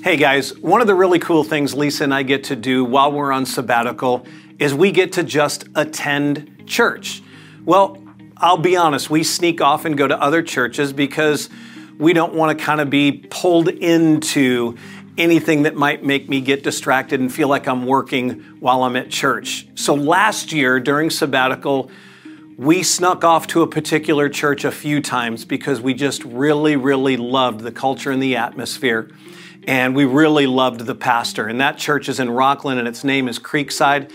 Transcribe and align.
Hey 0.00 0.16
guys, 0.16 0.58
one 0.58 0.80
of 0.80 0.88
the 0.88 0.96
really 0.96 1.20
cool 1.20 1.44
things 1.44 1.74
Lisa 1.74 2.02
and 2.02 2.12
I 2.12 2.24
get 2.24 2.44
to 2.44 2.56
do 2.56 2.84
while 2.84 3.12
we're 3.12 3.30
on 3.30 3.46
sabbatical 3.46 4.26
is 4.58 4.74
we 4.74 4.90
get 4.90 5.12
to 5.12 5.22
just 5.22 5.68
attend 5.76 6.64
church. 6.66 7.22
Well, 7.64 8.02
I'll 8.36 8.56
be 8.56 8.74
honest, 8.74 9.10
we 9.10 9.22
sneak 9.22 9.60
off 9.60 9.84
and 9.84 9.96
go 9.96 10.08
to 10.08 10.20
other 10.20 10.42
churches 10.42 10.92
because 10.92 11.50
we 11.98 12.14
don't 12.14 12.34
want 12.34 12.58
to 12.58 12.64
kind 12.64 12.80
of 12.80 12.90
be 12.90 13.12
pulled 13.30 13.68
into 13.68 14.76
anything 15.16 15.62
that 15.62 15.76
might 15.76 16.02
make 16.02 16.28
me 16.28 16.40
get 16.40 16.64
distracted 16.64 17.20
and 17.20 17.32
feel 17.32 17.46
like 17.46 17.68
I'm 17.68 17.86
working 17.86 18.40
while 18.58 18.82
I'm 18.82 18.96
at 18.96 19.08
church. 19.08 19.68
So 19.76 19.94
last 19.94 20.52
year 20.52 20.80
during 20.80 21.10
sabbatical, 21.10 21.92
we 22.56 22.82
snuck 22.82 23.22
off 23.22 23.46
to 23.48 23.62
a 23.62 23.68
particular 23.68 24.28
church 24.28 24.64
a 24.64 24.72
few 24.72 25.00
times 25.00 25.44
because 25.44 25.80
we 25.80 25.94
just 25.94 26.24
really, 26.24 26.74
really 26.74 27.16
loved 27.16 27.60
the 27.60 27.72
culture 27.72 28.10
and 28.10 28.20
the 28.20 28.34
atmosphere 28.34 29.08
and 29.66 29.94
we 29.94 30.04
really 30.04 30.46
loved 30.46 30.80
the 30.80 30.94
pastor. 30.94 31.46
And 31.46 31.60
that 31.60 31.78
church 31.78 32.08
is 32.08 32.18
in 32.18 32.28
Rocklin, 32.28 32.78
and 32.78 32.88
its 32.88 33.04
name 33.04 33.28
is 33.28 33.38
Creekside. 33.38 34.12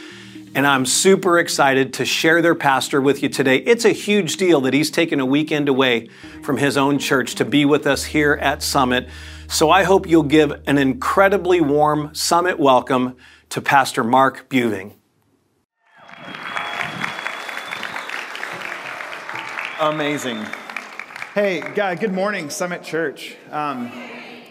And 0.56 0.66
I'm 0.66 0.86
super 0.86 1.38
excited 1.38 1.94
to 1.96 2.06
share 2.06 2.42
their 2.42 2.56
pastor 2.56 3.00
with 3.00 3.22
you 3.22 3.30
today. 3.30 3.58
It's 3.58 3.86
a 3.86 3.92
huge 3.92 4.38
deal 4.38 4.62
that 4.62 4.74
he's 4.74 4.90
taken 4.90 5.20
a 5.20 5.26
weekend 5.26 5.70
away 5.70 6.10
from 6.42 6.58
his 6.58 6.78
own 6.78 7.00
church 7.00 7.36
to 7.36 7.46
be 7.46 7.66
with 7.66 7.86
us 7.86 8.06
here 8.06 8.34
at 8.34 8.64
Summit. 8.64 9.08
So 9.48 9.70
I 9.70 9.84
hope 9.84 10.08
you'll 10.08 10.24
give 10.24 10.52
an 10.66 10.78
incredibly 10.78 11.62
warm 11.62 12.14
Summit 12.16 12.60
welcome 12.60 13.16
to 13.50 13.62
Pastor 13.62 14.04
Mark 14.04 14.50
Beuving. 14.50 14.94
Amazing. 19.80 20.44
Hey, 21.36 21.62
good 21.76 22.14
morning, 22.14 22.50
Summit 22.50 22.82
Church. 22.82 23.36
Um, 23.52 23.92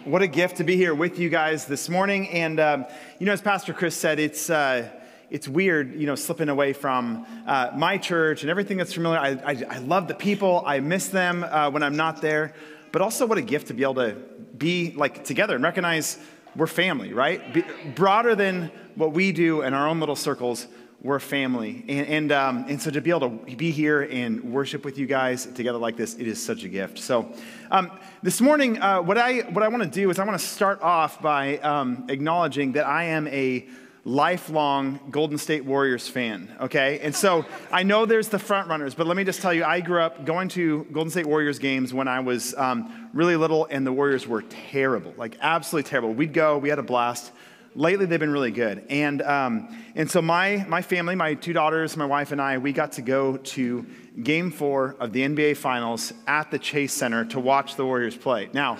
what 0.06 0.22
a 0.22 0.28
gift 0.28 0.58
to 0.58 0.64
be 0.64 0.76
here 0.76 0.94
with 0.94 1.18
you 1.18 1.28
guys 1.28 1.64
this 1.64 1.88
morning. 1.88 2.28
And, 2.28 2.60
um, 2.60 2.86
you 3.18 3.26
know, 3.26 3.32
as 3.32 3.42
Pastor 3.42 3.72
Chris 3.72 3.96
said, 3.96 4.20
it's, 4.20 4.48
uh, 4.48 4.88
it's 5.30 5.48
weird, 5.48 5.96
you 5.96 6.06
know, 6.06 6.14
slipping 6.14 6.48
away 6.48 6.74
from 6.74 7.26
uh, 7.44 7.72
my 7.74 7.98
church 7.98 8.42
and 8.42 8.50
everything 8.50 8.76
that's 8.76 8.92
familiar. 8.92 9.18
I, 9.18 9.30
I, 9.30 9.62
I 9.68 9.78
love 9.78 10.06
the 10.06 10.14
people, 10.14 10.62
I 10.64 10.78
miss 10.78 11.08
them 11.08 11.42
uh, 11.42 11.70
when 11.70 11.82
I'm 11.82 11.96
not 11.96 12.22
there. 12.22 12.54
But 12.92 13.02
also, 13.02 13.26
what 13.26 13.36
a 13.36 13.42
gift 13.42 13.66
to 13.66 13.74
be 13.74 13.82
able 13.82 13.96
to 13.96 14.16
be 14.56 14.92
like 14.92 15.24
together 15.24 15.56
and 15.56 15.64
recognize 15.64 16.18
we're 16.54 16.68
family, 16.68 17.12
right? 17.12 17.52
Be, 17.52 17.64
broader 17.96 18.36
than 18.36 18.70
what 18.94 19.12
we 19.12 19.32
do 19.32 19.62
in 19.62 19.74
our 19.74 19.88
own 19.88 19.98
little 19.98 20.14
circles, 20.14 20.68
we're 21.06 21.16
a 21.16 21.20
family. 21.20 21.84
And, 21.88 22.06
and, 22.08 22.32
um, 22.32 22.64
and, 22.68 22.82
so 22.82 22.90
to 22.90 23.00
be 23.00 23.10
able 23.10 23.30
to 23.30 23.56
be 23.56 23.70
here 23.70 24.02
and 24.02 24.42
worship 24.52 24.84
with 24.84 24.98
you 24.98 25.06
guys 25.06 25.46
together 25.46 25.78
like 25.78 25.96
this, 25.96 26.14
it 26.14 26.26
is 26.26 26.42
such 26.42 26.64
a 26.64 26.68
gift. 26.68 26.98
So 26.98 27.32
um, 27.70 27.92
this 28.24 28.40
morning, 28.40 28.82
uh, 28.82 29.02
what 29.02 29.16
I, 29.16 29.42
what 29.42 29.62
I 29.62 29.68
want 29.68 29.84
to 29.84 29.88
do 29.88 30.10
is 30.10 30.18
I 30.18 30.24
want 30.24 30.38
to 30.38 30.44
start 30.44 30.82
off 30.82 31.22
by 31.22 31.58
um, 31.58 32.06
acknowledging 32.08 32.72
that 32.72 32.86
I 32.86 33.04
am 33.04 33.28
a 33.28 33.68
lifelong 34.04 34.98
Golden 35.12 35.38
State 35.38 35.64
Warriors 35.64 36.08
fan, 36.08 36.48
okay? 36.60 36.98
And 37.00 37.14
so 37.14 37.46
I 37.70 37.84
know 37.84 38.04
there's 38.04 38.28
the 38.28 38.38
front 38.40 38.68
runners, 38.68 38.94
but 38.94 39.06
let 39.06 39.16
me 39.16 39.22
just 39.22 39.40
tell 39.40 39.54
you, 39.54 39.64
I 39.64 39.80
grew 39.80 40.00
up 40.00 40.24
going 40.24 40.48
to 40.50 40.88
Golden 40.90 41.10
State 41.12 41.26
Warriors 41.26 41.60
games 41.60 41.94
when 41.94 42.08
I 42.08 42.18
was 42.18 42.52
um, 42.54 43.10
really 43.12 43.36
little, 43.36 43.66
and 43.70 43.86
the 43.86 43.92
Warriors 43.92 44.26
were 44.26 44.42
terrible, 44.42 45.14
like 45.16 45.36
absolutely 45.40 45.88
terrible. 45.88 46.12
We'd 46.12 46.32
go, 46.32 46.58
we 46.58 46.68
had 46.68 46.80
a 46.80 46.84
blast 46.84 47.30
lately 47.76 48.06
they've 48.06 48.18
been 48.18 48.32
really 48.32 48.50
good. 48.50 48.84
And, 48.88 49.22
um, 49.22 49.68
and 49.94 50.10
so 50.10 50.22
my, 50.22 50.64
my 50.68 50.82
family, 50.82 51.14
my 51.14 51.34
two 51.34 51.52
daughters, 51.52 51.96
my 51.96 52.06
wife, 52.06 52.32
and 52.32 52.40
I, 52.40 52.58
we 52.58 52.72
got 52.72 52.92
to 52.92 53.02
go 53.02 53.36
to 53.36 53.86
game 54.22 54.50
four 54.50 54.96
of 54.98 55.12
the 55.12 55.20
NBA 55.20 55.58
Finals 55.58 56.12
at 56.26 56.50
the 56.50 56.58
Chase 56.58 56.92
Center 56.92 57.24
to 57.26 57.38
watch 57.38 57.76
the 57.76 57.84
Warriors 57.84 58.16
play. 58.16 58.48
Now, 58.52 58.78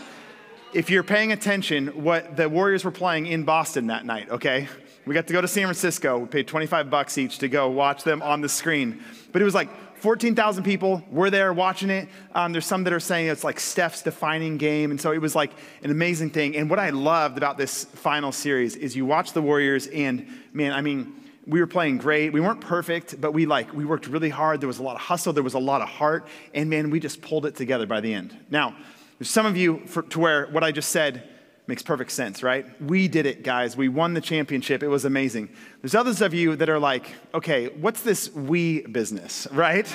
if 0.73 0.91
you're 0.91 1.05
paying 1.05 1.33
attention, 1.33 1.89
what 2.03 2.37
the 2.37 2.49
Warriors 2.49 2.85
were 2.85 2.91
playing 2.91 3.27
in 3.27 3.45
Boston 3.45 3.89
that 3.89 4.05
night, 4.05 4.31
okay? 4.31 4.69
We 5.05 5.15
got 5.15 5.27
to 5.29 5.33
go 5.33 5.41
to 5.41 5.49
San 5.49 5.65
Francisco. 5.65 6.19
We 6.19 6.27
paid 6.27 6.49
25 6.49 6.91
bucks 6.91 7.17
each 7.17 7.39
to 7.39 7.49
go 7.49 7.69
watch 7.69 8.03
them 8.03 8.23
on 8.23 8.41
the 8.41 8.49
screen. 8.49 9.03
But 9.31 9.41
it 9.41 9.45
was 9.45 9.55
like 9.55 9.69
14,000 9.99 10.65
people 10.65 11.03
were 11.11 11.31
there 11.31 11.53
watching 11.53 11.91
it. 11.91 12.09
Um, 12.35 12.53
there's 12.53 12.67
some 12.67 12.85
that 12.85 12.93
are 12.93 13.01
saying 13.01 13.29
it's 13.29 13.45
like 13.45 13.59
Steph's 13.59 14.03
defining 14.03 14.59
game. 14.59 14.91
And 14.91 15.01
so 15.01 15.13
it 15.13 15.19
was 15.19 15.35
like 15.35 15.53
an 15.83 15.91
amazing 15.91 16.31
thing. 16.31 16.57
And 16.57 16.69
what 16.69 16.79
I 16.79 16.91
loved 16.91 17.39
about 17.39 17.57
this 17.59 17.85
final 17.85 18.33
series 18.33 18.77
is 18.77 18.95
you 18.95 19.07
watch 19.07 19.33
the 19.33 19.43
Warriors, 19.43 19.87
and 19.89 20.27
man, 20.53 20.73
I 20.73 20.81
mean, 20.81 21.15
we 21.47 21.61
were 21.61 21.67
playing 21.67 21.99
great. 21.99 22.33
We 22.33 22.41
weren't 22.41 22.61
perfect, 22.61 23.21
but 23.21 23.33
we 23.33 23.47
like 23.47 23.73
we 23.73 23.85
worked 23.85 24.09
really 24.09 24.31
hard. 24.31 24.61
There 24.61 24.67
was 24.67 24.81
a 24.81 24.83
lot 24.83 24.97
of 24.97 25.03
hustle. 25.03 25.33
There 25.33 25.45
was 25.45 25.55
a 25.55 25.59
lot 25.59 25.81
of 25.81 25.89
heart, 25.89 26.27
and 26.53 26.69
man, 26.69 26.91
we 26.91 26.99
just 26.99 27.23
pulled 27.23 27.47
it 27.47 27.55
together 27.55 27.87
by 27.87 28.01
the 28.01 28.13
end. 28.13 28.37
Now, 28.51 28.77
there's 29.19 29.31
some 29.31 29.47
of 29.47 29.57
you 29.57 29.87
for, 29.87 30.03
to 30.03 30.19
where 30.19 30.47
what 30.49 30.65
I 30.65 30.73
just 30.73 30.91
said 30.91 31.29
Makes 31.69 31.83
perfect 31.83 32.13
sense, 32.13 32.45
right? 32.45 32.65
We 32.81 33.09
did 33.09 33.27
it, 33.27 33.43
guys. 33.43 33.77
We 33.77 33.89
won 33.89 34.15
the 34.15 34.21
championship. 34.21 34.85
It 34.85 34.89
was 34.89 35.05
amazing. 35.05 35.49
There's 35.83 35.97
others 35.97 36.23
of 36.23 36.33
you 36.33 36.55
that 36.55 36.69
are 36.69 36.79
like, 36.79 37.13
okay, 37.35 37.69
what's 37.69 38.03
this 38.03 38.33
we 38.33 38.83
business, 38.83 39.49
right? 39.53 39.89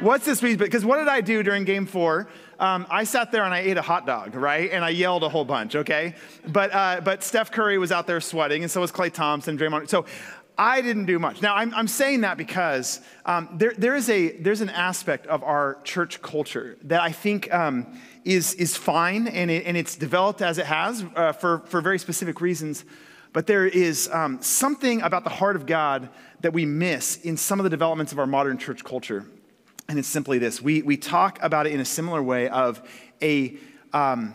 what's 0.00 0.24
this 0.24 0.40
we? 0.40 0.56
Because 0.56 0.82
what 0.82 0.96
did 0.96 1.08
I 1.08 1.20
do 1.20 1.42
during 1.42 1.64
game 1.64 1.84
four? 1.84 2.28
Um, 2.58 2.86
I 2.90 3.04
sat 3.04 3.32
there 3.32 3.44
and 3.44 3.52
I 3.52 3.58
ate 3.58 3.76
a 3.76 3.82
hot 3.82 4.06
dog, 4.06 4.34
right? 4.34 4.70
And 4.70 4.82
I 4.82 4.90
yelled 4.90 5.22
a 5.22 5.28
whole 5.28 5.44
bunch, 5.44 5.76
okay? 5.76 6.14
But, 6.46 6.74
uh, 6.74 7.00
but 7.02 7.22
Steph 7.22 7.50
Curry 7.50 7.76
was 7.76 7.92
out 7.92 8.06
there 8.06 8.20
sweating, 8.20 8.62
and 8.62 8.70
so 8.70 8.80
was 8.80 8.92
Klay 8.92 9.12
Thompson, 9.12 9.58
Draymond. 9.58 9.90
So 9.90 10.06
I 10.56 10.82
didn't 10.82 11.06
do 11.06 11.18
much. 11.18 11.40
Now, 11.40 11.54
I'm, 11.56 11.72
I'm 11.74 11.88
saying 11.88 12.20
that 12.20 12.36
because 12.36 13.00
um, 13.24 13.48
there, 13.54 13.72
there 13.78 13.96
is 13.96 14.10
a, 14.10 14.32
there's 14.38 14.60
an 14.60 14.68
aspect 14.68 15.26
of 15.26 15.42
our 15.42 15.78
church 15.84 16.20
culture 16.20 16.76
that 16.82 17.00
I 17.00 17.12
think 17.12 17.52
um, 17.52 17.98
is, 18.24 18.54
is 18.54 18.76
fine 18.76 19.26
and, 19.28 19.50
it, 19.50 19.64
and 19.66 19.76
it's 19.76 19.96
developed 19.96 20.42
as 20.42 20.58
it 20.58 20.66
has 20.66 21.04
uh, 21.16 21.32
for, 21.32 21.60
for 21.66 21.80
very 21.80 21.98
specific 21.98 22.40
reasons. 22.40 22.84
But 23.32 23.46
there 23.46 23.66
is 23.66 24.08
um, 24.12 24.42
something 24.42 25.02
about 25.02 25.24
the 25.24 25.30
heart 25.30 25.56
of 25.56 25.66
God 25.66 26.08
that 26.40 26.52
we 26.52 26.64
miss 26.66 27.16
in 27.18 27.36
some 27.36 27.60
of 27.60 27.64
the 27.64 27.70
developments 27.70 28.12
of 28.12 28.18
our 28.18 28.26
modern 28.26 28.58
church 28.58 28.82
culture. 28.84 29.24
And 29.88 29.98
it's 29.98 30.08
simply 30.08 30.38
this 30.38 30.60
we, 30.60 30.82
we 30.82 30.96
talk 30.96 31.38
about 31.42 31.66
it 31.66 31.72
in 31.72 31.80
a 31.80 31.84
similar 31.84 32.22
way 32.22 32.48
of 32.48 32.80
a, 33.22 33.56
um, 33.92 34.34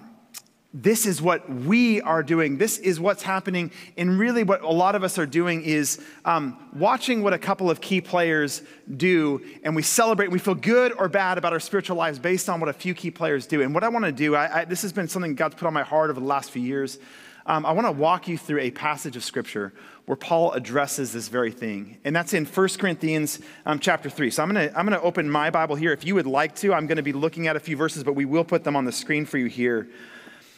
this 0.77 1.05
is 1.05 1.21
what 1.21 1.49
we 1.49 2.01
are 2.01 2.21
doing. 2.21 2.57
This 2.57 2.77
is 2.79 2.99
what's 2.99 3.23
happening. 3.23 3.71
And 3.95 4.19
really, 4.19 4.43
what 4.43 4.61
a 4.61 4.69
lot 4.69 4.93
of 4.93 5.05
us 5.05 5.17
are 5.17 5.25
doing 5.25 5.63
is 5.63 6.01
um, 6.25 6.57
watching 6.73 7.23
what 7.23 7.31
a 7.31 7.37
couple 7.37 7.71
of 7.71 7.79
key 7.79 8.01
players 8.01 8.61
do, 8.97 9.41
and 9.63 9.73
we 9.73 9.81
celebrate. 9.81 10.31
We 10.31 10.39
feel 10.39 10.53
good 10.53 10.91
or 10.91 11.07
bad 11.07 11.37
about 11.37 11.53
our 11.53 11.61
spiritual 11.61 11.95
lives 11.95 12.19
based 12.19 12.49
on 12.49 12.59
what 12.59 12.67
a 12.67 12.73
few 12.73 12.93
key 12.93 13.09
players 13.09 13.47
do. 13.47 13.61
And 13.61 13.73
what 13.73 13.85
I 13.85 13.89
want 13.89 14.03
to 14.03 14.11
do, 14.11 14.35
I, 14.35 14.61
I, 14.61 14.65
this 14.65 14.81
has 14.81 14.91
been 14.91 15.07
something 15.07 15.33
God's 15.35 15.55
put 15.55 15.65
on 15.65 15.73
my 15.73 15.83
heart 15.83 16.09
over 16.09 16.19
the 16.19 16.25
last 16.25 16.51
few 16.51 16.61
years. 16.61 16.99
Um, 17.47 17.65
I 17.65 17.71
want 17.71 17.87
to 17.87 17.91
walk 17.91 18.27
you 18.27 18.37
through 18.37 18.59
a 18.59 18.71
passage 18.71 19.15
of 19.15 19.23
scripture 19.23 19.71
where 20.07 20.15
Paul 20.17 20.51
addresses 20.51 21.13
this 21.13 21.29
very 21.29 21.51
thing. 21.51 21.99
And 22.03 22.13
that's 22.13 22.33
in 22.33 22.43
1 22.43 22.69
Corinthians 22.79 23.39
um, 23.65 23.79
chapter 23.79 24.09
3. 24.09 24.29
So 24.29 24.43
I'm 24.43 24.51
going 24.51 24.67
to 24.67 24.77
I'm 24.77 24.85
going 24.85 24.99
to 24.99 25.05
open 25.05 25.29
my 25.29 25.51
Bible 25.51 25.75
here. 25.75 25.93
If 25.93 26.05
you 26.05 26.15
would 26.15 26.27
like 26.27 26.55
to, 26.57 26.73
I'm 26.73 26.85
going 26.85 26.97
to 26.97 27.03
be 27.03 27.13
looking 27.13 27.47
at 27.47 27.55
a 27.55 27.59
few 27.61 27.77
verses, 27.77 28.03
but 28.03 28.13
we 28.13 28.25
will 28.25 28.43
put 28.43 28.65
them 28.65 28.75
on 28.75 28.83
the 28.83 28.91
screen 28.91 29.25
for 29.25 29.37
you 29.37 29.45
here. 29.45 29.87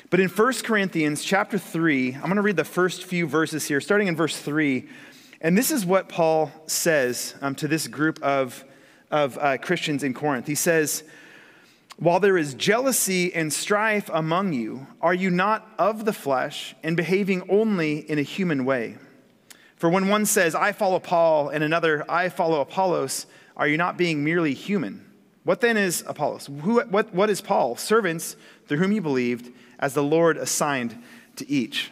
But 0.09 0.21
in 0.21 0.29
1 0.29 0.53
Corinthians 0.63 1.21
chapter 1.21 1.57
3, 1.57 2.13
I'm 2.13 2.21
going 2.21 2.37
to 2.37 2.41
read 2.41 2.55
the 2.55 2.63
first 2.63 3.03
few 3.03 3.27
verses 3.27 3.67
here, 3.67 3.81
starting 3.81 4.07
in 4.07 4.15
verse 4.15 4.37
3. 4.37 4.87
And 5.41 5.57
this 5.57 5.69
is 5.69 5.85
what 5.85 6.07
Paul 6.07 6.49
says 6.65 7.35
um, 7.41 7.55
to 7.55 7.67
this 7.67 7.87
group 7.87 8.23
of, 8.23 8.63
of 9.11 9.37
uh, 9.37 9.57
Christians 9.57 10.03
in 10.03 10.13
Corinth. 10.13 10.47
He 10.47 10.55
says, 10.55 11.03
While 11.97 12.21
there 12.21 12.37
is 12.37 12.53
jealousy 12.53 13.35
and 13.35 13.51
strife 13.51 14.09
among 14.13 14.53
you, 14.53 14.87
are 15.01 15.13
you 15.13 15.29
not 15.29 15.67
of 15.77 16.05
the 16.05 16.13
flesh 16.13 16.73
and 16.83 16.95
behaving 16.95 17.43
only 17.49 17.97
in 18.09 18.17
a 18.17 18.23
human 18.23 18.63
way? 18.63 18.95
For 19.75 19.89
when 19.89 20.07
one 20.07 20.25
says, 20.25 20.55
I 20.55 20.71
follow 20.71 20.99
Paul, 20.99 21.49
and 21.49 21.65
another, 21.65 22.09
I 22.09 22.29
follow 22.29 22.61
Apollos, 22.61 23.25
are 23.57 23.67
you 23.67 23.75
not 23.75 23.97
being 23.97 24.23
merely 24.23 24.53
human? 24.53 25.05
What 25.43 25.59
then 25.59 25.75
is 25.75 26.01
Apollos? 26.07 26.49
Who, 26.61 26.81
what, 26.83 27.13
what 27.13 27.29
is 27.29 27.41
Paul? 27.41 27.75
Servants 27.75 28.37
through 28.67 28.77
whom 28.77 28.93
you 28.93 29.01
believed 29.01 29.51
as 29.79 29.93
the 29.93 30.03
Lord 30.03 30.37
assigned 30.37 31.01
to 31.35 31.49
each. 31.49 31.91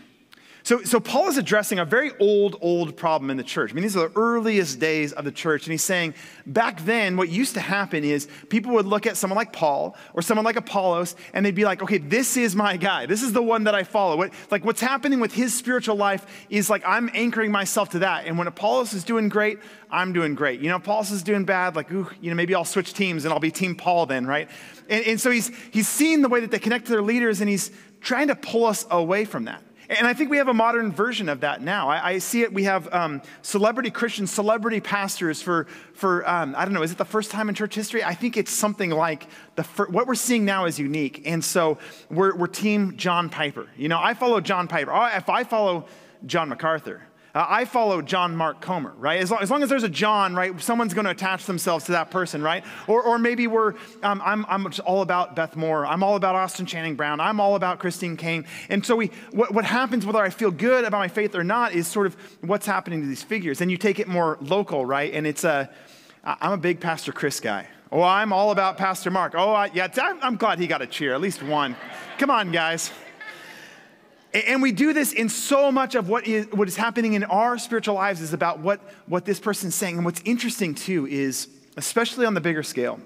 So, 0.66 0.82
so 0.82 1.00
Paul 1.00 1.28
is 1.28 1.38
addressing 1.38 1.78
a 1.78 1.86
very 1.86 2.12
old, 2.20 2.56
old 2.60 2.98
problem 2.98 3.30
in 3.30 3.38
the 3.38 3.44
church. 3.44 3.70
I 3.70 3.76
mean, 3.76 3.84
these 3.84 3.96
are 3.96 4.10
the 4.10 4.20
earliest 4.20 4.80
days 4.80 5.14
of 5.14 5.24
the 5.24 5.32
church. 5.32 5.68
And 5.68 5.72
he's 5.72 5.84
saying 5.84 6.16
back 6.48 6.84
then, 6.86 7.18
what 7.18 7.30
used 7.30 7.54
to 7.54 7.60
happen 7.60 8.04
is 8.04 8.28
people 8.50 8.74
would 8.74 8.88
look 8.88 9.06
at 9.06 9.16
someone 9.16 9.36
like 9.36 9.54
Paul 9.54 9.96
or 10.16 10.24
someone 10.24 10.44
like 10.44 10.56
Apollos, 10.56 11.16
and 11.36 11.46
they'd 11.46 11.54
be 11.54 11.66
like, 11.66 11.84
okay, 11.84 12.00
this 12.00 12.36
is 12.36 12.56
my 12.56 12.78
guy. 12.78 13.06
This 13.06 13.22
is 13.22 13.32
the 13.32 13.44
one 13.44 13.66
that 13.66 13.76
I 13.76 13.84
follow. 13.84 14.18
What, 14.18 14.34
like 14.50 14.66
what's 14.66 14.82
happening 14.82 15.20
with 15.20 15.36
his 15.36 15.54
spiritual 15.54 15.98
life 15.98 16.26
is 16.50 16.68
like 16.68 16.82
I'm 16.84 17.12
anchoring 17.14 17.52
myself 17.52 17.90
to 17.90 18.00
that. 18.00 18.26
And 18.26 18.36
when 18.36 18.48
Apollos 18.48 18.96
is 18.96 19.04
doing 19.04 19.30
great, 19.30 19.60
I'm 19.92 20.14
doing 20.14 20.34
great. 20.34 20.62
You 20.62 20.70
know, 20.70 20.78
Apollos 20.78 21.12
is 21.12 21.22
doing 21.22 21.46
bad, 21.46 21.76
like, 21.76 21.92
ooh, 21.92 22.10
you 22.22 22.32
know, 22.32 22.36
maybe 22.36 22.56
I'll 22.56 22.66
switch 22.66 22.96
teams 22.96 23.24
and 23.24 23.32
I'll 23.32 23.40
be 23.40 23.52
Team 23.52 23.76
Paul 23.76 24.08
then, 24.08 24.26
right? 24.26 24.50
And, 24.90 25.06
and 25.06 25.22
so 25.22 25.30
he's, 25.30 25.52
he's 25.72 25.88
seeing 25.88 26.24
the 26.24 26.28
way 26.28 26.40
that 26.40 26.50
they 26.50 26.58
connect 26.58 26.86
to 26.88 26.92
their 26.92 27.04
leaders, 27.04 27.40
and 27.40 27.48
he's 27.48 27.70
trying 28.02 28.30
to 28.30 28.36
pull 28.36 28.66
us 28.66 28.84
away 28.90 29.26
from 29.26 29.46
that. 29.46 29.62
And 29.90 30.08
I 30.08 30.14
think 30.14 30.30
we 30.30 30.38
have 30.38 30.48
a 30.48 30.54
modern 30.54 30.92
version 30.92 31.30
of 31.30 31.42
that 31.42 31.62
now. 31.62 31.90
I, 31.90 32.12
I 32.12 32.18
see 32.18 32.42
it. 32.42 32.54
We 32.54 32.64
have 32.64 32.92
um, 32.94 33.22
celebrity 33.42 33.92
Christians, 33.92 34.32
celebrity 34.32 34.80
pastors 34.80 35.42
for, 35.42 35.68
for 35.94 36.28
um, 36.30 36.56
I 36.58 36.66
don't 36.66 36.74
know, 36.74 36.82
is 36.82 36.92
it 36.92 36.98
the 36.98 37.06
first 37.06 37.32
time 37.32 37.50
in 37.50 37.56
church 37.56 37.76
history? 37.76 38.04
I 38.04 38.14
think 38.14 38.38
it's 38.38 38.52
something 38.52 38.90
like 38.90 39.28
the 39.56 39.64
fir- 39.64 39.88
what 39.88 40.08
we're 40.08 40.16
seeing 40.16 40.46
now 40.46 40.66
is 40.66 40.80
unique. 40.80 41.22
And 41.26 41.44
so 41.44 41.78
we're, 42.10 42.36
we're 42.36 42.48
team 42.48 42.98
John 42.98 43.30
Piper. 43.30 43.68
You 43.78 43.90
know, 43.90 44.00
I 44.02 44.14
follow 44.14 44.42
John 44.42 44.68
Piper. 44.68 44.92
Oh, 44.92 45.06
if 45.06 45.30
I 45.30 45.44
follow 45.44 45.86
John 46.26 46.50
MacArthur, 46.50 47.04
uh, 47.36 47.46
I 47.48 47.66
follow 47.66 48.02
John 48.02 48.36
Mark 48.36 48.62
Comer, 48.62 48.94
right? 48.98 49.20
As 49.20 49.30
long, 49.30 49.42
as 49.42 49.52
long, 49.52 49.62
as 49.62 49.68
there's 49.68 49.84
a 49.84 49.90
John, 49.90 50.34
right, 50.34 50.60
someone's 50.62 50.94
going 50.94 51.04
to 51.04 51.12
attach 51.12 51.46
themselves 51.46 51.86
to 51.86 51.92
that 51.92 52.10
person, 52.10 52.42
right? 52.42 52.64
Or, 52.88 53.04
or 53.04 53.20
maybe 53.20 53.46
we're, 53.46 53.74
um, 54.02 54.22
I'm, 54.24 54.46
I'm 54.48 54.72
all 54.86 55.02
about 55.02 55.36
Beth 55.36 55.58
Moore. 55.58 55.86
I'm 55.86 56.02
all 56.02 56.16
about 56.16 56.36
Austin 56.36 56.66
Channing 56.66 56.96
Brown. 56.96 57.20
I'm 57.20 57.42
all 57.42 57.56
about 57.56 57.80
Christine 57.80 58.16
Caine. 58.16 58.46
And 58.70 58.86
so 58.86 58.96
we, 58.96 59.12
what, 59.32 59.54
what 59.54 59.66
happens, 59.66 60.06
whether 60.06 60.22
I 60.22 60.30
feel 60.30 60.50
good 60.50 60.86
about 60.86 61.00
my 61.00 61.10
faith 61.10 61.36
or 61.36 61.44
not, 61.44 61.74
is 61.74 61.88
sort 61.90 62.08
of 62.08 62.16
what's 62.40 62.66
happening 62.66 63.02
to 63.02 63.08
these 63.08 63.22
figures. 63.24 63.60
And 63.60 63.70
you 63.70 63.76
take 63.76 64.00
it 64.00 64.08
more 64.08 64.38
local, 64.40 64.86
right? 64.86 65.14
And 65.14 65.28
it's 65.28 65.44
a, 65.44 65.70
I'm 66.24 66.54
a 66.54 66.58
big 66.58 66.80
Pastor 66.80 67.12
Chris 67.12 67.42
guy. 67.42 67.68
Oh, 67.92 68.02
I'm 68.02 68.32
all 68.34 68.52
about 68.52 68.78
Pastor 68.78 69.12
Mark. 69.12 69.36
Oh, 69.36 69.52
I, 69.52 69.70
yeah, 69.74 69.88
I'm 69.98 70.38
glad 70.38 70.58
he 70.58 70.68
got 70.68 70.82
a 70.82 70.88
cheer, 70.88 71.14
at 71.14 71.22
least 71.22 71.44
one. 71.44 71.76
Come 72.18 72.32
on, 72.32 72.52
guys. 72.52 72.92
And 74.36 74.62
we 74.62 74.74
do 74.74 74.92
this 74.92 75.14
in 75.14 75.30
so 75.30 75.72
much 75.72 75.96
of 75.96 76.10
what 76.10 76.28
is, 76.28 76.48
what 76.48 76.68
is 76.68 76.76
happening 76.76 77.14
in 77.14 77.24
our 77.24 77.58
spiritual 77.58 77.96
lives 77.96 78.20
is 78.20 78.34
about 78.34 78.60
what, 78.60 78.82
what 79.06 79.24
this 79.24 79.40
person's 79.40 79.76
saying. 79.76 79.96
And 79.96 80.04
what's 80.04 80.22
interesting 80.26 80.76
too 80.76 81.08
is, 81.08 81.48
especially 81.78 82.26
on 82.26 82.34
the 82.34 82.42
bigger 82.42 82.62
scale, 82.62 83.00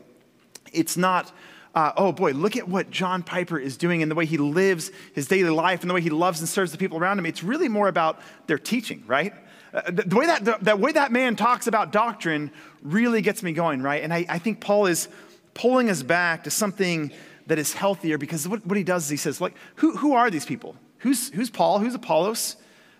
it's 0.74 0.98
not, 0.98 1.32
uh, 1.76 1.92
oh 1.98 2.12
boy, 2.12 2.32
look 2.32 2.58
at 2.58 2.68
what 2.68 2.90
John 2.90 3.22
Piper 3.22 3.60
is 3.60 3.78
doing 3.78 4.02
and 4.02 4.10
the 4.10 4.16
way 4.16 4.26
he 4.26 4.38
lives 4.38 4.90
his 5.14 5.28
daily 5.28 5.52
life 5.52 5.82
and 5.82 5.90
the 5.90 5.94
way 5.94 6.02
he 6.02 6.10
loves 6.10 6.40
and 6.40 6.50
serves 6.50 6.72
the 6.72 6.80
people 6.80 6.98
around 6.98 7.20
him. 7.20 7.28
It's 7.28 7.44
really 7.44 7.70
more 7.70 7.90
about 7.90 8.20
their 8.48 8.58
teaching, 8.58 9.04
right? 9.06 9.34
Uh, 9.72 9.82
the, 9.86 10.02
the, 10.02 10.16
way 10.16 10.26
that, 10.26 10.44
the, 10.44 10.58
the, 10.62 10.76
way 10.76 10.92
that 10.92 11.12
man 11.12 11.36
talks 11.36 11.68
about 11.68 11.92
doctrine 11.92 12.50
really 12.82 13.22
gets 13.22 13.44
me 13.44 13.52
going, 13.52 13.84
right? 13.84 14.02
And 14.02 14.12
I, 14.12 14.26
I 14.28 14.40
think 14.40 14.62
Paul 14.62 14.88
is 14.88 15.08
pulling 15.54 15.92
us 15.92 16.02
back 16.02 16.46
to 16.46 16.50
something 16.50 17.12
that 17.46 17.60
is 17.60 17.74
healthier 17.74 18.18
because 18.18 18.48
what, 18.48 18.66
what 18.66 18.80
he 18.80 18.84
does 18.84 19.04
is 19.04 19.10
he 19.12 19.18
says, 19.18 19.40
like, 19.40 19.54
who, 19.76 19.96
who 19.96 20.14
are 20.14 20.32
these 20.32 20.46
people? 20.46 20.76
Who's, 21.00 21.30
who's 21.30 21.50
Paul? 21.50 21.80
Who's 21.80 21.96
Apollos? 21.96 22.56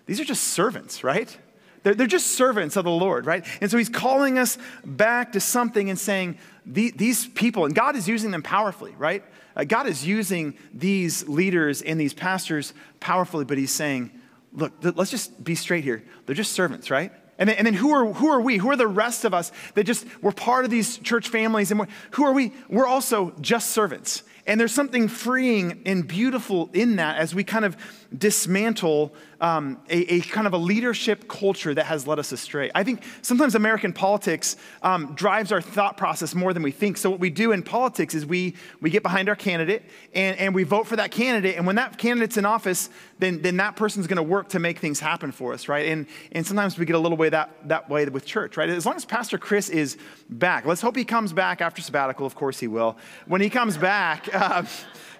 These 0.06 0.20
are 0.20 0.24
just 0.24 0.44
servants, 0.44 1.04
right? 1.04 1.36
They're, 1.82 1.94
they're 1.94 2.06
just 2.06 2.28
servants 2.28 2.76
of 2.76 2.84
the 2.84 2.90
Lord, 2.90 3.26
right? 3.26 3.44
And 3.60 3.70
so 3.70 3.78
he's 3.78 3.88
calling 3.88 4.38
us 4.38 4.58
back 4.84 5.32
to 5.32 5.40
something 5.40 5.88
and 5.88 5.98
saying, 5.98 6.38
these 6.66 7.26
people, 7.28 7.64
and 7.64 7.74
God 7.74 7.96
is 7.96 8.08
using 8.08 8.30
them 8.30 8.42
powerfully, 8.42 8.94
right? 8.98 9.24
Uh, 9.56 9.64
God 9.64 9.86
is 9.86 10.06
using 10.06 10.56
these 10.72 11.26
leaders 11.28 11.82
and 11.82 11.98
these 11.98 12.14
pastors 12.14 12.74
powerfully, 13.00 13.44
but 13.44 13.58
he's 13.58 13.72
saying, 13.72 14.10
look, 14.52 14.72
let's 14.82 15.10
just 15.10 15.42
be 15.42 15.54
straight 15.54 15.84
here. 15.84 16.02
They're 16.26 16.34
just 16.34 16.52
servants, 16.52 16.90
right? 16.90 17.12
And 17.38 17.48
then, 17.48 17.56
and 17.56 17.66
then, 17.66 17.74
who, 17.74 17.90
are, 17.92 18.12
who 18.12 18.28
are 18.28 18.40
we? 18.40 18.58
Who 18.58 18.70
are 18.70 18.76
the 18.76 18.86
rest 18.86 19.24
of 19.24 19.32
us 19.32 19.50
that 19.74 19.84
just, 19.84 20.06
we're 20.20 20.32
part 20.32 20.66
of 20.66 20.70
these 20.70 20.98
church 20.98 21.30
families? 21.30 21.70
And 21.70 21.86
who 22.10 22.24
are 22.24 22.32
we? 22.32 22.52
We're 22.68 22.86
also 22.86 23.32
just 23.40 23.70
servants. 23.70 24.22
And 24.50 24.60
there's 24.60 24.74
something 24.74 25.06
freeing 25.06 25.80
and 25.86 26.08
beautiful 26.08 26.70
in 26.72 26.96
that 26.96 27.18
as 27.18 27.32
we 27.32 27.44
kind 27.44 27.64
of 27.64 27.76
dismantle 28.16 29.14
um, 29.40 29.80
a, 29.88 30.14
a, 30.14 30.20
kind 30.20 30.46
of 30.46 30.52
a 30.52 30.58
leadership 30.58 31.26
culture 31.26 31.72
that 31.72 31.86
has 31.86 32.06
led 32.06 32.18
us 32.18 32.30
astray. 32.32 32.70
I 32.74 32.84
think 32.84 33.02
sometimes 33.22 33.54
American 33.54 33.92
politics 33.92 34.56
um, 34.82 35.14
drives 35.14 35.50
our 35.50 35.62
thought 35.62 35.96
process 35.96 36.34
more 36.34 36.52
than 36.52 36.62
we 36.62 36.72
think. 36.72 36.98
So, 36.98 37.08
what 37.08 37.20
we 37.20 37.30
do 37.30 37.52
in 37.52 37.62
politics 37.62 38.14
is 38.14 38.26
we, 38.26 38.54
we 38.80 38.90
get 38.90 39.02
behind 39.02 39.28
our 39.28 39.36
candidate 39.36 39.84
and, 40.12 40.36
and 40.38 40.54
we 40.54 40.64
vote 40.64 40.86
for 40.86 40.96
that 40.96 41.10
candidate. 41.10 41.56
And 41.56 41.66
when 41.66 41.76
that 41.76 41.96
candidate's 41.96 42.36
in 42.36 42.44
office, 42.44 42.90
then, 43.18 43.40
then 43.40 43.56
that 43.58 43.76
person's 43.76 44.06
going 44.06 44.18
to 44.18 44.22
work 44.22 44.50
to 44.50 44.58
make 44.58 44.78
things 44.78 45.00
happen 45.00 45.32
for 45.32 45.54
us, 45.54 45.68
right? 45.68 45.86
And, 45.86 46.06
and 46.32 46.46
sometimes 46.46 46.78
we 46.78 46.84
get 46.84 46.96
a 46.96 46.98
little 46.98 47.16
way 47.16 47.30
that, 47.30 47.68
that 47.68 47.88
way 47.88 48.04
with 48.06 48.26
church, 48.26 48.56
right? 48.56 48.68
As 48.68 48.84
long 48.84 48.96
as 48.96 49.04
Pastor 49.06 49.38
Chris 49.38 49.70
is 49.70 49.96
back, 50.28 50.66
let's 50.66 50.82
hope 50.82 50.96
he 50.96 51.04
comes 51.04 51.32
back 51.32 51.62
after 51.62 51.80
sabbatical. 51.80 52.26
Of 52.26 52.34
course, 52.34 52.58
he 52.58 52.66
will. 52.66 52.98
When 53.26 53.40
he 53.40 53.48
comes 53.48 53.78
back, 53.78 54.28
uh, 54.34 54.64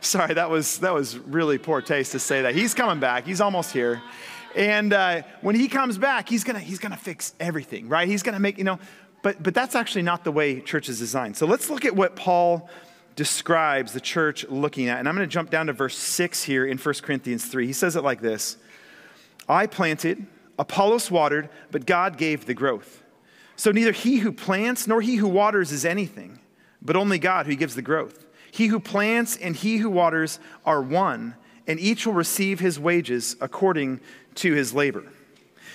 Sorry, 0.02 0.34
that 0.34 0.48
was, 0.48 0.78
that 0.78 0.94
was 0.94 1.18
really 1.18 1.58
poor 1.58 1.82
taste 1.82 2.12
to 2.12 2.18
say 2.18 2.42
that. 2.42 2.54
He's 2.54 2.74
coming 2.74 3.00
back, 3.00 3.26
he's 3.26 3.40
almost 3.40 3.72
here. 3.72 4.02
And 4.56 4.92
uh, 4.92 5.22
when 5.42 5.54
he 5.54 5.68
comes 5.68 5.98
back, 5.98 6.28
he's 6.28 6.42
gonna, 6.42 6.58
he's 6.58 6.78
gonna 6.78 6.96
fix 6.96 7.34
everything, 7.38 7.88
right? 7.88 8.08
He's 8.08 8.22
gonna 8.22 8.40
make, 8.40 8.58
you 8.58 8.64
know, 8.64 8.78
but, 9.22 9.42
but 9.42 9.54
that's 9.54 9.74
actually 9.74 10.02
not 10.02 10.24
the 10.24 10.32
way 10.32 10.60
church 10.60 10.88
is 10.88 10.98
designed. 10.98 11.36
So 11.36 11.46
let's 11.46 11.70
look 11.70 11.84
at 11.84 11.94
what 11.94 12.16
Paul 12.16 12.68
describes 13.14 13.92
the 13.92 14.00
church 14.00 14.46
looking 14.48 14.88
at. 14.88 14.98
And 14.98 15.08
I'm 15.08 15.14
gonna 15.14 15.26
jump 15.26 15.50
down 15.50 15.66
to 15.66 15.72
verse 15.72 15.96
6 15.96 16.42
here 16.42 16.64
in 16.64 16.78
1 16.78 16.94
Corinthians 17.02 17.44
3. 17.44 17.66
He 17.66 17.72
says 17.72 17.94
it 17.94 18.02
like 18.02 18.20
this 18.20 18.56
I 19.48 19.66
planted, 19.66 20.26
Apollos 20.58 21.10
watered, 21.10 21.50
but 21.70 21.86
God 21.86 22.16
gave 22.16 22.46
the 22.46 22.54
growth. 22.54 23.02
So 23.56 23.70
neither 23.70 23.92
he 23.92 24.16
who 24.16 24.32
plants 24.32 24.86
nor 24.86 25.02
he 25.02 25.16
who 25.16 25.28
waters 25.28 25.70
is 25.70 25.84
anything, 25.84 26.40
but 26.80 26.96
only 26.96 27.18
God 27.18 27.46
who 27.46 27.54
gives 27.54 27.74
the 27.74 27.82
growth. 27.82 28.26
He 28.50 28.66
who 28.66 28.80
plants 28.80 29.36
and 29.36 29.54
he 29.54 29.78
who 29.78 29.90
waters 29.90 30.38
are 30.64 30.82
one, 30.82 31.34
and 31.66 31.78
each 31.78 32.06
will 32.06 32.14
receive 32.14 32.60
his 32.60 32.78
wages 32.78 33.36
according 33.40 34.00
to 34.36 34.52
his 34.52 34.74
labor. 34.74 35.04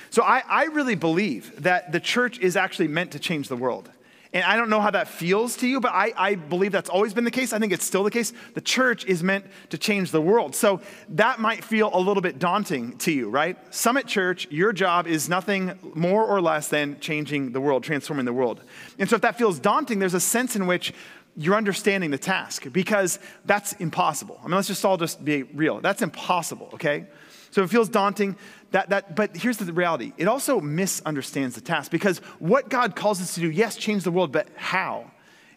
So 0.09 0.23
I, 0.23 0.43
I 0.47 0.63
really 0.65 0.95
believe 0.95 1.63
that 1.63 1.91
the 1.91 1.99
church 1.99 2.39
is 2.39 2.55
actually 2.55 2.87
meant 2.87 3.11
to 3.11 3.19
change 3.19 3.47
the 3.47 3.57
world. 3.57 3.89
And 4.35 4.43
I 4.43 4.57
don't 4.57 4.69
know 4.69 4.81
how 4.81 4.91
that 4.91 5.07
feels 5.07 5.55
to 5.57 5.67
you, 5.67 5.79
but 5.79 5.93
I, 5.93 6.11
I, 6.17 6.35
believe 6.35 6.73
that's 6.73 6.89
always 6.89 7.13
been 7.13 7.23
the 7.23 7.31
case. 7.31 7.53
I 7.53 7.59
think 7.59 7.71
it's 7.71 7.85
still 7.85 8.03
the 8.03 8.11
case. 8.11 8.33
The 8.53 8.59
church 8.59 9.05
is 9.05 9.23
meant 9.23 9.45
to 9.69 9.77
change 9.77 10.11
the 10.11 10.19
world. 10.19 10.53
So 10.55 10.81
that 11.09 11.39
might 11.39 11.63
feel 11.63 11.89
a 11.93 11.99
little 11.99 12.21
bit 12.21 12.37
daunting 12.37 12.97
to 12.97 13.13
you, 13.13 13.29
right? 13.29 13.57
Summit 13.73 14.07
Church, 14.07 14.45
your 14.51 14.73
job 14.73 15.07
is 15.07 15.29
nothing 15.29 15.79
more 15.93 16.25
or 16.25 16.41
less 16.41 16.67
than 16.67 16.99
changing 16.99 17.53
the 17.53 17.61
world, 17.61 17.83
transforming 17.83 18.25
the 18.25 18.33
world. 18.33 18.59
And 18.99 19.09
so 19.09 19.15
if 19.15 19.21
that 19.21 19.37
feels 19.37 19.57
daunting, 19.57 19.99
there's 19.99 20.13
a 20.13 20.19
sense 20.19 20.57
in 20.57 20.67
which 20.67 20.93
you're 21.37 21.55
understanding 21.55 22.11
the 22.11 22.17
task 22.17 22.71
because 22.71 23.19
that's 23.45 23.73
impossible. 23.73 24.39
I 24.41 24.47
mean, 24.47 24.55
let's 24.55 24.67
just 24.67 24.85
all 24.85 24.97
just 24.97 25.23
be 25.23 25.43
real. 25.43 25.81
That's 25.81 26.01
impossible, 26.01 26.69
okay? 26.73 27.05
So 27.51 27.63
it 27.63 27.69
feels 27.69 27.89
daunting. 27.89 28.37
That, 28.71 28.89
that, 28.89 29.15
but 29.15 29.35
here's 29.35 29.57
the 29.57 29.71
reality 29.71 30.13
it 30.17 30.27
also 30.27 30.59
misunderstands 30.59 31.55
the 31.55 31.61
task 31.61 31.91
because 31.91 32.19
what 32.39 32.69
God 32.69 32.95
calls 32.95 33.21
us 33.21 33.35
to 33.35 33.41
do, 33.41 33.49
yes, 33.49 33.75
change 33.75 34.03
the 34.03 34.11
world, 34.11 34.31
but 34.31 34.47
how? 34.55 35.11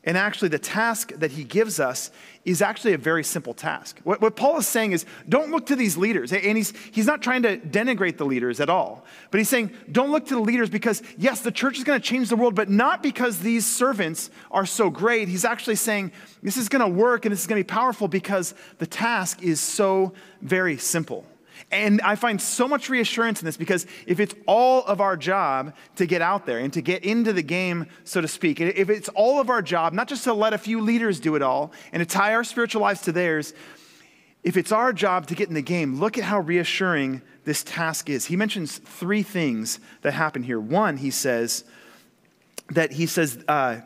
And 0.09 0.17
actually, 0.17 0.49
the 0.49 0.59
task 0.59 1.13
that 1.17 1.33
he 1.33 1.45
gives 1.45 1.79
us 1.79 2.11
is 2.47 2.63
actually 2.63 2.95
a 2.95 2.99
very 2.99 3.23
simple 3.23 3.53
task. 3.53 4.01
What, 4.05 4.23
what, 4.23 4.37
Paul 4.37 4.57
is 4.57 4.67
saying 4.67 4.93
is 4.93 5.05
don't 5.29 5.51
look 5.51 5.67
to 5.67 5.77
these 5.77 5.99
leaders. 5.99 6.33
And 6.33 6.57
he's, 6.57 6.73
he's 6.93 7.05
not 7.05 7.21
trying 7.21 7.43
to 7.43 7.59
denigrate 7.59 8.17
the 8.17 8.25
leaders 8.25 8.59
at 8.59 8.71
all. 8.71 9.05
But 9.31 9.37
he's 9.37 9.51
saying 9.51 9.71
don't 9.93 10.11
look 10.11 10.25
to 10.29 10.35
the 10.35 10.41
leaders 10.41 10.71
because, 10.71 11.03
yes, 11.19 11.43
the 11.43 11.53
church 11.53 11.77
is 11.77 11.85
going 11.85 12.01
to 12.01 12.03
change 12.03 12.31
the 12.31 12.37
world, 12.37 12.55
but 12.55 12.71
not 12.71 13.03
because 13.03 13.41
these 13.41 13.67
servants 13.67 14.31
are 14.51 14.65
so 14.65 14.89
great. 14.89 15.29
He's 15.29 15.45
actually 15.45 15.77
saying 15.77 16.13
this 16.43 16.57
is 16.57 16.71
going 16.71 16.81
to 16.81 16.89
work 16.89 17.27
and 17.27 17.33
this 17.33 17.43
is 17.43 17.47
going 17.47 17.61
to 17.61 17.65
be 17.67 17.71
powerful 17.71 18.09
because 18.09 18.55
the 18.79 18.87
task 18.87 19.43
is 19.43 19.61
so 19.61 20.15
very 20.41 20.79
simple. 20.79 21.27
And 21.71 22.01
I 22.03 22.15
find 22.15 22.41
so 22.41 22.67
much 22.67 22.89
reassurance 22.89 23.41
in 23.41 23.47
this 23.47 23.57
because 23.57 23.87
if 24.07 24.21
it's 24.21 24.35
all 24.47 24.85
of 24.85 25.01
our 25.01 25.17
job 25.17 25.75
to 25.97 26.07
get 26.07 26.23
out 26.23 26.47
there 26.47 26.59
and 26.59 26.73
to 26.73 26.81
get 26.81 27.05
into 27.05 27.33
the 27.33 27.43
game, 27.43 27.87
so 28.05 28.21
to 28.21 28.29
speak, 28.29 28.61
if 28.61 28.91
it's 28.91 29.09
all 29.11 29.41
of 29.41 29.51
our 29.51 29.63
job, 29.63 29.93
not 29.93 30.09
just 30.09 30.25
to 30.25 30.33
let 30.33 30.53
a 30.53 30.59
few 30.59 30.81
leaders 30.81 31.21
do 31.21 31.35
it 31.35 31.43
all 31.43 31.73
and 31.93 32.01
to 32.01 32.07
tie 32.07 32.35
our 32.35 32.45
spiritual 32.45 32.83
lives 32.83 33.03
to 33.03 33.13
theirs, 33.13 33.55
if 34.43 34.57
it's 34.57 34.73
our 34.73 34.93
job 34.93 35.27
to 35.27 35.35
get 35.35 35.49
in 35.49 35.55
the 35.55 35.63
game, 35.63 35.99
look 35.99 36.17
at 36.17 36.25
how 36.25 36.41
reassuring 36.41 37.23
this 37.45 37.63
task 37.65 38.09
is. 38.09 38.27
He 38.27 38.37
mentions 38.37 38.79
three 38.79 39.23
things 39.23 39.81
that 40.03 40.13
happen 40.13 40.43
here. 40.43 40.61
One, 40.61 40.97
he 40.97 41.11
says 41.11 41.65
that 42.71 42.93
he 42.93 43.07
says, 43.07 43.43
uh, 43.49 43.81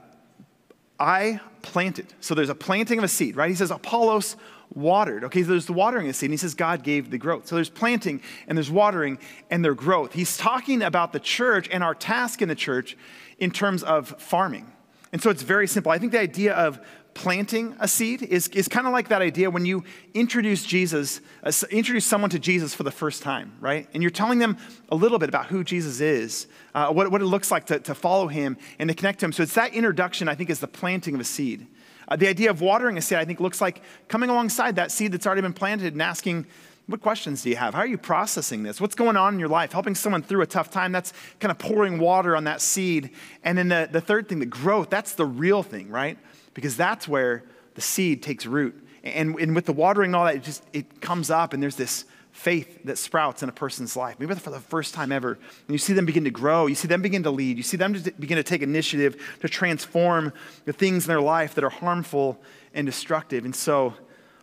I 0.98 1.40
planted. 1.62 2.06
So 2.20 2.34
there's 2.34 2.48
a 2.48 2.54
planting 2.54 2.98
of 2.98 3.04
a 3.04 3.08
seed, 3.08 3.36
right? 3.36 3.48
He 3.48 3.56
says, 3.56 3.70
Apollos 3.70 4.36
watered. 4.74 5.24
Okay, 5.24 5.42
so 5.42 5.50
there's 5.50 5.66
the 5.66 5.72
watering 5.72 6.06
of 6.06 6.10
the 6.10 6.14
seed, 6.14 6.28
and 6.28 6.32
he 6.32 6.38
says 6.38 6.54
God 6.54 6.82
gave 6.82 7.10
the 7.10 7.18
growth. 7.18 7.46
So 7.46 7.54
there's 7.54 7.70
planting 7.70 8.20
and 8.46 8.56
there's 8.56 8.70
watering 8.70 9.18
and 9.50 9.64
their 9.64 9.74
growth. 9.74 10.12
He's 10.12 10.36
talking 10.36 10.82
about 10.82 11.12
the 11.12 11.20
church 11.20 11.68
and 11.70 11.82
our 11.82 11.94
task 11.94 12.42
in 12.42 12.48
the 12.48 12.54
church 12.54 12.96
in 13.38 13.50
terms 13.50 13.82
of 13.82 14.08
farming. 14.20 14.70
And 15.12 15.22
so 15.22 15.30
it's 15.30 15.42
very 15.42 15.66
simple. 15.66 15.92
I 15.92 15.98
think 15.98 16.12
the 16.12 16.20
idea 16.20 16.54
of 16.54 16.80
planting 17.14 17.76
a 17.78 17.86
seed 17.86 18.22
is, 18.22 18.48
is 18.48 18.68
kind 18.68 18.86
of 18.86 18.92
like 18.94 19.08
that 19.08 19.20
idea 19.20 19.50
when 19.50 19.66
you 19.66 19.84
introduce 20.14 20.64
Jesus, 20.64 21.20
uh, 21.42 21.52
introduce 21.70 22.06
someone 22.06 22.30
to 22.30 22.38
Jesus 22.38 22.74
for 22.74 22.84
the 22.84 22.90
first 22.90 23.22
time, 23.22 23.52
right? 23.60 23.86
And 23.92 24.02
you're 24.02 24.10
telling 24.10 24.38
them 24.38 24.56
a 24.88 24.96
little 24.96 25.18
bit 25.18 25.28
about 25.28 25.46
who 25.46 25.64
Jesus 25.64 26.00
is, 26.00 26.46
uh, 26.74 26.90
what, 26.90 27.10
what 27.10 27.20
it 27.20 27.26
looks 27.26 27.50
like 27.50 27.66
to, 27.66 27.78
to 27.80 27.94
follow 27.94 28.28
him 28.28 28.56
and 28.78 28.88
to 28.88 28.94
connect 28.94 29.20
to 29.20 29.26
him. 29.26 29.32
So 29.32 29.42
it's 29.42 29.54
that 29.54 29.74
introduction, 29.74 30.28
I 30.28 30.34
think, 30.34 30.48
is 30.48 30.60
the 30.60 30.68
planting 30.68 31.14
of 31.14 31.20
a 31.20 31.24
seed. 31.24 31.66
Uh, 32.08 32.16
the 32.16 32.28
idea 32.28 32.50
of 32.50 32.60
watering 32.60 32.98
a 32.98 33.02
seed, 33.02 33.18
I 33.18 33.24
think, 33.24 33.40
looks 33.40 33.60
like 33.60 33.82
coming 34.08 34.30
alongside 34.30 34.76
that 34.76 34.90
seed 34.90 35.12
that's 35.12 35.26
already 35.26 35.42
been 35.42 35.52
planted 35.52 35.92
and 35.92 36.02
asking, 36.02 36.46
what 36.86 37.00
questions 37.00 37.42
do 37.42 37.50
you 37.50 37.56
have? 37.56 37.74
How 37.74 37.80
are 37.80 37.86
you 37.86 37.98
processing 37.98 38.64
this? 38.64 38.80
What's 38.80 38.94
going 38.94 39.16
on 39.16 39.34
in 39.34 39.40
your 39.40 39.48
life? 39.48 39.72
Helping 39.72 39.94
someone 39.94 40.22
through 40.22 40.42
a 40.42 40.46
tough 40.46 40.70
time, 40.70 40.92
that's 40.92 41.12
kind 41.40 41.50
of 41.50 41.58
pouring 41.58 41.98
water 41.98 42.36
on 42.36 42.44
that 42.44 42.60
seed. 42.60 43.10
And 43.44 43.56
then 43.56 43.68
the, 43.68 43.88
the 43.90 44.00
third 44.00 44.28
thing, 44.28 44.40
the 44.40 44.46
growth, 44.46 44.90
that's 44.90 45.14
the 45.14 45.24
real 45.24 45.62
thing, 45.62 45.88
right? 45.90 46.18
Because 46.54 46.76
that's 46.76 47.06
where 47.06 47.44
the 47.74 47.80
seed 47.80 48.22
takes 48.22 48.46
root. 48.46 48.74
And, 49.04 49.38
and 49.38 49.54
with 49.54 49.66
the 49.66 49.72
watering 49.72 50.08
and 50.08 50.16
all 50.16 50.24
that, 50.24 50.36
it 50.36 50.42
just 50.42 50.64
it 50.72 51.00
comes 51.00 51.30
up 51.30 51.52
and 51.52 51.62
there's 51.62 51.76
this 51.76 52.04
faith 52.32 52.82
that 52.84 52.96
sprouts 52.98 53.42
in 53.42 53.48
a 53.48 53.52
person's 53.52 53.94
life, 53.94 54.16
maybe 54.18 54.34
for 54.34 54.50
the 54.50 54.58
first 54.58 54.94
time 54.94 55.12
ever. 55.12 55.32
And 55.32 55.68
you 55.68 55.78
see 55.78 55.92
them 55.92 56.06
begin 56.06 56.24
to 56.24 56.30
grow, 56.30 56.66
you 56.66 56.74
see 56.74 56.88
them 56.88 57.02
begin 57.02 57.22
to 57.24 57.30
lead, 57.30 57.58
you 57.58 57.62
see 57.62 57.76
them 57.76 57.94
to 57.94 58.10
begin 58.12 58.36
to 58.36 58.42
take 58.42 58.62
initiative 58.62 59.22
to 59.40 59.48
transform 59.48 60.32
the 60.64 60.72
things 60.72 61.04
in 61.04 61.08
their 61.08 61.20
life 61.20 61.54
that 61.54 61.64
are 61.64 61.70
harmful 61.70 62.40
and 62.74 62.86
destructive. 62.86 63.44
And 63.44 63.54
so 63.54 63.94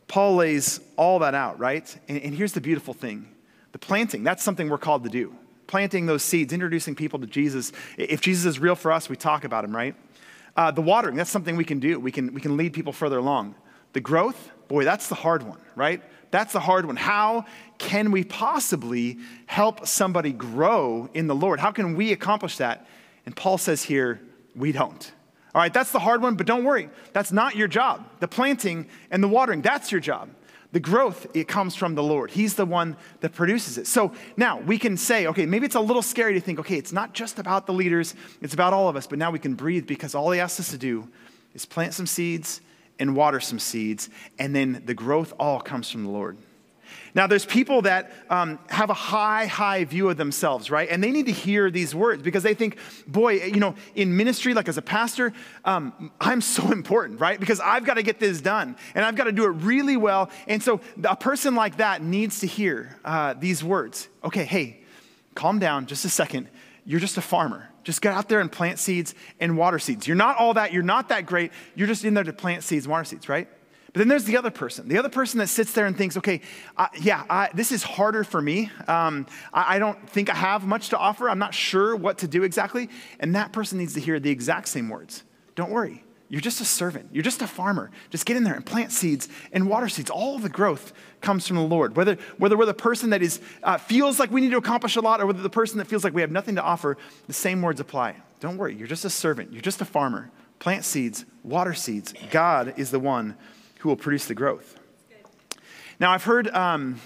Paul 0.07 0.35
lays 0.35 0.79
all 0.97 1.19
that 1.19 1.33
out, 1.33 1.59
right? 1.59 1.95
And, 2.07 2.21
and 2.21 2.33
here's 2.33 2.53
the 2.53 2.61
beautiful 2.61 2.93
thing 2.93 3.27
the 3.71 3.79
planting, 3.79 4.23
that's 4.23 4.43
something 4.43 4.69
we're 4.69 4.77
called 4.77 5.03
to 5.03 5.09
do. 5.09 5.35
Planting 5.67 6.07
those 6.07 6.23
seeds, 6.23 6.51
introducing 6.53 6.95
people 6.95 7.19
to 7.19 7.27
Jesus. 7.27 7.71
If 7.97 8.21
Jesus 8.21 8.45
is 8.45 8.59
real 8.59 8.75
for 8.75 8.91
us, 8.91 9.07
we 9.07 9.15
talk 9.15 9.43
about 9.43 9.63
him, 9.63 9.75
right? 9.75 9.95
Uh, 10.55 10.71
the 10.71 10.81
watering, 10.81 11.15
that's 11.15 11.29
something 11.29 11.55
we 11.55 11.63
can 11.63 11.79
do. 11.79 11.99
We 11.99 12.11
can, 12.11 12.33
we 12.33 12.41
can 12.41 12.57
lead 12.57 12.73
people 12.73 12.91
further 12.91 13.19
along. 13.19 13.53
The 13.93 14.01
growth, 14.01 14.51
boy, 14.67 14.83
that's 14.83 15.07
the 15.07 15.15
hard 15.15 15.43
one, 15.43 15.59
right? 15.75 16.01
That's 16.31 16.53
the 16.53 16.59
hard 16.59 16.85
one. 16.85 16.95
How 16.95 17.45
can 17.77 18.11
we 18.11 18.23
possibly 18.23 19.17
help 19.45 19.87
somebody 19.87 20.31
grow 20.31 21.09
in 21.13 21.27
the 21.27 21.35
Lord? 21.35 21.59
How 21.59 21.71
can 21.71 21.95
we 21.95 22.11
accomplish 22.11 22.57
that? 22.57 22.87
And 23.25 23.35
Paul 23.35 23.57
says 23.57 23.83
here, 23.83 24.21
we 24.55 24.71
don't. 24.71 25.11
All 25.55 25.61
right, 25.61 25.73
that's 25.73 25.91
the 25.91 25.99
hard 25.99 26.21
one, 26.21 26.35
but 26.35 26.45
don't 26.45 26.63
worry. 26.63 26.89
That's 27.13 27.31
not 27.31 27.55
your 27.55 27.67
job. 27.67 28.07
The 28.19 28.27
planting 28.27 28.87
and 29.09 29.23
the 29.23 29.27
watering, 29.27 29.61
that's 29.61 29.91
your 29.91 30.01
job. 30.01 30.29
The 30.71 30.79
growth, 30.79 31.25
it 31.33 31.47
comes 31.47 31.75
from 31.75 31.95
the 31.95 32.03
Lord. 32.03 32.29
He's 32.29 32.53
the 32.53 32.65
one 32.65 32.95
that 33.21 33.33
produces 33.33 33.79
it. 33.79 33.87
So 33.87 34.13
now 34.37 34.59
we 34.59 34.77
can 34.77 34.97
say, 34.97 35.25
okay, 35.25 35.47
maybe 35.47 35.65
it's 35.65 35.73
a 35.73 35.79
little 35.79 36.03
scary 36.03 36.35
to 36.35 36.39
think, 36.39 36.59
okay, 36.59 36.75
it's 36.75 36.93
not 36.93 37.13
just 37.13 37.39
about 37.39 37.65
the 37.65 37.73
leaders, 37.73 38.13
it's 38.41 38.53
about 38.53 38.73
all 38.73 38.87
of 38.87 38.95
us, 38.95 39.07
but 39.07 39.17
now 39.17 39.31
we 39.31 39.39
can 39.39 39.55
breathe 39.55 39.87
because 39.87 40.13
all 40.13 40.29
He 40.29 40.39
asks 40.39 40.59
us 40.59 40.69
to 40.69 40.77
do 40.77 41.07
is 41.55 41.65
plant 41.65 41.95
some 41.95 42.05
seeds 42.05 42.61
and 42.99 43.15
water 43.15 43.39
some 43.39 43.59
seeds, 43.59 44.09
and 44.37 44.55
then 44.55 44.83
the 44.85 44.93
growth 44.93 45.33
all 45.39 45.59
comes 45.59 45.89
from 45.89 46.03
the 46.03 46.09
Lord. 46.09 46.37
Now, 47.15 47.27
there's 47.27 47.45
people 47.45 47.81
that 47.83 48.11
um, 48.29 48.59
have 48.69 48.89
a 48.89 48.93
high, 48.93 49.45
high 49.45 49.83
view 49.85 50.09
of 50.09 50.17
themselves, 50.17 50.69
right? 50.69 50.87
And 50.89 51.03
they 51.03 51.11
need 51.11 51.25
to 51.25 51.31
hear 51.31 51.71
these 51.71 51.95
words 51.95 52.21
because 52.21 52.43
they 52.43 52.53
think, 52.53 52.77
boy, 53.07 53.43
you 53.43 53.59
know, 53.59 53.75
in 53.95 54.15
ministry, 54.15 54.53
like 54.53 54.67
as 54.67 54.77
a 54.77 54.81
pastor, 54.81 55.33
um, 55.65 56.11
I'm 56.21 56.41
so 56.41 56.71
important, 56.71 57.19
right? 57.19 57.39
Because 57.39 57.59
I've 57.59 57.85
got 57.85 57.95
to 57.95 58.03
get 58.03 58.19
this 58.19 58.41
done 58.41 58.75
and 58.93 59.05
I've 59.05 59.15
got 59.15 59.25
to 59.25 59.31
do 59.31 59.45
it 59.45 59.49
really 59.49 59.97
well. 59.97 60.29
And 60.47 60.61
so 60.61 60.81
a 61.03 61.15
person 61.15 61.55
like 61.55 61.77
that 61.77 62.01
needs 62.01 62.41
to 62.41 62.47
hear 62.47 62.97
uh, 63.03 63.33
these 63.33 63.63
words. 63.63 64.07
Okay, 64.23 64.45
hey, 64.45 64.81
calm 65.35 65.59
down 65.59 65.85
just 65.85 66.05
a 66.05 66.09
second. 66.09 66.47
You're 66.89 66.99
just 66.99 67.19
a 67.19 67.21
farmer. 67.21 67.69
Just 67.83 68.01
get 68.01 68.13
out 68.13 68.29
there 68.29 68.39
and 68.39 68.51
plant 68.51 68.79
seeds 68.79 69.13
and 69.39 69.55
water 69.55 69.77
seeds. 69.77 70.07
You're 70.07 70.17
not 70.17 70.37
all 70.37 70.55
that. 70.55 70.73
You're 70.73 70.81
not 70.81 71.09
that 71.09 71.27
great. 71.27 71.51
You're 71.75 71.85
just 71.85 72.03
in 72.03 72.15
there 72.15 72.23
to 72.23 72.33
plant 72.33 72.63
seeds 72.63 72.85
and 72.85 72.91
water 72.91 73.03
seeds, 73.03 73.29
right? 73.29 73.47
But 73.93 73.99
then 73.99 74.07
there's 74.07 74.23
the 74.23 74.37
other 74.37 74.49
person, 74.49 74.87
the 74.87 74.97
other 74.97 75.09
person 75.09 75.37
that 75.37 75.49
sits 75.49 75.71
there 75.73 75.85
and 75.85 75.95
thinks, 75.95 76.17
okay, 76.17 76.41
uh, 76.77 76.87
yeah, 76.99 77.25
I, 77.29 77.49
this 77.53 77.71
is 77.71 77.83
harder 77.83 78.23
for 78.23 78.41
me. 78.41 78.71
Um, 78.87 79.27
I, 79.53 79.75
I, 79.75 79.79
don't 79.79 80.09
think 80.09 80.31
I 80.31 80.33
have 80.33 80.65
much 80.65 80.89
to 80.89 80.97
offer. 80.97 81.29
I'm 81.29 81.37
not 81.37 81.53
sure 81.53 81.95
what 81.95 82.17
to 82.19 82.27
do 82.27 82.41
exactly. 82.41 82.89
And 83.19 83.35
that 83.35 83.53
person 83.53 83.77
needs 83.77 83.93
to 83.93 83.99
hear 83.99 84.19
the 84.19 84.31
exact 84.31 84.67
same 84.67 84.89
words. 84.89 85.23
Don't 85.53 85.69
worry. 85.69 86.03
You're 86.29 86.41
just 86.41 86.61
a 86.61 86.65
servant. 86.65 87.09
You're 87.11 87.23
just 87.23 87.41
a 87.41 87.47
farmer. 87.47 87.89
Just 88.11 88.27
get 88.27 88.37
in 88.37 88.43
there 88.43 88.53
and 88.53 88.63
plant 88.63 88.91
seeds 88.91 89.27
and 89.51 89.67
water 89.67 89.89
seeds. 89.89 90.11
All 90.11 90.37
the 90.37 90.47
growth 90.47 90.93
comes 91.21 91.47
from 91.47 91.57
the 91.57 91.63
Lord. 91.63 91.95
Whether, 91.95 92.17
whether 92.37 92.55
we're 92.55 92.65
the 92.65 92.73
person 92.75 93.09
that 93.09 93.23
is, 93.23 93.41
uh, 93.63 93.79
feels 93.79 94.19
like 94.19 94.29
we 94.29 94.39
need 94.39 94.51
to 94.51 94.57
accomplish 94.57 94.95
a 94.95 95.01
lot 95.01 95.21
or 95.21 95.25
whether 95.25 95.41
the 95.41 95.49
person 95.49 95.79
that 95.79 95.85
feels 95.87 96.03
like 96.03 96.13
we 96.13 96.21
have 96.21 96.29
nothing 96.29 96.55
to 96.55 96.61
offer, 96.61 96.97
the 97.25 97.33
same 97.33 97.63
words 97.63 97.79
apply. 97.79 98.15
Don't 98.39 98.57
worry. 98.57 98.75
You're 98.75 98.87
just 98.87 99.05
a 99.05 99.09
servant. 99.09 99.51
You're 99.51 99.63
just 99.63 99.81
a 99.81 99.85
farmer. 99.85 100.29
Plant 100.59 100.85
seeds, 100.85 101.25
water 101.43 101.73
seeds. 101.73 102.13
God 102.29 102.75
is 102.77 102.91
the 102.91 102.99
one 102.99 103.35
who 103.79 103.89
will 103.89 103.95
produce 103.95 104.25
the 104.25 104.35
growth. 104.35 104.77
Now, 105.99 106.11
I've 106.11 106.23
heard, 106.23 106.47
um, 106.49 107.01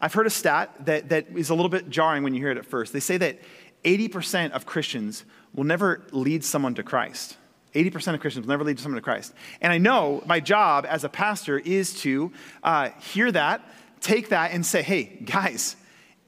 I've 0.00 0.14
heard 0.14 0.28
a 0.28 0.30
stat 0.30 0.86
that, 0.86 1.08
that 1.08 1.26
is 1.34 1.50
a 1.50 1.54
little 1.54 1.68
bit 1.68 1.90
jarring 1.90 2.22
when 2.22 2.34
you 2.34 2.40
hear 2.40 2.52
it 2.52 2.56
at 2.56 2.66
first. 2.66 2.92
They 2.92 3.00
say 3.00 3.16
that 3.16 3.40
80% 3.82 4.52
of 4.52 4.64
Christians 4.64 5.24
will 5.54 5.64
never 5.64 6.02
lead 6.12 6.44
someone 6.44 6.76
to 6.76 6.84
Christ. 6.84 7.36
80% 7.74 8.14
of 8.14 8.20
Christians 8.20 8.46
will 8.46 8.52
never 8.52 8.64
lead 8.64 8.78
someone 8.80 8.96
to 8.96 9.02
Christ. 9.02 9.32
And 9.60 9.72
I 9.72 9.78
know 9.78 10.22
my 10.26 10.40
job 10.40 10.86
as 10.88 11.04
a 11.04 11.08
pastor 11.08 11.58
is 11.58 12.00
to 12.02 12.32
uh, 12.62 12.90
hear 13.00 13.30
that, 13.32 13.62
take 14.00 14.30
that, 14.30 14.52
and 14.52 14.64
say, 14.64 14.82
hey, 14.82 15.04
guys, 15.04 15.76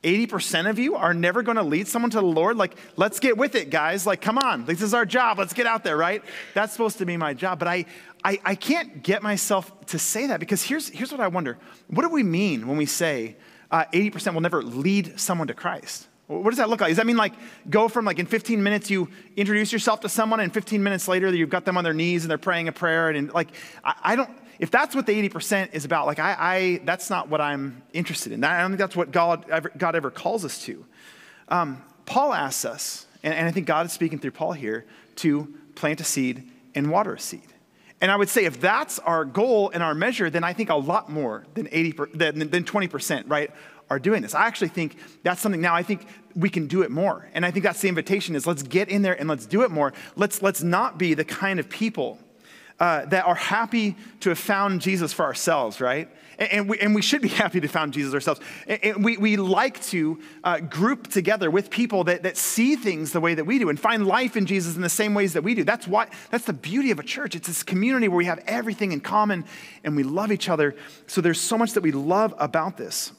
80% 0.02 0.68
of 0.68 0.78
you 0.78 0.96
are 0.96 1.14
never 1.14 1.42
going 1.42 1.56
to 1.56 1.62
lead 1.62 1.86
someone 1.86 2.10
to 2.10 2.18
the 2.18 2.26
Lord. 2.26 2.56
Like, 2.56 2.76
let's 2.96 3.20
get 3.20 3.36
with 3.36 3.54
it, 3.54 3.70
guys. 3.70 4.06
Like, 4.06 4.20
come 4.20 4.36
on. 4.38 4.64
This 4.64 4.82
is 4.82 4.94
our 4.94 5.06
job. 5.06 5.38
Let's 5.38 5.52
get 5.52 5.66
out 5.66 5.84
there, 5.84 5.96
right? 5.96 6.22
That's 6.54 6.72
supposed 6.72 6.98
to 6.98 7.06
be 7.06 7.16
my 7.16 7.34
job. 7.34 7.58
But 7.58 7.68
I, 7.68 7.86
I, 8.24 8.38
I 8.44 8.54
can't 8.54 9.02
get 9.02 9.22
myself 9.22 9.86
to 9.86 9.98
say 9.98 10.26
that 10.28 10.40
because 10.40 10.62
here's, 10.62 10.88
here's 10.88 11.12
what 11.12 11.20
I 11.20 11.28
wonder. 11.28 11.56
What 11.88 12.02
do 12.02 12.08
we 12.08 12.24
mean 12.24 12.66
when 12.66 12.76
we 12.76 12.86
say 12.86 13.36
uh, 13.70 13.84
80% 13.92 14.34
will 14.34 14.40
never 14.40 14.62
lead 14.62 15.20
someone 15.20 15.46
to 15.48 15.54
Christ? 15.54 16.08
What 16.40 16.50
does 16.50 16.58
that 16.58 16.68
look 16.68 16.80
like? 16.80 16.90
Does 16.90 16.96
that 16.96 17.06
mean 17.06 17.16
like 17.16 17.34
go 17.68 17.88
from 17.88 18.04
like 18.04 18.18
in 18.18 18.26
15 18.26 18.62
minutes 18.62 18.90
you 18.90 19.08
introduce 19.36 19.72
yourself 19.72 20.00
to 20.00 20.08
someone 20.08 20.40
and 20.40 20.52
15 20.52 20.82
minutes 20.82 21.08
later 21.08 21.34
you've 21.34 21.50
got 21.50 21.64
them 21.64 21.76
on 21.76 21.84
their 21.84 21.94
knees 21.94 22.24
and 22.24 22.30
they're 22.30 22.38
praying 22.38 22.68
a 22.68 22.72
prayer 22.72 23.08
and, 23.08 23.18
and 23.18 23.32
like 23.32 23.48
I, 23.84 23.94
I, 24.02 24.16
don't 24.16 24.30
if 24.58 24.70
that's 24.70 24.94
what 24.94 25.06
the 25.06 25.28
80% 25.28 25.74
is 25.74 25.84
about 25.84 26.06
like 26.06 26.18
I, 26.18 26.36
I, 26.38 26.80
that's 26.84 27.10
not 27.10 27.28
what 27.28 27.40
I'm 27.40 27.82
interested 27.92 28.32
in. 28.32 28.42
I 28.44 28.60
don't 28.60 28.70
think 28.70 28.78
that's 28.78 28.96
what 28.96 29.10
God 29.10 29.48
ever, 29.50 29.70
God 29.76 29.96
ever 29.96 30.10
calls 30.10 30.44
us 30.44 30.62
to. 30.64 30.84
Um, 31.48 31.82
Paul 32.06 32.32
asks 32.32 32.64
us, 32.64 33.06
and, 33.22 33.34
and 33.34 33.46
I 33.46 33.50
think 33.50 33.66
God 33.66 33.86
is 33.86 33.92
speaking 33.92 34.18
through 34.18 34.32
Paul 34.32 34.52
here 34.52 34.86
to 35.16 35.52
plant 35.74 36.00
a 36.00 36.04
seed 36.04 36.48
and 36.74 36.90
water 36.90 37.14
a 37.14 37.20
seed. 37.20 37.52
And 38.02 38.10
I 38.10 38.16
would 38.16 38.28
say 38.28 38.44
if 38.44 38.60
that's 38.60 38.98
our 38.98 39.24
goal 39.24 39.70
and 39.72 39.80
our 39.80 39.94
measure, 39.94 40.28
then 40.28 40.42
I 40.42 40.52
think 40.52 40.70
a 40.70 40.74
lot 40.74 41.08
more 41.08 41.44
than 41.54 41.68
80 41.70 41.94
than, 42.14 42.38
than 42.50 42.64
20%, 42.64 43.24
right, 43.28 43.50
are 43.92 43.98
doing 43.98 44.22
this. 44.22 44.34
I 44.34 44.46
actually 44.46 44.68
think 44.68 44.96
that's 45.22 45.40
something 45.40 45.60
now 45.60 45.74
I 45.74 45.82
think 45.82 46.06
we 46.34 46.48
can 46.48 46.66
do 46.66 46.82
it 46.82 46.90
more. 46.90 47.28
And 47.34 47.44
I 47.44 47.50
think 47.50 47.62
that's 47.62 47.82
the 47.82 47.88
invitation 47.88 48.34
is 48.34 48.46
let's 48.46 48.62
get 48.62 48.88
in 48.88 49.02
there 49.02 49.18
and 49.18 49.28
let's 49.28 49.44
do 49.44 49.62
it 49.62 49.70
more. 49.70 49.92
Let's 50.16 50.40
let's 50.40 50.62
not 50.62 50.98
be 50.98 51.14
the 51.14 51.24
kind 51.24 51.60
of 51.60 51.68
people 51.68 52.18
uh, 52.80 53.04
that 53.06 53.26
are 53.26 53.34
happy 53.34 53.96
to 54.20 54.30
have 54.30 54.38
found 54.38 54.80
Jesus 54.80 55.12
for 55.12 55.24
ourselves, 55.24 55.80
right? 55.80 56.08
And 56.38 56.68
we, 56.68 56.80
and 56.80 56.94
we 56.94 57.02
should 57.02 57.22
be 57.22 57.28
happy 57.28 57.60
to 57.60 57.68
found 57.68 57.92
Jesus 57.92 58.12
ourselves. 58.12 58.40
And 58.66 59.04
we, 59.04 59.16
we 59.18 59.36
like 59.36 59.80
to 59.84 60.18
uh, 60.42 60.58
group 60.58 61.06
together 61.06 61.48
with 61.50 61.70
people 61.70 62.02
that, 62.04 62.24
that 62.24 62.36
see 62.36 62.74
things 62.74 63.12
the 63.12 63.20
way 63.20 63.34
that 63.34 63.44
we 63.44 63.60
do 63.60 63.68
and 63.68 63.78
find 63.78 64.06
life 64.06 64.36
in 64.36 64.46
Jesus 64.46 64.74
in 64.74 64.82
the 64.82 64.88
same 64.88 65.14
ways 65.14 65.34
that 65.34 65.44
we 65.44 65.54
do. 65.54 65.62
That's, 65.62 65.86
why, 65.86 66.08
that's 66.30 66.46
the 66.46 66.52
beauty 66.52 66.90
of 66.90 66.98
a 66.98 67.04
church. 67.04 67.36
It's 67.36 67.46
this 67.46 67.62
community 67.62 68.08
where 68.08 68.16
we 68.16 68.24
have 68.24 68.42
everything 68.46 68.90
in 68.90 69.00
common 69.00 69.44
and 69.84 69.94
we 69.94 70.02
love 70.02 70.32
each 70.32 70.48
other. 70.48 70.74
So 71.06 71.20
there's 71.20 71.40
so 71.40 71.56
much 71.56 71.74
that 71.74 71.82
we 71.82 71.92
love 71.92 72.34
about 72.38 72.76
this. 72.76 73.12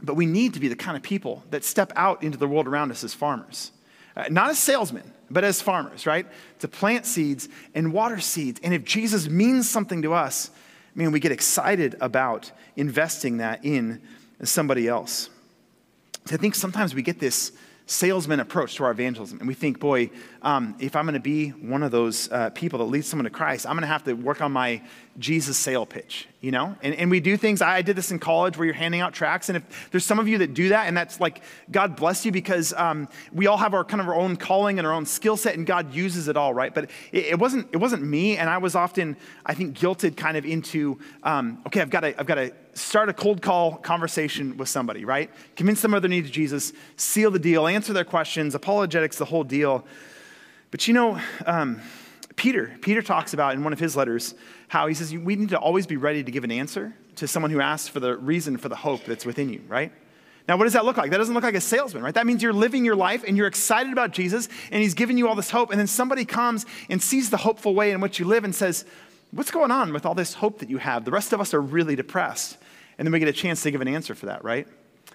But 0.00 0.14
we 0.14 0.26
need 0.26 0.54
to 0.54 0.60
be 0.60 0.68
the 0.68 0.76
kind 0.76 0.96
of 0.96 1.02
people 1.02 1.42
that 1.50 1.64
step 1.64 1.92
out 1.96 2.22
into 2.22 2.38
the 2.38 2.46
world 2.46 2.66
around 2.66 2.90
us 2.90 3.02
as 3.02 3.14
farmers. 3.14 3.72
Uh, 4.16 4.24
not 4.30 4.50
as 4.50 4.58
salesmen, 4.58 5.12
but 5.30 5.44
as 5.44 5.60
farmers, 5.60 6.06
right? 6.06 6.26
To 6.60 6.68
plant 6.68 7.06
seeds 7.06 7.48
and 7.74 7.92
water 7.92 8.20
seeds. 8.20 8.60
And 8.62 8.72
if 8.72 8.84
Jesus 8.84 9.28
means 9.28 9.68
something 9.68 10.02
to 10.02 10.14
us, 10.14 10.50
I 10.94 10.98
mean, 10.98 11.12
we 11.12 11.20
get 11.20 11.32
excited 11.32 11.96
about 12.00 12.50
investing 12.76 13.38
that 13.38 13.64
in 13.64 14.00
somebody 14.42 14.88
else. 14.88 15.28
I 16.30 16.36
think 16.36 16.54
sometimes 16.54 16.94
we 16.94 17.02
get 17.02 17.18
this 17.18 17.52
salesman 17.86 18.40
approach 18.40 18.76
to 18.76 18.84
our 18.84 18.90
evangelism. 18.90 19.38
And 19.38 19.46
we 19.46 19.54
think, 19.54 19.78
boy, 19.78 20.10
um, 20.46 20.76
if 20.78 20.94
I'm 20.94 21.06
going 21.06 21.14
to 21.14 21.20
be 21.20 21.48
one 21.48 21.82
of 21.82 21.90
those 21.90 22.30
uh, 22.30 22.50
people 22.50 22.78
that 22.78 22.84
leads 22.84 23.08
someone 23.08 23.24
to 23.24 23.30
Christ, 23.30 23.66
I'm 23.66 23.72
going 23.72 23.80
to 23.80 23.88
have 23.88 24.04
to 24.04 24.12
work 24.12 24.40
on 24.40 24.52
my 24.52 24.80
Jesus 25.18 25.58
sale 25.58 25.84
pitch, 25.84 26.28
you 26.40 26.52
know? 26.52 26.76
And, 26.82 26.94
and 26.94 27.10
we 27.10 27.18
do 27.18 27.36
things, 27.36 27.60
I 27.60 27.82
did 27.82 27.96
this 27.96 28.12
in 28.12 28.20
college 28.20 28.56
where 28.56 28.64
you're 28.64 28.72
handing 28.72 29.00
out 29.00 29.12
tracts. 29.12 29.48
And 29.48 29.56
if 29.56 29.90
there's 29.90 30.04
some 30.04 30.20
of 30.20 30.28
you 30.28 30.38
that 30.38 30.54
do 30.54 30.68
that, 30.68 30.86
and 30.86 30.96
that's 30.96 31.18
like, 31.18 31.42
God 31.72 31.96
bless 31.96 32.24
you 32.24 32.30
because 32.30 32.72
um, 32.74 33.08
we 33.32 33.48
all 33.48 33.56
have 33.56 33.74
our 33.74 33.82
kind 33.82 34.00
of 34.00 34.06
our 34.06 34.14
own 34.14 34.36
calling 34.36 34.78
and 34.78 34.86
our 34.86 34.92
own 34.92 35.04
skill 35.04 35.36
set, 35.36 35.56
and 35.56 35.66
God 35.66 35.92
uses 35.92 36.28
it 36.28 36.36
all, 36.36 36.54
right? 36.54 36.72
But 36.72 36.90
it, 37.10 37.24
it, 37.24 37.38
wasn't, 37.40 37.66
it 37.72 37.78
wasn't 37.78 38.04
me. 38.04 38.36
And 38.36 38.48
I 38.48 38.58
was 38.58 38.76
often, 38.76 39.16
I 39.44 39.52
think, 39.52 39.76
guilted 39.76 40.16
kind 40.16 40.36
of 40.36 40.46
into, 40.46 41.00
um, 41.24 41.60
okay, 41.66 41.80
I've 41.80 41.90
got 41.90 42.00
to, 42.02 42.20
I've 42.20 42.26
got 42.26 42.36
to 42.36 42.52
start 42.74 43.08
a 43.08 43.12
cold 43.12 43.42
call 43.42 43.78
conversation 43.78 44.56
with 44.58 44.68
somebody, 44.68 45.04
right? 45.04 45.28
Convince 45.56 45.82
them 45.82 45.92
of 45.92 46.02
their 46.02 46.08
need 46.08 46.24
to 46.24 46.30
Jesus, 46.30 46.72
seal 46.94 47.32
the 47.32 47.40
deal, 47.40 47.66
answer 47.66 47.92
their 47.92 48.04
questions, 48.04 48.54
apologetics, 48.54 49.18
the 49.18 49.24
whole 49.24 49.42
deal. 49.42 49.84
But 50.70 50.86
you 50.88 50.94
know, 50.94 51.20
um, 51.46 51.80
Peter, 52.36 52.76
Peter 52.82 53.02
talks 53.02 53.32
about 53.34 53.54
in 53.54 53.64
one 53.64 53.72
of 53.72 53.78
his 53.78 53.96
letters 53.96 54.34
how 54.68 54.86
he 54.86 54.94
says 54.94 55.12
we 55.12 55.36
need 55.36 55.50
to 55.50 55.58
always 55.58 55.86
be 55.86 55.96
ready 55.96 56.22
to 56.22 56.30
give 56.30 56.44
an 56.44 56.50
answer 56.50 56.94
to 57.16 57.26
someone 57.26 57.50
who 57.50 57.60
asks 57.60 57.88
for 57.88 58.00
the 58.00 58.16
reason 58.16 58.56
for 58.58 58.68
the 58.68 58.76
hope 58.76 59.04
that's 59.04 59.24
within 59.24 59.48
you, 59.48 59.62
right? 59.68 59.92
Now, 60.48 60.56
what 60.56 60.64
does 60.64 60.74
that 60.74 60.84
look 60.84 60.96
like? 60.96 61.10
That 61.10 61.18
doesn't 61.18 61.34
look 61.34 61.42
like 61.42 61.56
a 61.56 61.60
salesman, 61.60 62.02
right? 62.02 62.14
That 62.14 62.26
means 62.26 62.42
you're 62.42 62.52
living 62.52 62.84
your 62.84 62.94
life 62.94 63.24
and 63.26 63.36
you're 63.36 63.48
excited 63.48 63.92
about 63.92 64.12
Jesus 64.12 64.48
and 64.70 64.80
he's 64.80 64.94
giving 64.94 65.18
you 65.18 65.28
all 65.28 65.34
this 65.34 65.50
hope. 65.50 65.70
And 65.70 65.80
then 65.80 65.88
somebody 65.88 66.24
comes 66.24 66.66
and 66.88 67.02
sees 67.02 67.30
the 67.30 67.36
hopeful 67.38 67.74
way 67.74 67.90
in 67.90 68.00
which 68.00 68.20
you 68.20 68.26
live 68.26 68.44
and 68.44 68.54
says, 68.54 68.84
What's 69.32 69.50
going 69.50 69.72
on 69.72 69.92
with 69.92 70.06
all 70.06 70.14
this 70.14 70.34
hope 70.34 70.60
that 70.60 70.70
you 70.70 70.78
have? 70.78 71.04
The 71.04 71.10
rest 71.10 71.32
of 71.32 71.40
us 71.40 71.52
are 71.52 71.60
really 71.60 71.96
depressed. 71.96 72.56
And 72.96 73.04
then 73.04 73.12
we 73.12 73.18
get 73.18 73.28
a 73.28 73.32
chance 73.32 73.62
to 73.64 73.72
give 73.72 73.80
an 73.80 73.88
answer 73.88 74.14
for 74.14 74.26
that, 74.26 74.44
right? 74.44 74.68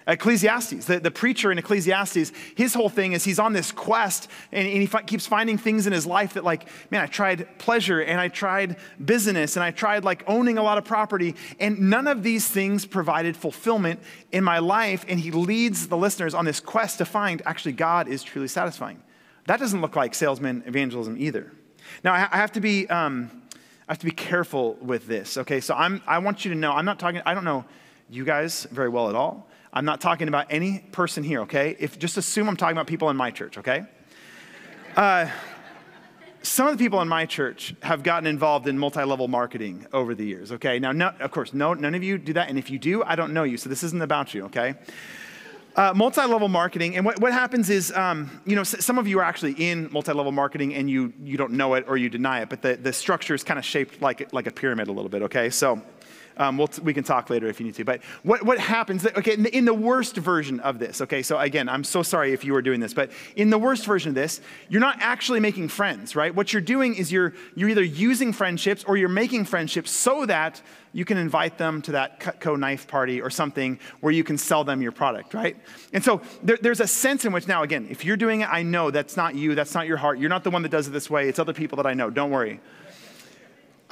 Ecclesiastes, 0.06 0.86
the, 0.86 1.00
the 1.00 1.10
preacher 1.10 1.52
in 1.52 1.58
Ecclesiastes, 1.58 2.32
his 2.56 2.74
whole 2.74 2.88
thing 2.88 3.12
is 3.12 3.24
he's 3.24 3.38
on 3.38 3.52
this 3.52 3.70
quest 3.72 4.28
and, 4.50 4.66
and 4.66 4.80
he 4.80 4.86
fi- 4.86 5.02
keeps 5.02 5.26
finding 5.26 5.58
things 5.58 5.86
in 5.86 5.92
his 5.92 6.06
life 6.06 6.34
that, 6.34 6.44
like, 6.44 6.68
man, 6.90 7.02
I 7.02 7.06
tried 7.06 7.58
pleasure 7.58 8.00
and 8.00 8.20
I 8.20 8.28
tried 8.28 8.76
business 9.04 9.56
and 9.56 9.62
I 9.62 9.70
tried 9.70 10.04
like 10.04 10.24
owning 10.26 10.58
a 10.58 10.62
lot 10.62 10.78
of 10.78 10.84
property, 10.84 11.34
and 11.60 11.78
none 11.78 12.06
of 12.06 12.22
these 12.22 12.48
things 12.48 12.86
provided 12.86 13.36
fulfillment 13.36 14.00
in 14.32 14.42
my 14.42 14.58
life. 14.58 15.04
And 15.08 15.20
he 15.20 15.30
leads 15.30 15.88
the 15.88 15.96
listeners 15.96 16.34
on 16.34 16.44
this 16.44 16.60
quest 16.60 16.98
to 16.98 17.04
find 17.04 17.42
actually 17.44 17.72
God 17.72 18.08
is 18.08 18.22
truly 18.22 18.48
satisfying. 18.48 19.02
That 19.46 19.60
doesn't 19.60 19.80
look 19.80 19.96
like 19.96 20.14
salesman 20.14 20.62
evangelism 20.66 21.16
either. 21.18 21.52
Now, 22.04 22.12
I, 22.12 22.28
I 22.30 22.36
have 22.36 22.52
to 22.52 22.60
be. 22.60 22.88
Um, 22.88 23.30
I 23.88 23.92
have 23.92 23.98
to 23.98 24.06
be 24.06 24.12
careful 24.12 24.74
with 24.80 25.08
this, 25.08 25.36
okay? 25.36 25.60
So 25.60 25.74
I'm, 25.74 26.00
I 26.06 26.18
want 26.18 26.44
you 26.44 26.52
to 26.52 26.56
know, 26.56 26.72
I'm 26.72 26.84
not 26.84 27.00
talking, 27.00 27.20
I 27.26 27.34
don't 27.34 27.44
know 27.44 27.64
you 28.08 28.24
guys 28.24 28.66
very 28.70 28.88
well 28.88 29.08
at 29.08 29.16
all. 29.16 29.50
I'm 29.74 29.86
not 29.86 30.02
talking 30.02 30.28
about 30.28 30.46
any 30.50 30.80
person 30.92 31.24
here, 31.24 31.40
okay? 31.42 31.76
If 31.78 31.98
just 31.98 32.18
assume 32.18 32.46
I'm 32.48 32.56
talking 32.56 32.76
about 32.76 32.86
people 32.86 33.08
in 33.08 33.16
my 33.16 33.30
church, 33.30 33.56
okay? 33.56 33.84
Uh, 34.94 35.30
some 36.42 36.66
of 36.66 36.76
the 36.76 36.84
people 36.84 37.00
in 37.00 37.08
my 37.08 37.24
church 37.24 37.74
have 37.82 38.02
gotten 38.02 38.26
involved 38.26 38.68
in 38.68 38.78
multi-level 38.78 39.28
marketing 39.28 39.86
over 39.94 40.14
the 40.14 40.26
years, 40.26 40.52
okay? 40.52 40.78
Now, 40.78 40.92
no, 40.92 41.14
of 41.20 41.30
course, 41.30 41.54
no, 41.54 41.72
none 41.72 41.94
of 41.94 42.02
you 42.02 42.18
do 42.18 42.34
that, 42.34 42.50
and 42.50 42.58
if 42.58 42.68
you 42.68 42.78
do, 42.78 43.02
I 43.02 43.16
don't 43.16 43.32
know 43.32 43.44
you, 43.44 43.56
so 43.56 43.70
this 43.70 43.82
isn't 43.82 44.02
about 44.02 44.34
you, 44.34 44.44
okay? 44.44 44.74
Uh, 45.74 45.94
multi-level 45.96 46.48
marketing, 46.48 46.96
and 46.96 47.06
what, 47.06 47.18
what 47.20 47.32
happens 47.32 47.70
is, 47.70 47.90
um, 47.92 48.42
you 48.44 48.54
know, 48.54 48.64
some 48.64 48.98
of 48.98 49.08
you 49.08 49.20
are 49.20 49.24
actually 49.24 49.52
in 49.52 49.90
multi-level 49.90 50.32
marketing 50.32 50.74
and 50.74 50.90
you, 50.90 51.14
you 51.22 51.38
don't 51.38 51.52
know 51.52 51.72
it 51.72 51.86
or 51.88 51.96
you 51.96 52.10
deny 52.10 52.42
it, 52.42 52.50
but 52.50 52.60
the, 52.60 52.76
the 52.76 52.92
structure 52.92 53.32
is 53.32 53.42
kind 53.42 53.58
of 53.58 53.64
shaped 53.64 54.02
like, 54.02 54.30
like 54.34 54.46
a 54.46 54.50
pyramid 54.50 54.88
a 54.88 54.92
little 54.92 55.08
bit, 55.08 55.22
okay? 55.22 55.48
So 55.48 55.80
um, 56.36 56.58
we'll 56.58 56.68
we 56.82 56.94
can 56.94 57.04
talk 57.04 57.30
later 57.30 57.46
if 57.46 57.60
you 57.60 57.66
need 57.66 57.74
to. 57.74 57.84
But 57.84 58.02
what, 58.22 58.42
what 58.42 58.58
happens, 58.58 59.06
okay, 59.06 59.34
in 59.34 59.42
the, 59.42 59.56
in 59.56 59.64
the 59.64 59.74
worst 59.74 60.16
version 60.16 60.60
of 60.60 60.78
this, 60.78 61.00
okay, 61.00 61.22
so 61.22 61.38
again, 61.38 61.68
I'm 61.68 61.84
so 61.84 62.02
sorry 62.02 62.32
if 62.32 62.44
you 62.44 62.54
are 62.54 62.62
doing 62.62 62.80
this, 62.80 62.94
but 62.94 63.10
in 63.36 63.50
the 63.50 63.58
worst 63.58 63.84
version 63.86 64.10
of 64.10 64.14
this, 64.14 64.40
you're 64.68 64.80
not 64.80 64.96
actually 65.00 65.40
making 65.40 65.68
friends, 65.68 66.16
right? 66.16 66.34
What 66.34 66.52
you're 66.52 66.62
doing 66.62 66.94
is 66.94 67.12
you're, 67.12 67.34
you're 67.54 67.68
either 67.68 67.82
using 67.82 68.32
friendships 68.32 68.84
or 68.84 68.96
you're 68.96 69.08
making 69.08 69.44
friendships 69.44 69.90
so 69.90 70.26
that 70.26 70.62
you 70.92 71.04
can 71.04 71.16
invite 71.16 71.58
them 71.58 71.80
to 71.82 71.92
that 71.92 72.20
Cutco 72.20 72.58
knife 72.58 72.86
party 72.86 73.20
or 73.20 73.30
something 73.30 73.78
where 74.00 74.12
you 74.12 74.24
can 74.24 74.36
sell 74.36 74.62
them 74.62 74.82
your 74.82 74.92
product, 74.92 75.32
right? 75.34 75.56
And 75.92 76.04
so 76.04 76.20
there, 76.42 76.58
there's 76.60 76.80
a 76.80 76.86
sense 76.86 77.24
in 77.24 77.32
which, 77.32 77.48
now 77.48 77.62
again, 77.62 77.86
if 77.90 78.04
you're 78.04 78.16
doing 78.16 78.42
it, 78.42 78.48
I 78.52 78.62
know 78.62 78.90
that's 78.90 79.16
not 79.16 79.34
you, 79.34 79.54
that's 79.54 79.74
not 79.74 79.86
your 79.86 79.96
heart. 79.96 80.18
You're 80.18 80.28
not 80.28 80.44
the 80.44 80.50
one 80.50 80.62
that 80.62 80.70
does 80.70 80.88
it 80.88 80.90
this 80.90 81.08
way. 81.08 81.28
It's 81.28 81.38
other 81.38 81.54
people 81.54 81.76
that 81.76 81.86
I 81.86 81.94
know. 81.94 82.10
Don't 82.10 82.30
worry. 82.30 82.60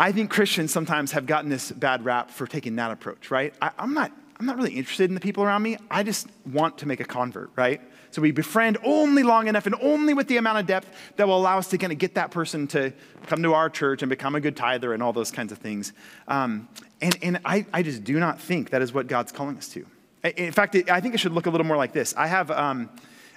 I 0.00 0.12
think 0.12 0.30
Christians 0.30 0.73
sometimes 0.73 1.12
have 1.12 1.26
gotten 1.26 1.50
this 1.50 1.71
bad 1.71 2.07
rap 2.07 2.30
for 2.30 2.47
taking 2.47 2.75
that 2.76 2.90
approach, 2.90 3.30
right? 3.30 3.52
I, 3.61 3.71
am 3.78 3.92
not, 3.92 4.11
I'm 4.38 4.47
not 4.47 4.57
really 4.57 4.73
interested 4.73 5.11
in 5.11 5.14
the 5.14 5.21
people 5.21 5.45
around 5.45 5.62
me. 5.62 5.76
I 5.90 6.02
just 6.02 6.26
want 6.50 6.78
to 6.78 6.88
make 6.88 7.00
a 7.00 7.04
convert, 7.04 7.50
right? 7.54 7.83
So 8.11 8.23
we 8.23 8.30
befriend 8.30 8.78
only 8.83 9.23
long 9.23 9.47
enough 9.47 9.66
and 9.66 9.75
only 9.83 10.14
with 10.14 10.26
the 10.26 10.38
amount 10.38 10.57
of 10.57 10.66
depth 10.66 10.88
that 11.16 11.28
will 11.28 11.37
allow 11.37 11.59
us 11.59 11.69
to 11.69 11.78
kind 11.78 11.92
of 11.92 11.99
get 11.99 12.14
that 12.14 12.30
person 12.30 12.66
to 12.69 12.95
come 13.26 13.42
to 13.42 13.52
our 13.52 13.69
church 13.69 14.02
and 14.02 14.09
become 14.09 14.35
a 14.35 14.40
good 14.40 14.57
tither 14.57 14.95
and 14.95 15.02
all 15.02 15.12
those 15.12 15.30
kinds 15.30 15.52
of 15.52 15.59
things. 15.59 15.92
Um, 16.26 16.66
and 17.02 17.19
and 17.23 17.40
I, 17.45 17.66
I 17.71 17.83
just 17.83 18.02
do 18.02 18.19
not 18.19 18.40
think 18.40 18.71
that 18.71 18.80
is 18.80 18.95
what 18.95 19.07
God's 19.07 19.33
calling 19.33 19.59
us 19.59 19.69
to. 19.69 19.87
In 20.25 20.52
fact, 20.52 20.76
I 20.90 21.00
think 21.00 21.14
it 21.14 21.19
should 21.19 21.33
look 21.33 21.45
a 21.45 21.50
little 21.50 21.66
more 21.66 21.76
like 21.76 21.92
this. 21.92 22.14
I 22.16 22.26
have. 22.26 22.50
Um, 22.50 22.88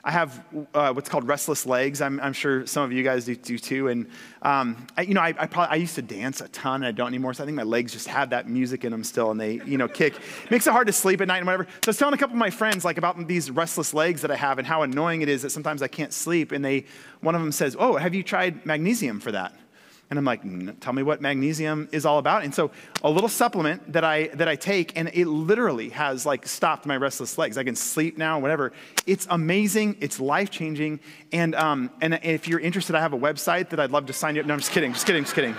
I 0.05 0.11
have 0.11 0.43
uh, 0.73 0.91
what's 0.91 1.07
called 1.07 1.29
restless 1.29 1.65
legs. 1.65 2.01
I'm, 2.01 2.19
I'm, 2.19 2.33
sure 2.33 2.67
some 2.67 2.83
of 2.83 2.91
you 2.91 3.03
guys 3.03 3.23
do, 3.23 3.37
do 3.37 3.57
too. 3.57 3.87
And, 3.87 4.07
um, 4.41 4.85
I, 4.97 5.03
you 5.03 5.13
know, 5.13 5.21
I, 5.21 5.27
I, 5.27 5.47
probably, 5.47 5.71
I 5.71 5.75
used 5.75 5.95
to 5.95 6.01
dance 6.01 6.41
a 6.41 6.49
ton 6.49 6.83
and 6.83 6.85
I 6.85 6.91
don't 6.91 7.07
anymore. 7.07 7.33
So 7.33 7.43
I 7.43 7.45
think 7.45 7.55
my 7.55 7.63
legs 7.63 7.93
just 7.93 8.09
have 8.09 8.31
that 8.31 8.49
music 8.49 8.83
in 8.83 8.91
them 8.91 9.05
still 9.05 9.31
and 9.31 9.39
they, 9.39 9.61
you 9.65 9.77
know, 9.77 9.87
kick. 9.87 10.15
Makes 10.51 10.67
it 10.67 10.71
hard 10.71 10.87
to 10.87 10.93
sleep 10.93 11.21
at 11.21 11.29
night 11.29 11.37
and 11.37 11.45
whatever. 11.45 11.63
So 11.85 11.87
I 11.87 11.89
was 11.89 11.97
telling 11.97 12.13
a 12.13 12.17
couple 12.17 12.35
of 12.35 12.39
my 12.39 12.49
friends 12.49 12.83
like 12.83 12.97
about 12.97 13.27
these 13.29 13.49
restless 13.49 13.93
legs 13.93 14.21
that 14.23 14.31
I 14.31 14.35
have 14.35 14.57
and 14.57 14.67
how 14.67 14.81
annoying 14.81 15.21
it 15.21 15.29
is 15.29 15.43
that 15.43 15.51
sometimes 15.51 15.81
I 15.81 15.87
can't 15.87 16.11
sleep. 16.11 16.51
And 16.51 16.65
they, 16.65 16.83
one 17.21 17.33
of 17.33 17.41
them 17.41 17.53
says, 17.53 17.77
oh, 17.79 17.95
have 17.95 18.13
you 18.13 18.23
tried 18.23 18.65
magnesium 18.65 19.21
for 19.21 19.31
that? 19.31 19.53
And 20.13 20.19
I'm 20.19 20.25
like, 20.25 20.79
tell 20.79 20.93
me 20.93 21.01
what 21.01 21.21
magnesium 21.21 21.89
is 21.91 22.05
all 22.05 22.19
about. 22.19 22.43
And 22.43 22.53
so 22.53 22.69
a 23.03 23.09
little 23.09 23.27
supplement 23.29 23.93
that 23.93 24.03
I 24.03 24.27
that 24.35 24.47
I 24.47 24.55
take, 24.55 24.95
and 24.95 25.09
it 25.11 25.25
literally 25.25 25.89
has 25.89 26.23
like 26.23 26.47
stopped 26.47 26.85
my 26.85 26.97
restless 26.97 27.35
legs. 27.39 27.57
I 27.57 27.63
can 27.63 27.75
sleep 27.75 28.15
now, 28.15 28.37
whatever. 28.37 28.73
It's 29.07 29.25
amazing. 29.31 29.97
It's 30.01 30.19
life 30.19 30.51
changing. 30.51 30.99
And 31.31 31.55
um, 31.55 31.89
and 31.99 32.19
if 32.21 32.47
you're 32.47 32.59
interested, 32.59 32.95
I 32.95 32.99
have 32.99 33.13
a 33.13 33.17
website 33.17 33.69
that 33.69 33.79
I'd 33.79 33.89
love 33.89 34.05
to 34.05 34.13
sign 34.13 34.35
you 34.35 34.41
up. 34.41 34.47
No, 34.47 34.53
I'm 34.53 34.59
just 34.59 34.71
kidding. 34.71 34.93
Just 34.93 35.07
kidding. 35.07 35.23
Just 35.23 35.33
kidding. 35.33 35.55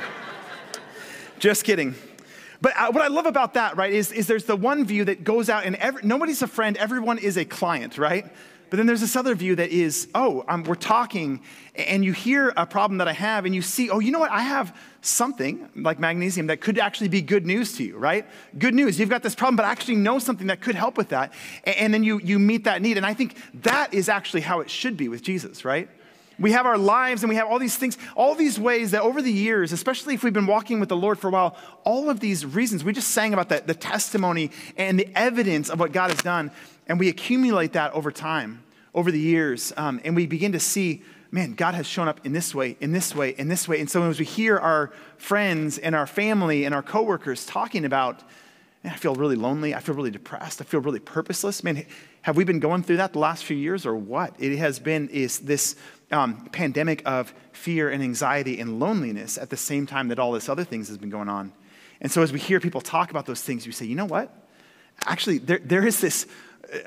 just 1.40 1.64
kidding. 1.64 1.96
But 2.60 2.74
uh, 2.78 2.92
what 2.92 3.02
I 3.02 3.08
love 3.08 3.26
about 3.26 3.54
that, 3.54 3.76
right, 3.76 3.92
is, 3.92 4.12
is 4.12 4.28
there's 4.28 4.44
the 4.44 4.56
one 4.56 4.84
view 4.84 5.04
that 5.06 5.24
goes 5.24 5.50
out 5.50 5.64
and 5.64 5.74
every, 5.76 6.00
nobody's 6.04 6.40
a 6.42 6.46
friend, 6.46 6.76
everyone 6.76 7.18
is 7.18 7.36
a 7.36 7.44
client, 7.44 7.98
right? 7.98 8.32
But 8.70 8.78
then 8.78 8.86
there's 8.86 9.00
this 9.00 9.16
other 9.16 9.34
view 9.34 9.56
that 9.56 9.70
is, 9.70 10.08
oh, 10.14 10.44
um, 10.48 10.64
we're 10.64 10.74
talking, 10.74 11.42
and 11.74 12.04
you 12.04 12.12
hear 12.12 12.52
a 12.56 12.66
problem 12.66 12.98
that 12.98 13.08
I 13.08 13.12
have, 13.12 13.44
and 13.44 13.54
you 13.54 13.62
see, 13.62 13.90
oh, 13.90 14.00
you 14.00 14.10
know 14.10 14.18
what? 14.18 14.30
I 14.30 14.40
have 14.40 14.76
something 15.00 15.68
like 15.76 15.98
magnesium 15.98 16.46
that 16.48 16.60
could 16.60 16.78
actually 16.78 17.08
be 17.08 17.20
good 17.20 17.46
news 17.46 17.76
to 17.76 17.84
you, 17.84 17.96
right? 17.96 18.26
Good 18.58 18.74
news. 18.74 18.98
You've 18.98 19.10
got 19.10 19.22
this 19.22 19.34
problem, 19.34 19.56
but 19.56 19.66
I 19.66 19.70
actually 19.70 19.96
know 19.96 20.18
something 20.18 20.46
that 20.46 20.60
could 20.60 20.74
help 20.74 20.96
with 20.96 21.10
that. 21.10 21.32
And, 21.64 21.92
then 21.92 22.02
you, 22.02 22.20
you 22.24 22.38
meet 22.38 22.64
that 22.64 22.82
need. 22.82 22.96
And 22.96 23.06
I 23.06 23.14
think 23.14 23.36
that 23.62 23.92
is 23.92 24.08
actually 24.08 24.40
how 24.40 24.60
it 24.60 24.70
should 24.70 24.96
be 24.96 25.08
with 25.08 25.22
Jesus, 25.22 25.64
right? 25.64 25.88
We 26.38 26.52
have 26.52 26.66
our 26.66 26.78
lives 26.78 27.22
and 27.22 27.30
we 27.30 27.36
have 27.36 27.46
all 27.46 27.58
these 27.58 27.76
things, 27.76 27.96
all 28.16 28.34
these 28.34 28.58
ways 28.58 28.90
that 28.90 29.02
over 29.02 29.22
the 29.22 29.32
years, 29.32 29.72
especially 29.72 30.14
if 30.14 30.24
we've 30.24 30.32
been 30.32 30.46
walking 30.46 30.80
with 30.80 30.88
the 30.88 30.96
Lord 30.96 31.18
for 31.18 31.28
a 31.28 31.30
while, 31.30 31.56
all 31.84 32.10
of 32.10 32.20
these 32.20 32.44
reasons, 32.44 32.82
we 32.82 32.92
just 32.92 33.08
sang 33.08 33.32
about 33.32 33.48
the, 33.48 33.62
the 33.64 33.74
testimony 33.74 34.50
and 34.76 34.98
the 34.98 35.08
evidence 35.14 35.70
of 35.70 35.78
what 35.78 35.92
God 35.92 36.10
has 36.10 36.20
done, 36.20 36.50
and 36.86 36.98
we 36.98 37.08
accumulate 37.08 37.72
that 37.72 37.92
over 37.92 38.10
time 38.10 38.62
over 38.94 39.10
the 39.10 39.18
years, 39.18 39.72
um, 39.76 40.00
and 40.04 40.14
we 40.14 40.26
begin 40.26 40.52
to 40.52 40.60
see, 40.60 41.02
man, 41.32 41.54
God 41.54 41.74
has 41.74 41.86
shown 41.86 42.06
up 42.06 42.24
in 42.24 42.32
this 42.32 42.54
way, 42.54 42.76
in 42.80 42.92
this 42.92 43.14
way, 43.14 43.30
in 43.30 43.48
this 43.48 43.66
way. 43.66 43.80
And 43.80 43.90
so 43.90 44.08
as 44.08 44.20
we 44.20 44.24
hear 44.24 44.56
our 44.56 44.92
friends 45.16 45.78
and 45.78 45.96
our 45.96 46.06
family 46.06 46.64
and 46.64 46.74
our 46.74 46.82
coworkers 46.82 47.44
talking 47.44 47.84
about, 47.84 48.22
I 48.84 48.96
feel 48.96 49.14
really 49.14 49.34
lonely, 49.34 49.74
I 49.74 49.80
feel 49.80 49.94
really 49.94 50.10
depressed, 50.10 50.60
I 50.60 50.64
feel 50.64 50.80
really 50.80 51.00
purposeless. 51.00 51.64
Man, 51.64 51.84
have 52.22 52.36
we 52.36 52.44
been 52.44 52.60
going 52.60 52.82
through 52.82 52.98
that 52.98 53.14
the 53.14 53.18
last 53.18 53.44
few 53.44 53.56
years 53.56 53.84
or 53.84 53.96
what? 53.96 54.34
It 54.38 54.56
has 54.58 54.78
been 54.78 55.08
is 55.08 55.40
this 55.40 55.74
um, 56.12 56.48
pandemic 56.52 57.02
of 57.04 57.34
fear 57.52 57.90
and 57.90 58.02
anxiety 58.02 58.60
and 58.60 58.78
loneliness 58.78 59.38
at 59.38 59.50
the 59.50 59.56
same 59.56 59.86
time 59.86 60.08
that 60.08 60.18
all 60.18 60.32
this 60.32 60.48
other 60.48 60.64
things 60.64 60.88
has 60.88 60.98
been 60.98 61.10
going 61.10 61.28
on. 61.28 61.52
And 62.00 62.12
so 62.12 62.22
as 62.22 62.32
we 62.32 62.38
hear 62.38 62.60
people 62.60 62.80
talk 62.80 63.10
about 63.10 63.26
those 63.26 63.42
things, 63.42 63.66
we 63.66 63.72
say, 63.72 63.86
you 63.86 63.96
know 63.96 64.04
what? 64.04 64.30
Actually, 65.06 65.38
there, 65.38 65.60
there 65.64 65.86
is 65.86 66.00
this 66.00 66.26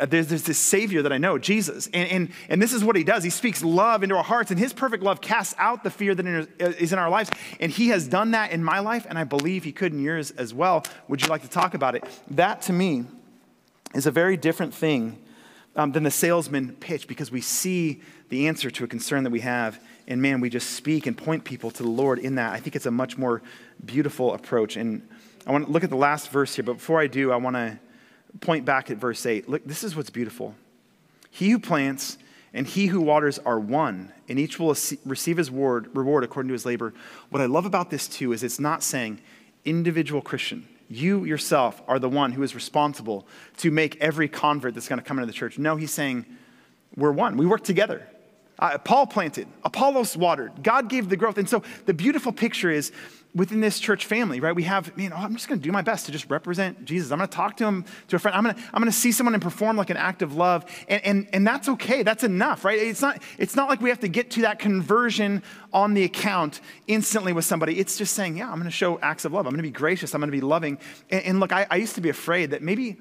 there's, 0.07 0.27
there's, 0.27 0.43
this 0.43 0.57
Savior 0.57 1.01
that 1.01 1.13
I 1.13 1.17
know, 1.17 1.37
Jesus. 1.37 1.87
And, 1.93 2.09
and, 2.09 2.29
and 2.49 2.61
this 2.61 2.73
is 2.73 2.83
what 2.83 2.95
he 2.95 3.03
does. 3.03 3.23
He 3.23 3.29
speaks 3.29 3.63
love 3.63 4.03
into 4.03 4.15
our 4.15 4.23
hearts, 4.23 4.51
and 4.51 4.59
his 4.59 4.73
perfect 4.73 5.03
love 5.03 5.21
casts 5.21 5.55
out 5.57 5.83
the 5.83 5.89
fear 5.89 6.13
that 6.15 6.25
is 6.59 6.93
in 6.93 6.99
our 6.99 7.09
lives. 7.09 7.29
And 7.59 7.71
he 7.71 7.89
has 7.89 8.07
done 8.07 8.31
that 8.31 8.51
in 8.51 8.63
my 8.63 8.79
life, 8.79 9.05
and 9.07 9.17
I 9.17 9.23
believe 9.23 9.63
he 9.63 9.71
could 9.71 9.93
in 9.93 9.99
yours 9.99 10.31
as 10.31 10.53
well. 10.53 10.83
Would 11.07 11.21
you 11.21 11.27
like 11.27 11.41
to 11.43 11.49
talk 11.49 11.73
about 11.73 11.95
it? 11.95 12.03
That 12.31 12.61
to 12.63 12.73
me 12.73 13.05
is 13.93 14.05
a 14.05 14.11
very 14.11 14.37
different 14.37 14.73
thing 14.73 15.17
um, 15.75 15.91
than 15.91 16.03
the 16.03 16.11
salesman 16.11 16.75
pitch 16.79 17.07
because 17.07 17.31
we 17.31 17.41
see 17.41 18.01
the 18.29 18.47
answer 18.47 18.69
to 18.69 18.83
a 18.83 18.87
concern 18.87 19.23
that 19.23 19.29
we 19.29 19.41
have. 19.41 19.79
And 20.07 20.21
man, 20.21 20.41
we 20.41 20.49
just 20.49 20.71
speak 20.71 21.05
and 21.05 21.17
point 21.17 21.43
people 21.43 21.71
to 21.71 21.83
the 21.83 21.89
Lord 21.89 22.19
in 22.19 22.35
that. 22.35 22.53
I 22.53 22.59
think 22.59 22.75
it's 22.75 22.85
a 22.85 22.91
much 22.91 23.17
more 23.17 23.41
beautiful 23.85 24.33
approach. 24.33 24.75
And 24.75 25.07
I 25.45 25.51
want 25.51 25.67
to 25.67 25.71
look 25.71 25.83
at 25.83 25.89
the 25.89 25.95
last 25.95 26.29
verse 26.29 26.55
here, 26.55 26.63
but 26.63 26.73
before 26.73 26.99
I 26.99 27.07
do, 27.07 27.31
I 27.31 27.37
want 27.37 27.55
to 27.55 27.79
point 28.39 28.65
back 28.65 28.91
at 28.91 28.97
verse 28.97 29.25
8. 29.25 29.49
Look, 29.49 29.65
this 29.65 29.83
is 29.83 29.95
what's 29.95 30.09
beautiful. 30.09 30.55
He 31.29 31.49
who 31.49 31.59
plants 31.59 32.17
and 32.53 32.65
he 32.65 32.87
who 32.87 33.01
waters 33.01 33.39
are 33.39 33.59
one, 33.59 34.11
and 34.27 34.39
each 34.39 34.59
will 34.59 34.75
receive 35.05 35.37
his 35.37 35.51
reward, 35.51 36.23
according 36.23 36.47
to 36.47 36.53
his 36.53 36.65
labor. 36.65 36.93
What 37.29 37.41
I 37.41 37.45
love 37.45 37.65
about 37.65 37.89
this 37.89 38.07
too 38.07 38.33
is 38.33 38.43
it's 38.43 38.59
not 38.59 38.81
saying 38.81 39.19
individual 39.65 40.21
Christian. 40.21 40.67
You 40.89 41.25
yourself 41.25 41.81
are 41.87 41.99
the 41.99 42.09
one 42.09 42.31
who 42.31 42.43
is 42.43 42.55
responsible 42.55 43.27
to 43.57 43.69
make 43.69 43.97
every 43.97 44.29
convert 44.29 44.73
that's 44.73 44.87
going 44.87 44.99
to 44.99 45.05
come 45.05 45.19
into 45.19 45.27
the 45.27 45.33
church. 45.33 45.59
No, 45.59 45.75
he's 45.75 45.93
saying 45.93 46.25
we're 46.95 47.11
one. 47.11 47.37
We 47.37 47.45
work 47.45 47.63
together. 47.63 48.07
Uh, 48.59 48.77
Paul 48.79 49.05
planted, 49.05 49.47
Apollos 49.63 50.17
watered, 50.17 50.63
God 50.63 50.89
gave 50.89 51.09
the 51.09 51.17
growth. 51.17 51.37
And 51.37 51.47
so 51.47 51.61
the 51.85 51.93
beautiful 51.93 52.31
picture 52.31 52.71
is 52.71 52.91
within 53.37 53.61
this 53.61 53.79
church 53.79 54.05
family, 54.05 54.39
right? 54.39 54.55
We 54.55 54.63
have, 54.63 54.95
man, 54.97 55.13
oh, 55.13 55.17
I'm 55.17 55.35
just 55.35 55.47
going 55.47 55.59
to 55.59 55.63
do 55.63 55.71
my 55.71 55.81
best 55.81 56.07
to 56.07 56.11
just 56.11 56.29
represent 56.29 56.83
Jesus. 56.83 57.11
I'm 57.11 57.19
going 57.19 57.29
to 57.29 57.35
talk 57.35 57.55
to 57.57 57.65
him, 57.65 57.85
to 58.09 58.15
a 58.15 58.19
friend. 58.19 58.35
I'm 58.35 58.43
going 58.43 58.55
to, 58.55 58.61
I'm 58.73 58.81
going 58.81 58.91
to 58.91 58.97
see 58.97 59.11
someone 59.11 59.33
and 59.33 59.41
perform 59.41 59.77
like 59.77 59.89
an 59.89 59.97
act 59.97 60.21
of 60.21 60.35
love. 60.35 60.65
And, 60.89 61.05
and, 61.05 61.27
and 61.33 61.47
that's 61.47 61.69
okay. 61.69 62.03
That's 62.03 62.23
enough, 62.23 62.65
right? 62.65 62.77
It's 62.77 63.01
not, 63.01 63.21
it's 63.37 63.55
not 63.55 63.69
like 63.69 63.79
we 63.79 63.89
have 63.89 63.99
to 64.01 64.07
get 64.07 64.31
to 64.31 64.41
that 64.41 64.59
conversion 64.59 65.43
on 65.71 65.93
the 65.93 66.03
account 66.03 66.59
instantly 66.87 67.31
with 67.31 67.45
somebody. 67.45 67.79
It's 67.79 67.97
just 67.97 68.13
saying, 68.13 68.37
yeah, 68.37 68.49
I'm 68.49 68.55
going 68.55 68.65
to 68.65 68.71
show 68.71 68.99
acts 68.99 69.23
of 69.23 69.33
love. 69.33 69.45
I'm 69.45 69.51
going 69.51 69.57
to 69.57 69.63
be 69.63 69.71
gracious. 69.71 70.15
I'm 70.15 70.21
going 70.21 70.31
to 70.31 70.37
be 70.37 70.41
loving. 70.41 70.79
And, 71.09 71.23
and 71.23 71.39
look, 71.39 71.53
I, 71.53 71.67
I 71.69 71.75
used 71.75 71.95
to 71.95 72.01
be 72.01 72.09
afraid 72.09 72.51
that 72.51 72.61
maybe, 72.61 72.97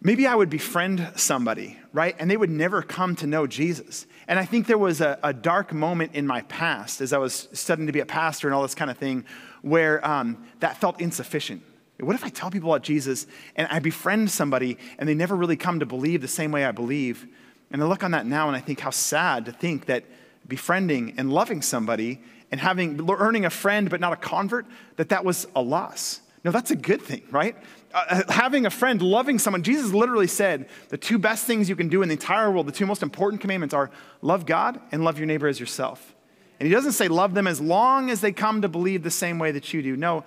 maybe 0.00 0.26
I 0.26 0.34
would 0.34 0.50
befriend 0.50 1.12
somebody, 1.16 1.78
right? 1.92 2.14
And 2.18 2.30
they 2.30 2.36
would 2.36 2.50
never 2.50 2.82
come 2.82 3.16
to 3.16 3.26
know 3.26 3.46
Jesus. 3.46 4.06
And 4.26 4.38
I 4.38 4.44
think 4.44 4.66
there 4.66 4.78
was 4.78 5.00
a, 5.00 5.18
a 5.22 5.32
dark 5.32 5.72
moment 5.72 6.14
in 6.14 6.26
my 6.26 6.42
past 6.42 7.00
as 7.00 7.12
I 7.12 7.18
was 7.18 7.48
studying 7.52 7.86
to 7.86 7.92
be 7.92 8.00
a 8.00 8.06
pastor 8.06 8.48
and 8.48 8.54
all 8.54 8.62
this 8.62 8.74
kind 8.74 8.90
of 8.90 8.98
thing 8.98 9.24
where 9.62 10.06
um, 10.06 10.44
that 10.60 10.76
felt 10.76 11.00
insufficient. 11.00 11.62
What 12.00 12.14
if 12.14 12.24
I 12.24 12.28
tell 12.28 12.50
people 12.50 12.72
about 12.72 12.84
Jesus 12.84 13.26
and 13.56 13.66
I 13.70 13.80
befriend 13.80 14.30
somebody 14.30 14.78
and 14.98 15.08
they 15.08 15.14
never 15.14 15.34
really 15.34 15.56
come 15.56 15.80
to 15.80 15.86
believe 15.86 16.20
the 16.20 16.28
same 16.28 16.52
way 16.52 16.64
I 16.64 16.70
believe? 16.70 17.26
And 17.72 17.82
I 17.82 17.86
look 17.86 18.04
on 18.04 18.12
that 18.12 18.24
now 18.24 18.46
and 18.46 18.56
I 18.56 18.60
think 18.60 18.80
how 18.80 18.90
sad 18.90 19.46
to 19.46 19.52
think 19.52 19.86
that 19.86 20.04
befriending 20.46 21.14
and 21.18 21.32
loving 21.32 21.60
somebody 21.60 22.20
and 22.52 22.60
having 22.60 23.00
earning 23.10 23.44
a 23.44 23.50
friend 23.50 23.90
but 23.90 24.00
not 24.00 24.12
a 24.12 24.16
convert 24.16 24.66
that 24.96 25.08
that 25.08 25.24
was 25.24 25.46
a 25.56 25.60
loss. 25.60 26.20
No, 26.44 26.52
that's 26.52 26.70
a 26.70 26.76
good 26.76 27.02
thing, 27.02 27.22
right? 27.30 27.56
Uh, 27.94 28.22
having 28.28 28.66
a 28.66 28.70
friend, 28.70 29.00
loving 29.00 29.38
someone. 29.38 29.62
Jesus 29.62 29.92
literally 29.92 30.26
said 30.26 30.68
the 30.90 30.98
two 30.98 31.18
best 31.18 31.46
things 31.46 31.70
you 31.70 31.76
can 31.76 31.88
do 31.88 32.02
in 32.02 32.08
the 32.08 32.14
entire 32.14 32.50
world, 32.50 32.66
the 32.66 32.72
two 32.72 32.84
most 32.84 33.02
important 33.02 33.40
commandments 33.40 33.72
are 33.74 33.90
love 34.20 34.44
God 34.44 34.78
and 34.92 35.04
love 35.04 35.18
your 35.18 35.26
neighbor 35.26 35.48
as 35.48 35.58
yourself. 35.58 36.14
And 36.60 36.66
he 36.66 36.74
doesn't 36.74 36.92
say 36.92 37.08
love 37.08 37.32
them 37.32 37.46
as 37.46 37.60
long 37.60 38.10
as 38.10 38.20
they 38.20 38.32
come 38.32 38.60
to 38.62 38.68
believe 38.68 39.02
the 39.02 39.10
same 39.10 39.38
way 39.38 39.52
that 39.52 39.72
you 39.72 39.80
do. 39.80 39.96
No, 39.96 40.24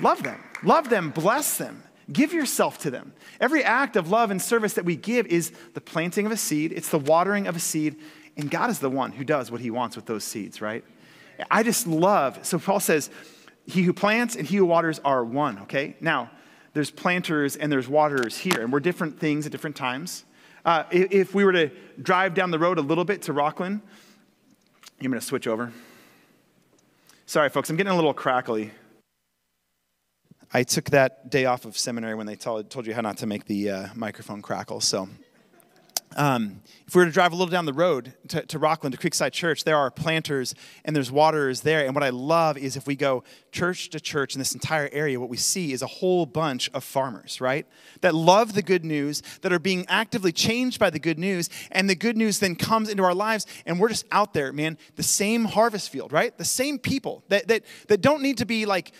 love 0.00 0.24
them. 0.24 0.42
Love 0.64 0.88
them, 0.90 1.10
bless 1.10 1.56
them. 1.56 1.84
Give 2.12 2.32
yourself 2.32 2.78
to 2.78 2.90
them. 2.90 3.12
Every 3.40 3.62
act 3.62 3.96
of 3.96 4.10
love 4.10 4.30
and 4.30 4.42
service 4.42 4.74
that 4.74 4.84
we 4.84 4.96
give 4.96 5.26
is 5.26 5.52
the 5.74 5.80
planting 5.80 6.26
of 6.26 6.32
a 6.32 6.36
seed, 6.36 6.72
it's 6.72 6.88
the 6.88 6.98
watering 6.98 7.46
of 7.46 7.54
a 7.54 7.60
seed, 7.60 7.96
and 8.36 8.50
God 8.50 8.70
is 8.70 8.80
the 8.80 8.90
one 8.90 9.12
who 9.12 9.24
does 9.24 9.50
what 9.50 9.60
he 9.60 9.70
wants 9.70 9.94
with 9.94 10.06
those 10.06 10.24
seeds, 10.24 10.60
right? 10.60 10.84
I 11.50 11.62
just 11.62 11.86
love, 11.86 12.44
so 12.44 12.58
Paul 12.58 12.80
says, 12.80 13.08
he 13.66 13.82
who 13.82 13.92
plants 13.92 14.36
and 14.36 14.46
he 14.46 14.56
who 14.56 14.66
waters 14.66 15.00
are 15.04 15.24
one, 15.24 15.60
okay? 15.60 15.96
Now, 16.00 16.30
there's 16.74 16.90
planters 16.90 17.56
and 17.56 17.72
there's 17.72 17.88
waterers 17.88 18.36
here, 18.36 18.60
and 18.60 18.72
we're 18.72 18.80
different 18.80 19.18
things 19.18 19.46
at 19.46 19.52
different 19.52 19.76
times. 19.76 20.24
Uh, 20.64 20.84
if 20.90 21.34
we 21.34 21.44
were 21.44 21.52
to 21.52 21.70
drive 22.00 22.34
down 22.34 22.50
the 22.50 22.58
road 22.58 22.78
a 22.78 22.82
little 22.82 23.04
bit 23.04 23.22
to 23.22 23.32
Rocklin, 23.32 23.80
I'm 25.00 25.10
going 25.10 25.12
to 25.12 25.20
switch 25.20 25.46
over. 25.46 25.72
Sorry, 27.26 27.48
folks, 27.48 27.70
I'm 27.70 27.76
getting 27.76 27.92
a 27.92 27.96
little 27.96 28.14
crackly. 28.14 28.72
I 30.52 30.62
took 30.62 30.90
that 30.90 31.30
day 31.30 31.46
off 31.46 31.64
of 31.64 31.76
seminary 31.76 32.14
when 32.14 32.26
they 32.26 32.36
told, 32.36 32.70
told 32.70 32.86
you 32.86 32.94
how 32.94 33.00
not 33.00 33.16
to 33.18 33.26
make 33.26 33.46
the 33.46 33.70
uh, 33.70 33.86
microphone 33.94 34.42
crackle, 34.42 34.80
so 34.80 35.08
um, 36.16 36.62
if 36.86 36.94
we 36.94 37.00
were 37.00 37.06
to 37.06 37.12
drive 37.12 37.32
a 37.32 37.36
little 37.36 37.50
down 37.50 37.64
the 37.64 37.72
road 37.72 38.14
to, 38.28 38.42
to, 38.46 38.58
Rocklin, 38.58 38.90
to 38.92 38.98
Creekside 38.98 39.32
Church, 39.32 39.64
there 39.64 39.76
are 39.76 39.90
planters 39.90 40.54
and 40.84 40.94
there's 40.94 41.10
waterers 41.10 41.62
there. 41.62 41.84
And 41.84 41.94
what 41.94 42.04
I 42.04 42.10
love 42.10 42.58
is 42.58 42.76
if 42.76 42.86
we 42.86 42.94
go 42.94 43.24
church 43.52 43.90
to 43.90 44.00
church 44.00 44.34
in 44.34 44.38
this 44.38 44.54
entire 44.54 44.88
area, 44.92 45.18
what 45.18 45.28
we 45.28 45.36
see 45.36 45.72
is 45.72 45.82
a 45.82 45.86
whole 45.86 46.26
bunch 46.26 46.70
of 46.74 46.84
farmers, 46.84 47.40
right? 47.40 47.66
That 48.02 48.14
love 48.14 48.52
the 48.52 48.62
good 48.62 48.84
news, 48.84 49.22
that 49.42 49.52
are 49.52 49.58
being 49.58 49.86
actively 49.88 50.32
changed 50.32 50.78
by 50.78 50.90
the 50.90 50.98
good 50.98 51.18
news. 51.18 51.48
And 51.72 51.88
the 51.88 51.94
good 51.94 52.16
news 52.16 52.38
then 52.38 52.54
comes 52.54 52.88
into 52.88 53.02
our 53.02 53.14
lives, 53.14 53.46
and 53.66 53.80
we're 53.80 53.88
just 53.88 54.06
out 54.12 54.34
there, 54.34 54.52
man, 54.52 54.78
the 54.96 55.02
same 55.02 55.46
harvest 55.46 55.90
field, 55.90 56.12
right? 56.12 56.36
The 56.36 56.44
same 56.44 56.78
people 56.78 57.24
that, 57.28 57.48
that, 57.48 57.64
that 57.88 58.00
don't 58.00 58.22
need 58.22 58.38
to 58.38 58.46
be 58.46 58.66
like, 58.66 58.92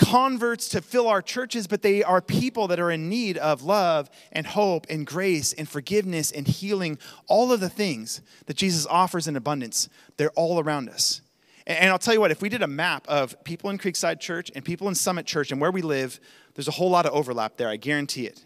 converts 0.00 0.66
to 0.70 0.80
fill 0.80 1.06
our 1.06 1.20
churches, 1.20 1.66
but 1.66 1.82
they 1.82 2.02
are 2.02 2.22
people 2.22 2.66
that 2.68 2.80
are 2.80 2.90
in 2.90 3.10
need 3.10 3.36
of 3.36 3.62
love 3.62 4.08
and 4.32 4.46
hope 4.46 4.86
and 4.88 5.06
grace 5.06 5.52
and 5.52 5.68
forgiveness 5.68 6.32
and 6.32 6.48
healing. 6.48 6.98
All 7.28 7.52
of 7.52 7.60
the 7.60 7.68
things 7.68 8.22
that 8.46 8.56
Jesus 8.56 8.86
offers 8.86 9.28
in 9.28 9.36
abundance, 9.36 9.90
they're 10.16 10.30
all 10.30 10.58
around 10.58 10.88
us. 10.88 11.20
And 11.66 11.90
I'll 11.90 11.98
tell 11.98 12.14
you 12.14 12.20
what, 12.20 12.30
if 12.30 12.40
we 12.40 12.48
did 12.48 12.62
a 12.62 12.66
map 12.66 13.06
of 13.08 13.44
people 13.44 13.68
in 13.68 13.76
Creekside 13.76 14.20
Church 14.20 14.50
and 14.54 14.64
people 14.64 14.88
in 14.88 14.94
Summit 14.94 15.26
Church 15.26 15.52
and 15.52 15.60
where 15.60 15.70
we 15.70 15.82
live, 15.82 16.18
there's 16.54 16.66
a 16.66 16.72
whole 16.72 16.90
lot 16.90 17.04
of 17.04 17.12
overlap 17.12 17.58
there, 17.58 17.68
I 17.68 17.76
guarantee 17.76 18.26
it. 18.26 18.42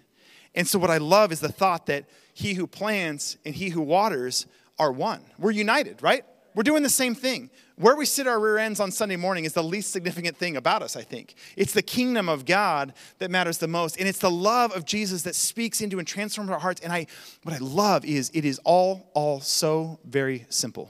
And 0.56 0.66
so, 0.66 0.78
what 0.78 0.90
I 0.90 0.98
love 0.98 1.30
is 1.30 1.38
the 1.38 1.48
thought 1.48 1.86
that 1.86 2.04
he 2.32 2.54
who 2.54 2.66
plants 2.66 3.36
and 3.44 3.54
he 3.54 3.68
who 3.68 3.80
waters 3.80 4.46
are 4.78 4.90
one. 4.90 5.22
We're 5.38 5.52
united, 5.52 6.02
right? 6.02 6.24
We're 6.54 6.64
doing 6.64 6.82
the 6.82 6.90
same 6.90 7.14
thing. 7.14 7.50
Where 7.76 7.96
we 7.96 8.06
sit 8.06 8.28
our 8.28 8.38
rear 8.38 8.58
ends 8.58 8.78
on 8.78 8.92
Sunday 8.92 9.16
morning 9.16 9.44
is 9.44 9.52
the 9.52 9.62
least 9.62 9.90
significant 9.90 10.36
thing 10.36 10.56
about 10.56 10.80
us, 10.80 10.94
I 10.94 11.02
think. 11.02 11.34
It's 11.56 11.72
the 11.72 11.82
kingdom 11.82 12.28
of 12.28 12.44
God 12.44 12.94
that 13.18 13.32
matters 13.32 13.58
the 13.58 13.66
most. 13.66 13.98
And 13.98 14.08
it's 14.08 14.20
the 14.20 14.30
love 14.30 14.74
of 14.76 14.84
Jesus 14.84 15.22
that 15.22 15.34
speaks 15.34 15.80
into 15.80 15.98
and 15.98 16.06
transforms 16.06 16.50
our 16.50 16.60
hearts. 16.60 16.80
And 16.82 16.92
I, 16.92 17.06
what 17.42 17.54
I 17.54 17.58
love 17.58 18.04
is 18.04 18.30
it 18.32 18.44
is 18.44 18.60
all, 18.64 19.10
all 19.12 19.40
so 19.40 19.98
very 20.04 20.46
simple. 20.50 20.88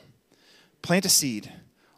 Plant 0.82 1.06
a 1.06 1.08
seed, 1.08 1.50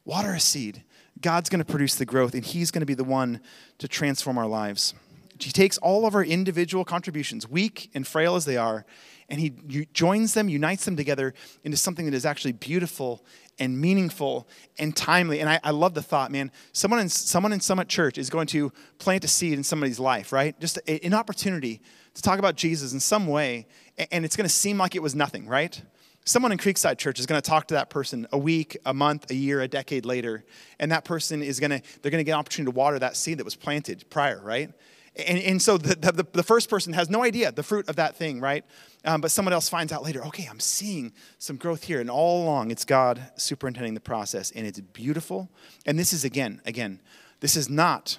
water 0.04 0.34
a 0.34 0.40
seed. 0.40 0.84
God's 1.20 1.48
going 1.48 1.58
to 1.58 1.64
produce 1.64 1.96
the 1.96 2.04
growth, 2.04 2.34
and 2.34 2.44
He's 2.44 2.70
going 2.70 2.80
to 2.80 2.86
be 2.86 2.94
the 2.94 3.02
one 3.02 3.40
to 3.78 3.88
transform 3.88 4.38
our 4.38 4.46
lives. 4.46 4.94
He 5.40 5.50
takes 5.50 5.78
all 5.78 6.06
of 6.06 6.14
our 6.14 6.24
individual 6.24 6.84
contributions, 6.84 7.48
weak 7.48 7.90
and 7.94 8.06
frail 8.06 8.36
as 8.36 8.44
they 8.44 8.56
are, 8.56 8.86
and 9.28 9.40
he 9.40 9.50
joins 9.92 10.34
them, 10.34 10.48
unites 10.48 10.84
them 10.84 10.96
together 10.96 11.34
into 11.64 11.76
something 11.76 12.04
that 12.04 12.14
is 12.14 12.24
actually 12.24 12.52
beautiful 12.52 13.24
and 13.58 13.80
meaningful 13.80 14.46
and 14.78 14.94
timely. 14.94 15.40
And 15.40 15.48
I, 15.48 15.60
I, 15.64 15.70
love 15.70 15.94
the 15.94 16.02
thought, 16.02 16.30
man. 16.30 16.50
Someone 16.72 17.00
in, 17.00 17.08
someone 17.08 17.52
in 17.52 17.60
Summit 17.60 17.88
Church 17.88 18.18
is 18.18 18.28
going 18.28 18.46
to 18.48 18.72
plant 18.98 19.24
a 19.24 19.28
seed 19.28 19.54
in 19.54 19.64
somebody's 19.64 19.98
life, 19.98 20.32
right? 20.32 20.58
Just 20.60 20.78
a, 20.86 21.04
an 21.04 21.14
opportunity 21.14 21.80
to 22.14 22.22
talk 22.22 22.38
about 22.38 22.56
Jesus 22.56 22.92
in 22.92 23.00
some 23.00 23.26
way, 23.26 23.66
and 24.10 24.24
it's 24.24 24.36
going 24.36 24.48
to 24.48 24.54
seem 24.54 24.78
like 24.78 24.94
it 24.94 25.02
was 25.02 25.14
nothing, 25.14 25.46
right? 25.46 25.80
Someone 26.24 26.50
in 26.50 26.58
Creekside 26.58 26.98
Church 26.98 27.20
is 27.20 27.26
going 27.26 27.40
to 27.40 27.48
talk 27.48 27.68
to 27.68 27.74
that 27.74 27.88
person 27.88 28.26
a 28.32 28.38
week, 28.38 28.76
a 28.84 28.92
month, 28.92 29.30
a 29.30 29.34
year, 29.34 29.60
a 29.60 29.68
decade 29.68 30.04
later, 30.04 30.44
and 30.80 30.90
that 30.90 31.04
person 31.04 31.42
is 31.42 31.60
going 31.60 31.70
to, 31.70 31.80
they're 32.02 32.10
going 32.10 32.20
to 32.20 32.24
get 32.24 32.32
an 32.32 32.38
opportunity 32.38 32.72
to 32.72 32.76
water 32.76 32.98
that 32.98 33.16
seed 33.16 33.38
that 33.38 33.44
was 33.44 33.54
planted 33.54 34.04
prior, 34.10 34.42
right? 34.42 34.72
And, 35.18 35.38
and 35.38 35.62
so 35.62 35.78
the, 35.78 35.94
the, 35.94 36.26
the 36.30 36.42
first 36.42 36.68
person 36.68 36.92
has 36.92 37.08
no 37.08 37.22
idea 37.22 37.50
the 37.50 37.62
fruit 37.62 37.88
of 37.88 37.96
that 37.96 38.16
thing, 38.16 38.40
right? 38.40 38.64
Um, 39.04 39.20
but 39.20 39.30
someone 39.30 39.52
else 39.52 39.68
finds 39.68 39.92
out 39.92 40.02
later, 40.02 40.24
okay, 40.26 40.46
I'm 40.50 40.60
seeing 40.60 41.12
some 41.38 41.56
growth 41.56 41.84
here. 41.84 42.00
And 42.00 42.10
all 42.10 42.42
along, 42.44 42.70
it's 42.70 42.84
God 42.84 43.30
superintending 43.36 43.94
the 43.94 44.00
process. 44.00 44.50
And 44.50 44.66
it's 44.66 44.80
beautiful. 44.80 45.50
And 45.86 45.98
this 45.98 46.12
is, 46.12 46.24
again, 46.24 46.60
again, 46.66 47.00
this 47.40 47.56
is 47.56 47.70
not 47.70 48.18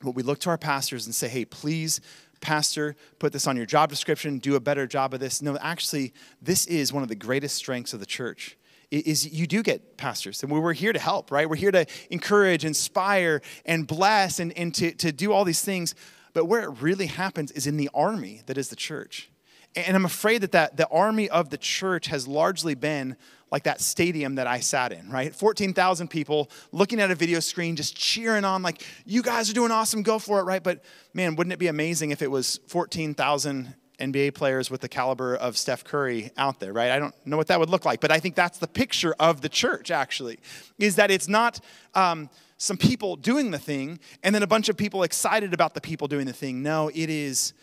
what 0.00 0.14
we 0.14 0.22
look 0.22 0.38
to 0.40 0.50
our 0.50 0.58
pastors 0.58 1.06
and 1.06 1.14
say, 1.14 1.28
hey, 1.28 1.44
please, 1.44 2.00
pastor, 2.40 2.96
put 3.18 3.32
this 3.32 3.46
on 3.46 3.56
your 3.56 3.66
job 3.66 3.90
description, 3.90 4.38
do 4.38 4.54
a 4.54 4.60
better 4.60 4.86
job 4.86 5.14
of 5.14 5.20
this. 5.20 5.42
No, 5.42 5.56
actually, 5.58 6.14
this 6.40 6.66
is 6.66 6.92
one 6.92 7.02
of 7.02 7.08
the 7.08 7.14
greatest 7.14 7.56
strengths 7.56 7.92
of 7.92 8.00
the 8.00 8.06
church 8.06 8.56
is 8.98 9.30
you 9.32 9.46
do 9.46 9.62
get 9.62 9.96
pastors 9.96 10.42
and 10.42 10.52
we're 10.52 10.72
here 10.72 10.92
to 10.92 10.98
help 10.98 11.30
right? 11.30 11.48
We're 11.48 11.56
here 11.56 11.72
to 11.72 11.86
encourage 12.10 12.64
inspire 12.64 13.42
and 13.64 13.86
bless 13.86 14.40
and, 14.40 14.56
and 14.56 14.74
to, 14.76 14.92
to 14.92 15.12
do 15.12 15.32
all 15.32 15.44
these 15.44 15.62
things. 15.62 15.94
But 16.32 16.46
where 16.46 16.62
it 16.62 16.70
really 16.80 17.06
happens 17.06 17.52
is 17.52 17.66
in 17.66 17.76
the 17.76 17.90
army 17.94 18.42
that 18.46 18.58
is 18.58 18.68
the 18.68 18.76
church. 18.76 19.30
And 19.76 19.96
i'm 19.96 20.04
afraid 20.04 20.42
that, 20.42 20.52
that 20.52 20.76
the 20.76 20.88
army 20.88 21.28
of 21.28 21.50
the 21.50 21.58
church 21.58 22.06
has 22.06 22.28
largely 22.28 22.74
been 22.74 23.16
like 23.50 23.64
that 23.64 23.80
stadium 23.80 24.36
that 24.36 24.46
i 24.46 24.60
sat 24.60 24.92
in 24.92 25.10
right? 25.10 25.34
14000 25.34 26.08
people 26.08 26.50
looking 26.70 27.00
at 27.00 27.10
a 27.10 27.14
video 27.14 27.40
screen 27.40 27.74
just 27.74 27.96
cheering 27.96 28.44
on 28.44 28.62
like 28.62 28.84
you 29.04 29.22
guys 29.22 29.50
are 29.50 29.54
doing 29.54 29.72
awesome. 29.72 30.02
Go 30.02 30.18
for 30.18 30.38
it 30.40 30.44
right? 30.44 30.62
But 30.62 30.84
man 31.12 31.34
wouldn't 31.36 31.52
it 31.52 31.58
be 31.58 31.68
amazing 31.68 32.10
if 32.10 32.22
it 32.22 32.30
was 32.30 32.60
14000 32.68 33.74
NBA 33.98 34.34
players 34.34 34.70
with 34.70 34.80
the 34.80 34.88
caliber 34.88 35.36
of 35.36 35.56
Steph 35.56 35.84
Curry 35.84 36.30
out 36.36 36.60
there, 36.60 36.72
right? 36.72 36.90
I 36.90 36.98
don't 36.98 37.14
know 37.24 37.36
what 37.36 37.46
that 37.48 37.60
would 37.60 37.70
look 37.70 37.84
like, 37.84 38.00
but 38.00 38.10
I 38.10 38.18
think 38.18 38.34
that's 38.34 38.58
the 38.58 38.66
picture 38.66 39.14
of 39.18 39.40
the 39.40 39.48
church, 39.48 39.90
actually, 39.90 40.38
is 40.78 40.96
that 40.96 41.10
it's 41.10 41.28
not 41.28 41.60
um, 41.94 42.28
some 42.56 42.76
people 42.76 43.16
doing 43.16 43.50
the 43.50 43.58
thing 43.58 44.00
and 44.22 44.34
then 44.34 44.42
a 44.42 44.46
bunch 44.46 44.68
of 44.68 44.76
people 44.76 45.02
excited 45.02 45.54
about 45.54 45.74
the 45.74 45.80
people 45.80 46.08
doing 46.08 46.26
the 46.26 46.32
thing. 46.32 46.62
No, 46.62 46.90
it 46.94 47.10
is 47.10 47.54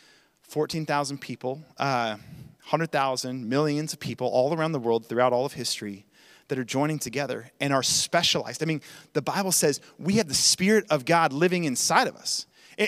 14,000 0.43 1.19
people, 1.19 1.61
uh, 1.77 2.15
100,000, 2.63 3.47
millions 3.47 3.93
of 3.93 3.99
people 3.99 4.27
all 4.27 4.53
around 4.53 4.71
the 4.71 4.79
world 4.79 5.05
throughout 5.05 5.33
all 5.33 5.45
of 5.45 5.53
history 5.53 6.05
that 6.47 6.59
are 6.59 6.65
joining 6.65 6.99
together 6.99 7.49
and 7.61 7.73
are 7.73 7.83
specialized. 7.83 8.61
I 8.61 8.65
mean, 8.65 8.81
the 9.13 9.21
Bible 9.21 9.53
says 9.53 9.79
we 9.97 10.15
have 10.15 10.27
the 10.27 10.33
Spirit 10.33 10.85
of 10.89 11.05
God 11.05 11.31
living 11.31 11.63
inside 11.63 12.07
of 12.07 12.15
us. 12.15 12.45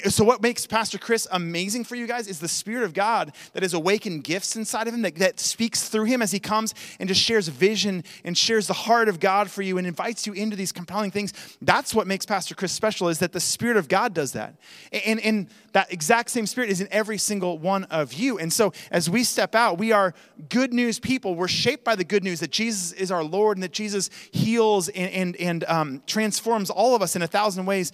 So, 0.09 0.23
what 0.23 0.41
makes 0.41 0.65
Pastor 0.65 0.97
Chris 0.97 1.27
amazing 1.31 1.83
for 1.83 1.95
you 1.95 2.07
guys 2.07 2.27
is 2.27 2.39
the 2.39 2.47
Spirit 2.47 2.83
of 2.83 2.93
God 2.93 3.33
that 3.53 3.63
has 3.63 3.73
awakened 3.73 4.23
gifts 4.23 4.55
inside 4.55 4.87
of 4.87 4.93
him 4.93 5.01
that, 5.03 5.15
that 5.15 5.39
speaks 5.39 5.87
through 5.89 6.05
him 6.05 6.21
as 6.21 6.31
he 6.31 6.39
comes 6.39 6.73
and 6.99 7.07
just 7.07 7.21
shares 7.21 7.47
vision 7.47 8.03
and 8.23 8.37
shares 8.37 8.67
the 8.67 8.73
heart 8.73 9.07
of 9.07 9.19
God 9.19 9.51
for 9.51 9.61
you 9.61 9.77
and 9.77 9.85
invites 9.85 10.25
you 10.25 10.33
into 10.33 10.55
these 10.55 10.71
compelling 10.71 11.11
things. 11.11 11.33
That's 11.61 11.93
what 11.93 12.07
makes 12.07 12.25
Pastor 12.25 12.55
Chris 12.55 12.71
special, 12.71 13.09
is 13.09 13.19
that 13.19 13.33
the 13.33 13.39
Spirit 13.39 13.77
of 13.77 13.87
God 13.87 14.13
does 14.13 14.31
that. 14.31 14.55
And, 15.05 15.19
and 15.19 15.47
that 15.73 15.91
exact 15.91 16.29
same 16.31 16.47
Spirit 16.47 16.69
is 16.69 16.81
in 16.81 16.87
every 16.89 17.17
single 17.17 17.57
one 17.59 17.83
of 17.85 18.13
you. 18.13 18.39
And 18.39 18.51
so, 18.51 18.73
as 18.89 19.09
we 19.09 19.23
step 19.23 19.53
out, 19.53 19.77
we 19.77 19.91
are 19.91 20.13
good 20.49 20.73
news 20.73 20.99
people. 20.99 21.35
We're 21.35 21.47
shaped 21.47 21.83
by 21.83 21.95
the 21.95 22.03
good 22.05 22.23
news 22.23 22.39
that 22.39 22.51
Jesus 22.51 22.93
is 22.93 23.11
our 23.11 23.23
Lord 23.23 23.57
and 23.57 23.63
that 23.63 23.73
Jesus 23.73 24.09
heals 24.31 24.89
and, 24.89 25.11
and, 25.11 25.35
and 25.35 25.63
um, 25.65 26.03
transforms 26.07 26.69
all 26.69 26.95
of 26.95 27.01
us 27.01 27.15
in 27.15 27.21
a 27.21 27.27
thousand 27.27 27.65
ways 27.65 27.91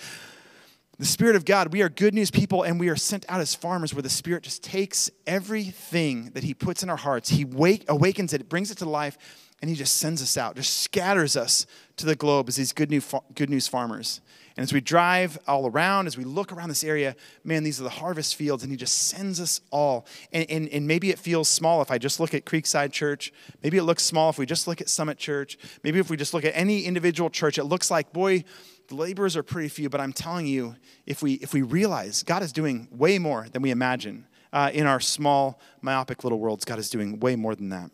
the 0.99 1.05
Spirit 1.05 1.37
of 1.37 1.45
God, 1.45 1.71
we 1.71 1.81
are 1.81 1.87
good 1.87 2.13
news 2.13 2.29
people 2.29 2.63
and 2.63 2.77
we 2.77 2.89
are 2.89 2.97
sent 2.97 3.25
out 3.29 3.39
as 3.39 3.55
farmers 3.55 3.93
where 3.93 4.03
the 4.03 4.09
Spirit 4.09 4.43
just 4.43 4.61
takes 4.61 5.09
everything 5.25 6.31
that 6.31 6.43
He 6.43 6.53
puts 6.53 6.83
in 6.83 6.89
our 6.89 6.97
hearts, 6.97 7.29
He 7.29 7.45
wake, 7.45 7.85
awakens 7.87 8.33
it, 8.33 8.49
brings 8.49 8.69
it 8.69 8.77
to 8.79 8.85
life, 8.85 9.17
and 9.61 9.69
He 9.69 9.77
just 9.77 9.95
sends 9.95 10.21
us 10.21 10.37
out, 10.37 10.57
just 10.57 10.81
scatters 10.81 11.37
us 11.37 11.65
to 11.95 12.05
the 12.05 12.17
globe 12.17 12.49
as 12.49 12.57
these 12.57 12.73
good, 12.73 12.89
new, 12.89 13.01
good 13.33 13.49
news 13.49 13.65
farmers. 13.65 14.19
And 14.57 14.63
as 14.65 14.73
we 14.73 14.81
drive 14.81 15.37
all 15.47 15.67
around, 15.67 16.07
as 16.07 16.17
we 16.17 16.25
look 16.25 16.51
around 16.51 16.67
this 16.67 16.83
area, 16.83 17.15
man, 17.45 17.63
these 17.63 17.79
are 17.79 17.85
the 17.85 17.89
harvest 17.89 18.35
fields, 18.35 18.63
and 18.63 18.71
He 18.71 18.75
just 18.75 19.07
sends 19.07 19.39
us 19.39 19.61
all. 19.71 20.05
And, 20.33 20.51
and, 20.51 20.67
and 20.67 20.85
maybe 20.85 21.11
it 21.11 21.19
feels 21.19 21.47
small 21.47 21.81
if 21.81 21.91
I 21.91 21.97
just 21.97 22.19
look 22.19 22.33
at 22.33 22.43
Creekside 22.43 22.91
Church. 22.91 23.31
Maybe 23.63 23.77
it 23.77 23.83
looks 23.83 24.03
small 24.03 24.31
if 24.31 24.37
we 24.37 24.45
just 24.45 24.67
look 24.67 24.81
at 24.81 24.89
Summit 24.89 25.17
Church. 25.17 25.57
Maybe 25.81 25.99
if 25.99 26.09
we 26.09 26.17
just 26.17 26.33
look 26.33 26.43
at 26.43 26.51
any 26.57 26.81
individual 26.81 27.29
church, 27.29 27.57
it 27.57 27.63
looks 27.63 27.89
like, 27.89 28.11
boy, 28.11 28.43
the 28.89 28.95
laborers 28.95 29.37
are 29.37 29.43
pretty 29.43 29.69
few, 29.69 29.87
but 29.87 30.01
I'm 30.01 30.13
telling 30.13 30.47
you, 30.47 30.75
if 31.05 31.21
we, 31.21 31.33
if 31.33 31.53
we 31.53 31.61
realize 31.61 32.23
God 32.23 32.43
is 32.43 32.51
doing 32.51 32.87
way 32.91 33.19
more 33.19 33.47
than 33.51 33.61
we 33.61 33.69
imagine 33.71 34.25
uh, 34.51 34.71
in 34.73 34.87
our 34.87 34.99
small, 34.99 35.59
myopic 35.81 36.23
little 36.23 36.39
worlds, 36.39 36.65
God 36.65 36.79
is 36.79 36.89
doing 36.89 37.19
way 37.19 37.35
more 37.35 37.55
than 37.55 37.69
that. 37.69 37.91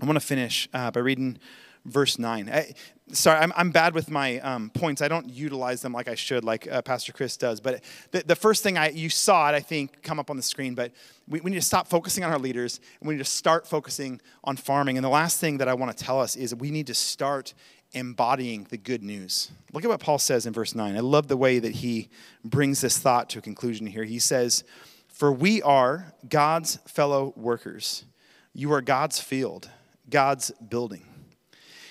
I 0.00 0.06
want 0.06 0.16
to 0.16 0.24
finish 0.24 0.68
uh, 0.72 0.92
by 0.92 1.00
reading 1.00 1.38
verse 1.84 2.18
9. 2.18 2.48
I, 2.48 2.74
sorry, 3.12 3.40
I'm, 3.40 3.52
I'm 3.56 3.70
bad 3.70 3.92
with 3.92 4.08
my 4.08 4.38
um, 4.38 4.70
points. 4.70 5.02
I 5.02 5.08
don't 5.08 5.28
utilize 5.28 5.82
them 5.82 5.92
like 5.92 6.06
I 6.06 6.14
should, 6.14 6.44
like 6.44 6.70
uh, 6.70 6.80
Pastor 6.82 7.12
Chris 7.12 7.36
does. 7.36 7.60
But 7.60 7.82
the, 8.12 8.22
the 8.24 8.36
first 8.36 8.62
thing 8.62 8.78
I, 8.78 8.90
you 8.90 9.10
saw 9.10 9.48
it, 9.48 9.54
I 9.54 9.60
think, 9.60 10.02
come 10.02 10.20
up 10.20 10.30
on 10.30 10.36
the 10.36 10.42
screen, 10.42 10.76
but 10.76 10.92
we, 11.28 11.40
we 11.40 11.50
need 11.50 11.58
to 11.58 11.62
stop 11.62 11.88
focusing 11.88 12.22
on 12.22 12.32
our 12.32 12.38
leaders 12.38 12.80
and 13.00 13.08
we 13.08 13.14
need 13.14 13.24
to 13.24 13.30
start 13.30 13.66
focusing 13.66 14.20
on 14.44 14.56
farming. 14.56 14.96
And 14.96 15.04
the 15.04 15.10
last 15.10 15.40
thing 15.40 15.58
that 15.58 15.66
I 15.66 15.74
want 15.74 15.96
to 15.96 16.04
tell 16.04 16.20
us 16.20 16.36
is 16.36 16.54
we 16.54 16.70
need 16.70 16.86
to 16.86 16.94
start 16.94 17.52
embodying 17.94 18.66
the 18.70 18.76
good 18.76 19.02
news. 19.02 19.50
Look 19.72 19.84
at 19.84 19.90
what 19.90 20.00
Paul 20.00 20.18
says 20.18 20.46
in 20.46 20.52
verse 20.52 20.74
9. 20.74 20.96
I 20.96 21.00
love 21.00 21.28
the 21.28 21.36
way 21.36 21.58
that 21.58 21.72
he 21.72 22.08
brings 22.44 22.80
this 22.80 22.98
thought 22.98 23.30
to 23.30 23.38
a 23.38 23.42
conclusion 23.42 23.86
here. 23.86 24.04
He 24.04 24.18
says, 24.18 24.64
For 25.08 25.32
we 25.32 25.62
are 25.62 26.12
God's 26.28 26.76
fellow 26.86 27.32
workers. 27.36 28.04
You 28.52 28.72
are 28.72 28.80
God's 28.80 29.20
field, 29.20 29.68
God's 30.08 30.50
building. 30.50 31.06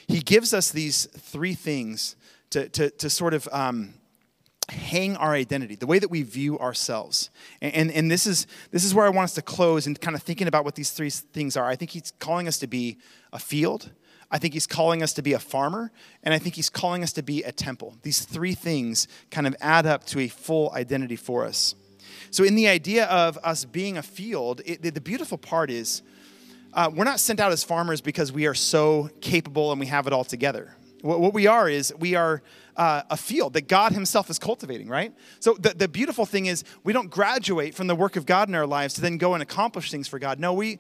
He 0.08 0.20
gives 0.20 0.54
us 0.54 0.72
these 0.72 1.06
three 1.06 1.54
things 1.54 2.16
to, 2.52 2.70
to, 2.70 2.90
to 2.92 3.10
sort 3.10 3.34
of 3.34 3.50
um, 3.52 3.96
hang 4.70 5.16
our 5.18 5.34
identity, 5.34 5.76
the 5.76 5.88
way 5.88 6.00
that 6.00 6.10
we 6.10 6.24
view 6.24 6.58
ourselves. 6.60 7.30
And, 7.62 7.74
and, 7.74 7.92
and, 7.92 8.12
this, 8.12 8.26
is, 8.26 8.48
this 8.72 8.84
is 8.84 8.94
where 8.94 9.06
I 9.06 9.10
want 9.10 9.26
us 9.26 9.34
to 9.36 9.42
close 9.42 9.88
and 9.88 10.00
kind 10.00 10.16
of 10.16 10.24
thinking 10.24 10.48
about 10.48 10.66
what 10.66 10.76
these 10.76 10.92
three 10.92 11.10
things 11.10 11.58
are. 11.58 11.66
I 11.66 11.76
think 11.76 11.92
he's 11.92 12.14
calling 12.20 12.48
us 12.48 12.60
to 12.60 12.68
be 12.68 12.98
a 13.32 13.40
field, 13.40 13.92
I 14.34 14.40
think 14.40 14.56
he's 14.56 14.66
calling 14.66 15.04
us 15.04 15.14
to 15.14 15.22
be 15.22 15.34
a 15.34 15.40
farmer, 15.40 15.92
and 16.24 16.34
I 16.34 16.40
think 16.40 16.56
he's 16.56 16.72
calling 16.72 17.04
us 17.04 17.14
to 17.14 17.22
be 17.22 17.44
a 17.44 17.52
temple. 17.52 17.96
These 18.02 18.26
three 18.26 18.56
things 18.56 19.08
kind 19.30 19.46
of 19.46 19.56
add 19.62 19.86
up 19.86 20.06
to 20.06 20.20
a 20.22 20.28
full 20.28 20.72
identity 20.74 21.16
for 21.16 21.46
us. 21.46 21.76
So, 22.32 22.44
in 22.44 22.56
the 22.56 22.68
idea 22.68 23.06
of 23.06 23.38
us 23.44 23.64
being 23.64 23.96
a 23.96 24.02
field, 24.02 24.62
it, 24.66 24.82
the 24.82 25.00
beautiful 25.00 25.38
part 25.38 25.70
is 25.70 26.02
uh, 26.74 26.90
we're 26.92 27.04
not 27.04 27.20
sent 27.20 27.40
out 27.40 27.52
as 27.52 27.64
farmers 27.64 28.02
because 28.02 28.32
we 28.32 28.48
are 28.48 28.56
so 28.56 29.12
capable 29.22 29.72
and 29.72 29.80
we 29.80 29.86
have 29.86 30.08
it 30.08 30.14
all 30.14 30.24
together. 30.24 30.76
What, 31.02 31.20
what 31.20 31.36
we 31.36 31.46
are 31.46 31.70
is 31.70 31.94
we 32.00 32.16
are 32.16 32.42
uh, 32.76 33.04
a 33.12 33.18
field 33.18 33.54
that 33.54 33.68
God 33.68 33.92
Himself 33.92 34.32
is 34.32 34.40
cultivating, 34.40 34.88
right? 34.88 35.14
So 35.42 35.54
the, 35.60 35.76
the 35.76 35.88
beautiful 35.88 36.26
thing 36.26 36.48
is 36.48 36.64
we 36.84 36.92
don't 36.92 37.12
graduate 37.12 37.76
from 37.76 37.86
the 37.86 37.96
work 37.96 38.16
of 38.16 38.26
God 38.26 38.50
in 38.50 38.56
our 38.56 38.66
lives 38.66 38.96
to 38.96 39.02
then 39.02 39.20
go 39.20 39.36
and 39.36 39.44
accomplish 39.44 39.92
things 39.92 40.08
for 40.08 40.18
God. 40.18 40.40
No, 40.40 40.54
we 40.54 40.80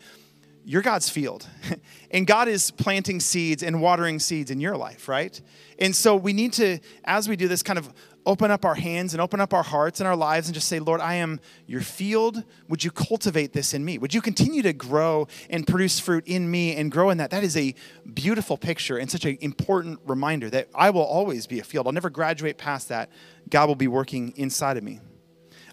you're 0.65 0.81
God's 0.81 1.09
field. 1.09 1.47
and 2.11 2.25
God 2.25 2.47
is 2.47 2.71
planting 2.71 3.19
seeds 3.19 3.63
and 3.63 3.81
watering 3.81 4.19
seeds 4.19 4.51
in 4.51 4.59
your 4.59 4.77
life, 4.77 5.07
right? 5.07 5.39
And 5.79 5.95
so 5.95 6.15
we 6.15 6.33
need 6.33 6.53
to, 6.53 6.79
as 7.03 7.27
we 7.27 7.35
do 7.35 7.47
this, 7.47 7.63
kind 7.63 7.79
of 7.79 7.93
open 8.25 8.51
up 8.51 8.63
our 8.63 8.75
hands 8.75 9.13
and 9.13 9.21
open 9.21 9.41
up 9.41 9.53
our 9.53 9.63
hearts 9.63 9.99
and 9.99 10.07
our 10.07 10.15
lives 10.15 10.47
and 10.47 10.55
just 10.55 10.67
say, 10.67 10.79
Lord, 10.79 11.01
I 11.01 11.15
am 11.15 11.39
your 11.67 11.81
field. 11.81 12.43
Would 12.69 12.83
you 12.83 12.91
cultivate 12.91 13.51
this 13.53 13.73
in 13.73 13.83
me? 13.83 13.97
Would 13.97 14.13
you 14.13 14.21
continue 14.21 14.61
to 14.61 14.73
grow 14.73 15.27
and 15.49 15.67
produce 15.67 15.99
fruit 15.99 16.23
in 16.25 16.49
me 16.49 16.75
and 16.75 16.91
grow 16.91 17.09
in 17.09 17.17
that? 17.17 17.31
That 17.31 17.43
is 17.43 17.57
a 17.57 17.75
beautiful 18.13 18.57
picture 18.57 18.97
and 18.97 19.11
such 19.11 19.25
an 19.25 19.37
important 19.41 19.99
reminder 20.05 20.49
that 20.51 20.69
I 20.73 20.89
will 20.91 21.01
always 21.01 21.47
be 21.47 21.59
a 21.59 21.63
field. 21.63 21.87
I'll 21.87 21.93
never 21.93 22.09
graduate 22.09 22.57
past 22.57 22.89
that. 22.89 23.09
God 23.49 23.67
will 23.67 23.75
be 23.75 23.87
working 23.87 24.33
inside 24.37 24.77
of 24.77 24.83
me. 24.83 24.99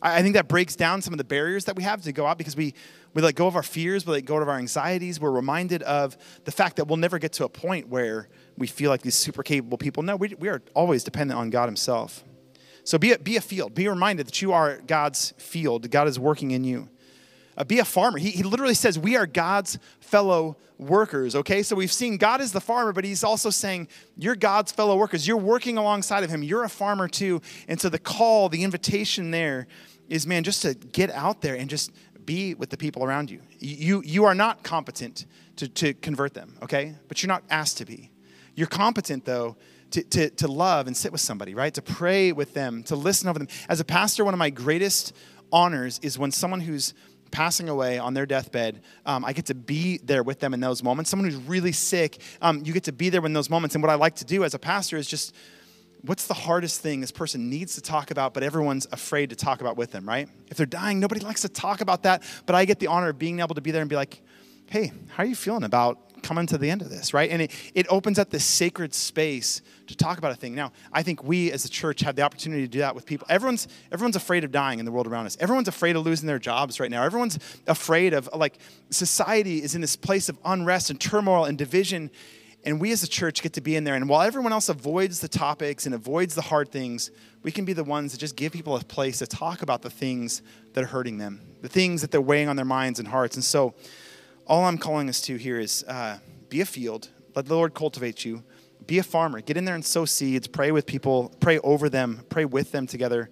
I 0.03 0.23
think 0.23 0.35
that 0.35 0.49
breaks 0.49 0.77
down 0.77 1.03
some 1.03 1.13
of 1.13 1.19
the 1.19 1.25
barriers 1.25 1.67
that 1.67 1.77
we 1.77 1.83
have 1.83 2.03
to 2.03 2.13
go 2.13 2.27
out 2.27 2.39
because 2.39 2.57
we, 2.57 2.75
we 3.13 3.21
let 3.23 3.35
go 3.35 3.47
of 3.47 3.57
our 3.57 3.63
fears, 3.63 4.07
we 4.07 4.13
let 4.13 4.25
go 4.25 4.37
of 4.39 4.49
our 4.49 4.59
anxieties. 4.59 5.21
We're 5.21 5.31
reminded 5.31 5.83
of 5.83 6.17
the 6.45 6.53
fact 6.53 6.77
that 6.77 6.87
we'll 6.87 6.97
never 6.97 7.19
get 7.19 7.33
to 7.35 7.45
a 7.45 7.49
point 7.49 7.89
where 7.89 8.29
we 8.57 8.67
feel 8.67 8.91
like 8.91 9.03
these 9.03 9.15
super 9.15 9.43
capable 9.43 9.79
people. 9.79 10.03
No, 10.03 10.17
we, 10.17 10.35
we 10.39 10.49
are 10.49 10.63
always 10.75 11.05
dependent 11.05 11.39
on 11.39 11.51
God 11.51 11.67
Himself. 11.67 12.25
So 12.85 12.99
be 12.99 13.13
a, 13.13 13.19
be 13.19 13.37
a 13.37 13.41
field. 13.41 13.75
Be 13.75 13.89
reminded 13.89 14.27
that 14.27 14.41
you 14.41 14.53
are 14.53 14.79
God's 14.87 15.35
field. 15.37 15.91
God 15.91 16.09
is 16.09 16.19
working 16.19 16.51
in 16.51 16.65
you. 16.65 16.89
Uh, 17.57 17.65
be 17.65 17.79
a 17.79 17.85
farmer. 17.85 18.19
He, 18.19 18.31
he 18.31 18.43
literally 18.43 18.75
says, 18.75 18.99
We 18.99 19.17
are 19.17 19.27
God's 19.27 19.79
fellow 20.01 20.57
workers, 20.79 21.37
okay? 21.37 21.63
So 21.63 21.77
we've 21.77 21.93
seen 21.93 22.17
God 22.17 22.41
is 22.41 22.53
the 22.53 22.61
farmer, 22.61 22.93
but 22.93 23.05
he's 23.05 23.23
also 23.23 23.51
saying, 23.51 23.89
You're 24.17 24.37
God's 24.37 24.73
fellow 24.73 24.97
workers. 24.97 25.29
You're 25.29 25.37
working 25.37 25.77
alongside 25.77 26.25
of 26.25 26.31
him. 26.31 26.43
You're 26.43 26.65
a 26.65 26.71
farmer 26.71 27.07
too. 27.07 27.43
And 27.69 27.81
so 27.81 27.89
the 27.89 27.99
call, 27.99 28.49
the 28.49 28.65
invitation 28.65 29.31
there 29.31 29.67
is, 30.11 30.27
man, 30.27 30.45
just 30.45 30.61
to 30.63 30.75
get 30.75 31.11
out 31.11 31.41
there 31.41 31.55
and 31.55 31.71
just 31.71 31.93
be 32.27 32.53
with 32.55 32.69
the 32.69 32.77
people 32.77 33.03
around 33.03 33.31
you. 33.31 33.41
You, 33.59 34.03
you 34.05 34.25
are 34.25 34.35
not 34.35 34.63
competent 34.63 35.25
to, 35.57 35.69
to 35.69 35.95
convert 35.95 36.35
them, 36.35 36.57
okay? 36.63 36.95
But 37.09 37.23
you're 37.23 37.29
not 37.29 37.45
asked 37.49 37.79
to 37.79 37.87
be. 37.87 38.11
You're 38.55 38.67
competent, 38.67 39.25
though, 39.25 39.57
to, 39.93 40.03
to, 40.03 40.31
to 40.31 40.49
love 40.49 40.87
and 40.87 40.97
sit 40.97 41.13
with 41.13 41.21
somebody, 41.21 41.55
right? 41.55 41.73
To 41.75 41.83
pray 41.83 42.33
with 42.33 42.53
them, 42.53 42.83
to 42.85 42.97
listen 42.97 43.29
over 43.29 43.39
them. 43.39 43.49
As 43.69 43.81
a 43.81 43.85
pastor, 43.85 44.25
one 44.25 44.35
of 44.35 44.39
my 44.39 44.51
greatest 44.51 45.15
honors 45.53 45.99
is 46.03 46.19
when 46.19 46.31
someone 46.31 46.61
who's 46.61 46.93
passing 47.31 47.69
away 47.69 47.99
on 47.99 48.13
their 48.13 48.27
deathbed, 48.27 48.83
um, 49.07 49.25
I 49.25 49.33
get 49.33 49.47
to 49.47 49.55
be 49.55 49.99
there 49.99 50.23
with 50.23 50.41
them 50.41 50.53
in 50.53 50.61
those 50.61 50.83
moments. 50.83 51.11
Someone 51.11 51.31
who's 51.31 51.41
really 51.43 51.73
sick, 51.73 52.21
um, 52.43 52.63
you 52.65 52.73
get 52.73 52.85
to 52.85 52.93
be 52.93 53.09
there 53.09 53.25
in 53.25 53.33
those 53.33 53.49
moments. 53.49 53.77
And 53.77 53.83
what 53.83 53.91
I 53.91 53.95
like 53.95 54.17
to 54.17 54.25
do 54.25 54.43
as 54.45 54.55
a 54.55 54.59
pastor 54.59 54.97
is 54.97 55.07
just 55.07 55.35
what's 56.03 56.27
the 56.27 56.35
hardest 56.35 56.81
thing 56.81 57.01
this 57.01 57.13
person 57.13 57.51
needs 57.51 57.75
to 57.75 57.81
talk 57.81 58.11
about, 58.11 58.35
but 58.35 58.43
everyone's 58.43 58.87
afraid 58.93 59.31
to 59.31 59.37
talk 59.37 59.61
about 59.61 59.77
with 59.77 59.93
them, 59.93 60.07
right? 60.09 60.29
If 60.49 60.57
they're 60.57 60.67
dying, 60.67 61.01
nobody 61.01 61.21
likes 61.21 61.43
to 61.43 61.49
talk 61.49 61.81
about 61.81 62.05
that, 62.05 62.23
but 62.47 62.55
I 62.55 62.65
get 62.65 62.79
the 62.79 62.87
honor 62.87 63.11
of 63.11 63.19
being 63.19 63.41
able 63.41 63.55
to 63.55 63.61
be 63.61 63.71
there 63.71 63.83
and 63.83 63.91
be 63.91 63.97
like, 63.97 64.23
hey, 64.67 64.93
how 65.09 65.25
are 65.25 65.27
you 65.27 65.35
feeling 65.35 65.65
about 65.65 66.11
coming 66.23 66.47
to 66.47 66.59
the 66.59 66.71
end 66.71 66.83
of 66.83 66.91
this, 66.91 67.13
right? 67.13 67.31
And 67.31 67.43
it, 67.43 67.53
it 67.75 67.87
opens 67.89 68.19
up 68.19 68.31
this 68.31 68.45
sacred 68.45 68.95
space 68.95 69.63
to 69.87 69.97
talk 69.97 70.19
about 70.19 70.33
a 70.33 70.35
thing. 70.35 70.55
Now, 70.55 70.73
I 70.93 71.03
think 71.03 71.25
we 71.25 71.51
as 71.51 71.65
a 71.65 71.69
church 71.69 72.01
have 72.01 72.15
the 72.15 72.23
opportunity 72.23 72.63
to 72.63 72.69
do 72.69 72.79
that 72.81 72.95
with 72.95 73.07
people. 73.07 73.27
Everyone's 73.31 73.69
everyone's 73.91 74.17
afraid 74.17 74.45
of 74.45 74.53
dying 74.53 74.79
in 74.79 74.85
the 74.85 74.93
world 74.93 75.07
around 75.07 75.27
us. 75.27 75.37
Everyone's 75.41 75.69
afraid 75.69 75.97
of 75.97 76.05
losing 76.05 76.27
their 76.27 76.39
jobs 76.39 76.79
right 76.79 76.91
now. 76.91 77.03
Everyone's 77.03 77.39
afraid 77.67 78.13
of 78.13 78.29
like 78.35 78.59
society 78.91 79.63
is 79.63 79.75
in 79.75 79.81
this 79.81 79.97
place 79.97 80.29
of 80.29 80.39
unrest 80.45 80.91
and 80.91 81.01
turmoil 81.01 81.47
and 81.47 81.59
division 81.59 82.11
and 82.65 82.81
we 82.81 82.93
as 82.93 83.03
a 83.03 83.09
church 83.09 83.43
get 83.43 83.55
to 83.55 83.61
be 83.61 83.77
in 83.77 83.85
there. 83.85 83.95
And 83.95 84.09
while 84.09 84.23
everyone 84.23 84.53
else 84.53 84.69
avoids 84.69 85.21
the 85.21 85.29
topics 85.29 85.87
and 85.87 85.95
avoids 85.95 86.35
the 86.35 86.43
hard 86.43 86.71
things, 86.71 87.11
we 87.43 87.51
can 87.51 87.65
be 87.65 87.73
the 87.73 87.85
ones 87.85 88.13
that 88.13 88.19
just 88.19 88.37
give 88.37 88.53
people 88.53 88.77
a 88.77 88.85
place 88.85 89.19
to 89.19 89.27
talk 89.27 89.63
about 89.63 89.83
the 89.83 89.91
things 89.91 90.43
that 90.75 90.85
are 90.85 90.89
hurting 90.89 91.19
them, 91.19 91.41
the 91.63 91.69
things 91.69 92.03
that 92.03 92.11
they're 92.11 92.21
weighing 92.21 92.49
on 92.49 92.57
their 92.57 92.65
minds 92.65 92.99
and 92.99 93.09
hearts. 93.09 93.37
And 93.37 93.45
so, 93.45 93.75
all 94.47 94.65
I'm 94.65 94.79
calling 94.79 95.09
us 95.09 95.21
to 95.23 95.37
here 95.37 95.61
is 95.61 95.85
uh, 95.85 96.19
be 96.49 96.61
a 96.61 96.67
field, 96.67 97.09
let 97.37 97.47
the 97.47 97.55
Lord 97.55 97.73
cultivate 97.73 98.25
you, 98.25 98.43
be 98.87 98.99
a 98.99 99.03
farmer, 99.03 99.41
get 99.41 99.57
in 99.57 99.65
there 99.65 99.77
and 99.77 99.85
sow 99.85 100.05
seeds, 100.05 100.49
pray 100.49 100.73
with 100.73 100.87
people, 100.87 101.33
pray 101.39 101.61
over 101.61 101.89
them, 101.89 102.25
pray 102.29 102.45
with 102.45 102.73
them 102.73 102.87
together. 102.89 103.31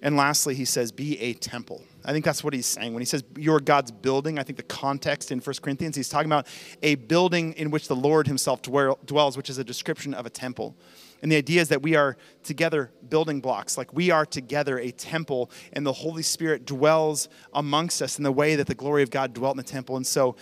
And 0.00 0.16
lastly, 0.16 0.54
he 0.54 0.64
says, 0.64 0.92
be 0.92 1.18
a 1.18 1.34
temple. 1.34 1.82
I 2.04 2.12
think 2.12 2.24
that's 2.24 2.42
what 2.42 2.54
he's 2.54 2.66
saying. 2.66 2.92
When 2.94 3.00
he 3.00 3.06
says 3.06 3.24
you're 3.36 3.60
God's 3.60 3.90
building, 3.90 4.38
I 4.38 4.42
think 4.42 4.56
the 4.56 4.64
context 4.64 5.30
in 5.30 5.40
1 5.40 5.56
Corinthians, 5.62 5.96
he's 5.96 6.08
talking 6.08 6.30
about 6.30 6.46
a 6.82 6.96
building 6.96 7.52
in 7.54 7.70
which 7.70 7.88
the 7.88 7.96
Lord 7.96 8.26
himself 8.26 8.62
dwells, 8.62 9.36
which 9.36 9.50
is 9.50 9.58
a 9.58 9.64
description 9.64 10.14
of 10.14 10.26
a 10.26 10.30
temple. 10.30 10.74
And 11.22 11.30
the 11.30 11.36
idea 11.36 11.60
is 11.60 11.68
that 11.68 11.82
we 11.82 11.94
are 11.94 12.16
together 12.42 12.90
building 13.08 13.40
blocks, 13.40 13.78
like 13.78 13.92
we 13.94 14.10
are 14.10 14.26
together 14.26 14.78
a 14.78 14.90
temple, 14.90 15.50
and 15.72 15.86
the 15.86 15.92
Holy 15.92 16.22
Spirit 16.22 16.66
dwells 16.66 17.28
amongst 17.54 18.02
us 18.02 18.18
in 18.18 18.24
the 18.24 18.32
way 18.32 18.56
that 18.56 18.66
the 18.66 18.74
glory 18.74 19.04
of 19.04 19.10
God 19.10 19.32
dwelt 19.32 19.54
in 19.54 19.58
the 19.58 19.62
temple. 19.62 19.96
And 19.96 20.06
so 20.06 20.34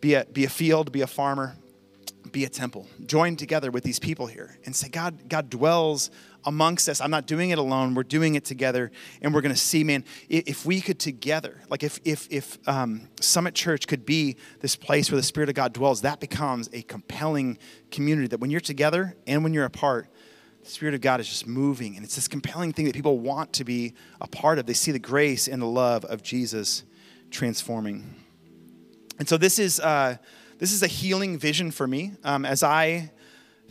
be 0.00 0.14
a, 0.14 0.24
be 0.24 0.44
a 0.44 0.48
field, 0.48 0.92
be 0.92 1.02
a 1.02 1.06
farmer, 1.06 1.56
be 2.32 2.44
a 2.44 2.48
temple. 2.48 2.86
Join 3.04 3.36
together 3.36 3.70
with 3.70 3.84
these 3.84 3.98
people 3.98 4.26
here 4.26 4.58
and 4.64 4.74
say, 4.74 4.88
God, 4.88 5.28
God 5.28 5.50
dwells 5.50 6.10
amongst 6.46 6.88
us. 6.88 7.00
I'm 7.00 7.10
not 7.10 7.26
doing 7.26 7.50
it 7.50 7.58
alone. 7.58 7.94
We're 7.94 8.02
doing 8.02 8.34
it 8.34 8.44
together. 8.44 8.90
And 9.22 9.34
we're 9.34 9.40
going 9.40 9.54
to 9.54 9.60
see, 9.60 9.84
man, 9.84 10.04
if 10.28 10.66
we 10.66 10.80
could 10.80 10.98
together, 10.98 11.62
like 11.68 11.82
if, 11.82 12.00
if, 12.04 12.26
if 12.30 12.58
um, 12.68 13.08
Summit 13.20 13.54
Church 13.54 13.86
could 13.86 14.04
be 14.04 14.36
this 14.60 14.76
place 14.76 15.10
where 15.10 15.16
the 15.16 15.22
Spirit 15.22 15.48
of 15.48 15.54
God 15.54 15.72
dwells, 15.72 16.02
that 16.02 16.20
becomes 16.20 16.68
a 16.72 16.82
compelling 16.82 17.58
community 17.90 18.28
that 18.28 18.40
when 18.40 18.50
you're 18.50 18.60
together 18.60 19.16
and 19.26 19.42
when 19.42 19.54
you're 19.54 19.64
apart, 19.64 20.08
the 20.62 20.70
Spirit 20.70 20.94
of 20.94 21.00
God 21.00 21.20
is 21.20 21.28
just 21.28 21.46
moving. 21.46 21.96
And 21.96 22.04
it's 22.04 22.14
this 22.14 22.28
compelling 22.28 22.72
thing 22.72 22.86
that 22.86 22.94
people 22.94 23.18
want 23.18 23.52
to 23.54 23.64
be 23.64 23.94
a 24.20 24.26
part 24.26 24.58
of. 24.58 24.66
They 24.66 24.72
see 24.72 24.92
the 24.92 24.98
grace 24.98 25.46
and 25.46 25.60
the 25.60 25.66
love 25.66 26.04
of 26.04 26.22
Jesus 26.22 26.84
transforming. 27.30 28.14
And 29.18 29.28
so 29.28 29.36
this 29.36 29.58
is, 29.58 29.78
uh, 29.80 30.16
this 30.58 30.72
is 30.72 30.82
a 30.82 30.86
healing 30.86 31.38
vision 31.38 31.70
for 31.70 31.86
me 31.86 32.12
um, 32.24 32.44
as 32.44 32.62
I 32.62 33.10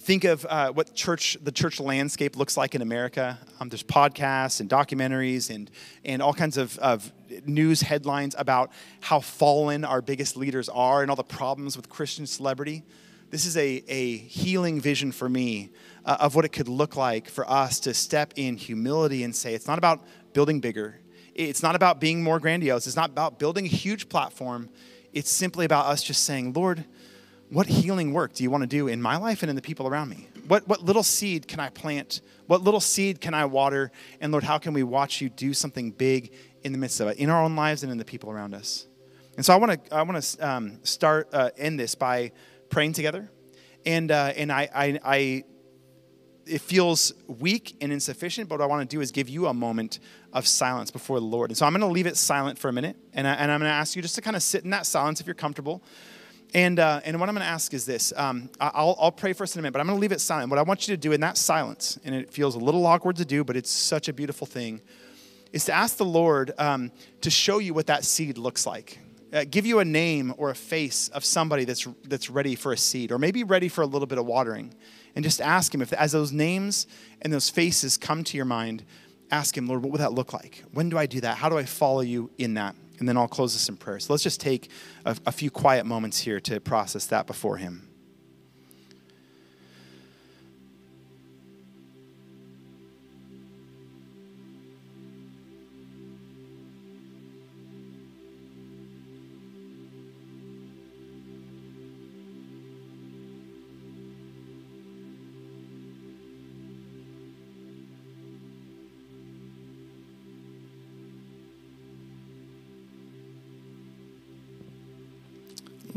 think 0.03 0.25
of 0.25 0.45
uh, 0.49 0.69
what 0.73 0.93
church 0.93 1.37
the 1.41 1.51
church 1.51 1.79
landscape 1.79 2.35
looks 2.35 2.57
like 2.57 2.75
in 2.75 2.81
america. 2.81 3.39
Um, 3.61 3.69
there's 3.69 3.83
podcasts 3.83 4.59
and 4.59 4.69
documentaries 4.69 5.49
and, 5.49 5.71
and 6.03 6.21
all 6.21 6.33
kinds 6.33 6.57
of, 6.57 6.77
of 6.79 7.13
news 7.45 7.79
headlines 7.79 8.35
about 8.37 8.73
how 8.99 9.21
fallen 9.21 9.85
our 9.85 10.01
biggest 10.01 10.35
leaders 10.35 10.67
are 10.67 11.03
and 11.03 11.09
all 11.09 11.15
the 11.15 11.23
problems 11.23 11.77
with 11.77 11.87
christian 11.87 12.27
celebrity. 12.27 12.83
This 13.29 13.45
is 13.45 13.55
a, 13.55 13.81
a 13.87 14.17
healing 14.17 14.81
vision 14.81 15.13
for 15.13 15.29
me 15.29 15.69
uh, 16.03 16.17
of 16.19 16.35
what 16.35 16.43
it 16.43 16.49
could 16.49 16.67
look 16.67 16.97
like 16.97 17.29
for 17.29 17.49
us 17.49 17.79
to 17.81 17.93
step 17.93 18.33
in 18.35 18.57
humility 18.57 19.23
and 19.23 19.33
say 19.33 19.53
it's 19.53 19.67
not 19.67 19.77
about 19.77 20.05
building 20.33 20.59
bigger. 20.59 20.99
It's 21.33 21.63
not 21.63 21.75
about 21.75 22.01
being 22.01 22.21
more 22.21 22.39
grandiose. 22.39 22.87
It's 22.87 22.97
not 22.97 23.09
about 23.09 23.39
building 23.39 23.65
a 23.65 23.69
huge 23.69 24.09
platform. 24.09 24.69
It's 25.13 25.31
simply 25.31 25.63
about 25.65 25.85
us 25.85 26.03
just 26.03 26.25
saying 26.25 26.51
lord 26.51 26.83
what 27.53 27.67
healing 27.67 28.13
work 28.13 28.33
do 28.33 28.43
you 28.43 28.51
want 28.51 28.63
to 28.63 28.67
do 28.67 28.87
in 28.87 29.01
my 29.01 29.17
life 29.17 29.43
and 29.43 29.49
in 29.49 29.55
the 29.55 29.61
people 29.61 29.87
around 29.87 30.09
me? 30.09 30.27
what, 30.47 30.67
what 30.67 30.83
little 30.83 31.03
seed 31.03 31.47
can 31.47 31.59
I 31.59 31.69
plant? 31.69 32.21
What 32.47 32.61
little 32.61 32.79
seed 32.79 33.21
can 33.21 33.33
I 33.33 33.45
water? 33.45 33.91
And 34.19 34.31
Lord, 34.31 34.43
how 34.43 34.57
can 34.57 34.73
we 34.73 34.83
watch 34.83 35.21
you 35.21 35.29
do 35.29 35.53
something 35.53 35.91
big 35.91 36.33
in 36.63 36.71
the 36.71 36.77
midst 36.77 36.99
of 36.99 37.07
it, 37.07 37.17
in 37.17 37.29
our 37.29 37.41
own 37.41 37.55
lives 37.55 37.83
and 37.83 37.91
in 37.91 37.97
the 37.97 38.05
people 38.05 38.31
around 38.31 38.53
us? 38.53 38.87
And 39.35 39.45
so 39.45 39.53
I 39.53 39.57
want 39.57 39.85
to 39.85 39.95
I 39.95 40.03
want 40.03 40.21
to 40.21 40.47
um, 40.47 40.79
start 40.83 41.29
uh, 41.33 41.49
end 41.57 41.79
this 41.79 41.95
by 41.95 42.33
praying 42.69 42.93
together, 42.93 43.31
and 43.83 44.11
uh, 44.11 44.31
and 44.35 44.51
I, 44.51 44.69
I 44.75 44.99
I 45.03 45.43
it 46.45 46.61
feels 46.61 47.13
weak 47.27 47.75
and 47.81 47.91
insufficient, 47.91 48.47
but 48.47 48.59
what 48.59 48.65
I 48.65 48.67
want 48.67 48.87
to 48.87 48.95
do 48.95 49.01
is 49.01 49.11
give 49.11 49.29
you 49.29 49.47
a 49.47 49.53
moment 49.53 49.99
of 50.33 50.45
silence 50.45 50.91
before 50.91 51.19
the 51.19 51.25
Lord. 51.25 51.49
And 51.49 51.57
so 51.57 51.65
I'm 51.65 51.71
going 51.71 51.81
to 51.81 51.87
leave 51.87 52.05
it 52.05 52.17
silent 52.17 52.59
for 52.59 52.67
a 52.67 52.73
minute, 52.73 52.97
and, 53.13 53.25
I, 53.25 53.33
and 53.33 53.51
I'm 53.51 53.61
going 53.61 53.69
to 53.69 53.73
ask 53.73 53.95
you 53.95 54.01
just 54.01 54.15
to 54.15 54.21
kind 54.21 54.35
of 54.35 54.43
sit 54.43 54.63
in 54.63 54.69
that 54.71 54.85
silence 54.85 55.21
if 55.21 55.25
you're 55.25 55.35
comfortable. 55.35 55.81
And, 56.53 56.77
uh, 56.77 57.01
and 57.03 57.19
what 57.19 57.29
I'm 57.29 57.35
going 57.35 57.45
to 57.45 57.51
ask 57.51 57.73
is 57.73 57.85
this 57.85 58.13
um, 58.15 58.49
I'll, 58.59 58.95
I'll 58.99 59.11
pray 59.11 59.33
for 59.33 59.43
us 59.43 59.55
in 59.55 59.59
a 59.59 59.61
minute, 59.63 59.73
but 59.73 59.79
I'm 59.79 59.87
going 59.87 59.97
to 59.97 60.01
leave 60.01 60.11
it 60.11 60.21
silent. 60.21 60.49
What 60.49 60.59
I 60.59 60.63
want 60.63 60.87
you 60.87 60.93
to 60.93 60.99
do 60.99 61.11
in 61.11 61.21
that 61.21 61.37
silence, 61.37 61.99
and 62.03 62.13
it 62.13 62.31
feels 62.31 62.55
a 62.55 62.59
little 62.59 62.85
awkward 62.85 63.15
to 63.17 63.25
do, 63.25 63.43
but 63.43 63.57
it's 63.57 63.71
such 63.71 64.07
a 64.07 64.13
beautiful 64.13 64.45
thing, 64.45 64.81
is 65.51 65.65
to 65.65 65.73
ask 65.73 65.97
the 65.97 66.05
Lord 66.05 66.51
um, 66.57 66.91
to 67.21 67.29
show 67.29 67.57
you 67.57 67.73
what 67.73 67.87
that 67.87 68.05
seed 68.05 68.37
looks 68.37 68.65
like. 68.65 68.99
Uh, 69.31 69.45
give 69.49 69.65
you 69.65 69.79
a 69.79 69.85
name 69.85 70.31
or 70.37 70.51
a 70.51 70.55
face 70.55 71.09
of 71.09 71.25
somebody 71.25 71.65
that's, 71.65 71.87
that's 72.03 72.29
ready 72.29 72.53
for 72.53 72.71
a 72.71 72.77
seed, 72.77 73.11
or 73.11 73.17
maybe 73.17 73.43
ready 73.43 73.67
for 73.67 73.81
a 73.81 73.87
little 73.87 74.05
bit 74.05 74.19
of 74.19 74.25
watering. 74.27 74.71
And 75.15 75.23
just 75.23 75.41
ask 75.41 75.73
Him 75.73 75.81
if, 75.81 75.91
as 75.93 76.11
those 76.11 76.31
names 76.31 76.85
and 77.21 77.33
those 77.33 77.49
faces 77.49 77.97
come 77.97 78.23
to 78.25 78.37
your 78.37 78.45
mind, 78.45 78.83
ask 79.31 79.57
Him, 79.57 79.65
Lord, 79.65 79.81
what 79.81 79.91
would 79.91 80.01
that 80.01 80.13
look 80.13 80.33
like? 80.33 80.63
When 80.71 80.89
do 80.89 80.99
I 80.99 81.07
do 81.07 81.19
that? 81.21 81.37
How 81.37 81.49
do 81.49 81.57
I 81.57 81.65
follow 81.65 82.01
you 82.01 82.29
in 82.37 82.53
that? 82.55 82.75
And 82.99 83.07
then 83.07 83.17
I'll 83.17 83.27
close 83.27 83.53
this 83.53 83.69
in 83.69 83.77
prayer. 83.77 83.99
So 83.99 84.13
let's 84.13 84.23
just 84.23 84.41
take 84.41 84.69
a, 85.05 85.15
a 85.25 85.31
few 85.31 85.49
quiet 85.49 85.85
moments 85.85 86.19
here 86.19 86.39
to 86.41 86.59
process 86.59 87.05
that 87.07 87.27
before 87.27 87.57
Him. 87.57 87.92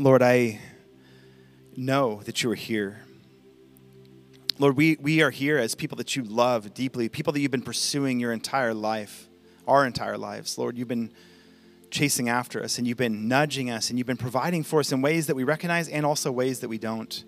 Lord, 0.07 0.23
I 0.23 0.61
know 1.75 2.21
that 2.23 2.41
you 2.41 2.49
are 2.49 2.55
here. 2.55 3.01
Lord, 4.57 4.77
we, 4.77 4.95
we 5.01 5.21
are 5.21 5.31
here 5.31 5.57
as 5.57 5.75
people 5.75 5.97
that 5.97 6.15
you 6.15 6.23
love 6.23 6.73
deeply, 6.73 7.09
people 7.09 7.33
that 7.33 7.41
you've 7.41 7.51
been 7.51 7.61
pursuing 7.61 8.17
your 8.17 8.31
entire 8.31 8.73
life, 8.73 9.27
our 9.67 9.85
entire 9.85 10.17
lives. 10.17 10.57
Lord, 10.57 10.77
you've 10.77 10.87
been 10.87 11.11
chasing 11.91 12.29
after 12.29 12.63
us 12.63 12.77
and 12.77 12.87
you've 12.87 12.97
been 12.97 13.27
nudging 13.27 13.69
us 13.69 13.89
and 13.89 13.99
you've 13.99 14.07
been 14.07 14.15
providing 14.15 14.63
for 14.63 14.79
us 14.79 14.93
in 14.93 15.01
ways 15.01 15.27
that 15.27 15.35
we 15.35 15.43
recognize 15.43 15.89
and 15.89 16.05
also 16.05 16.31
ways 16.31 16.61
that 16.61 16.69
we 16.69 16.77
don't. 16.77 17.25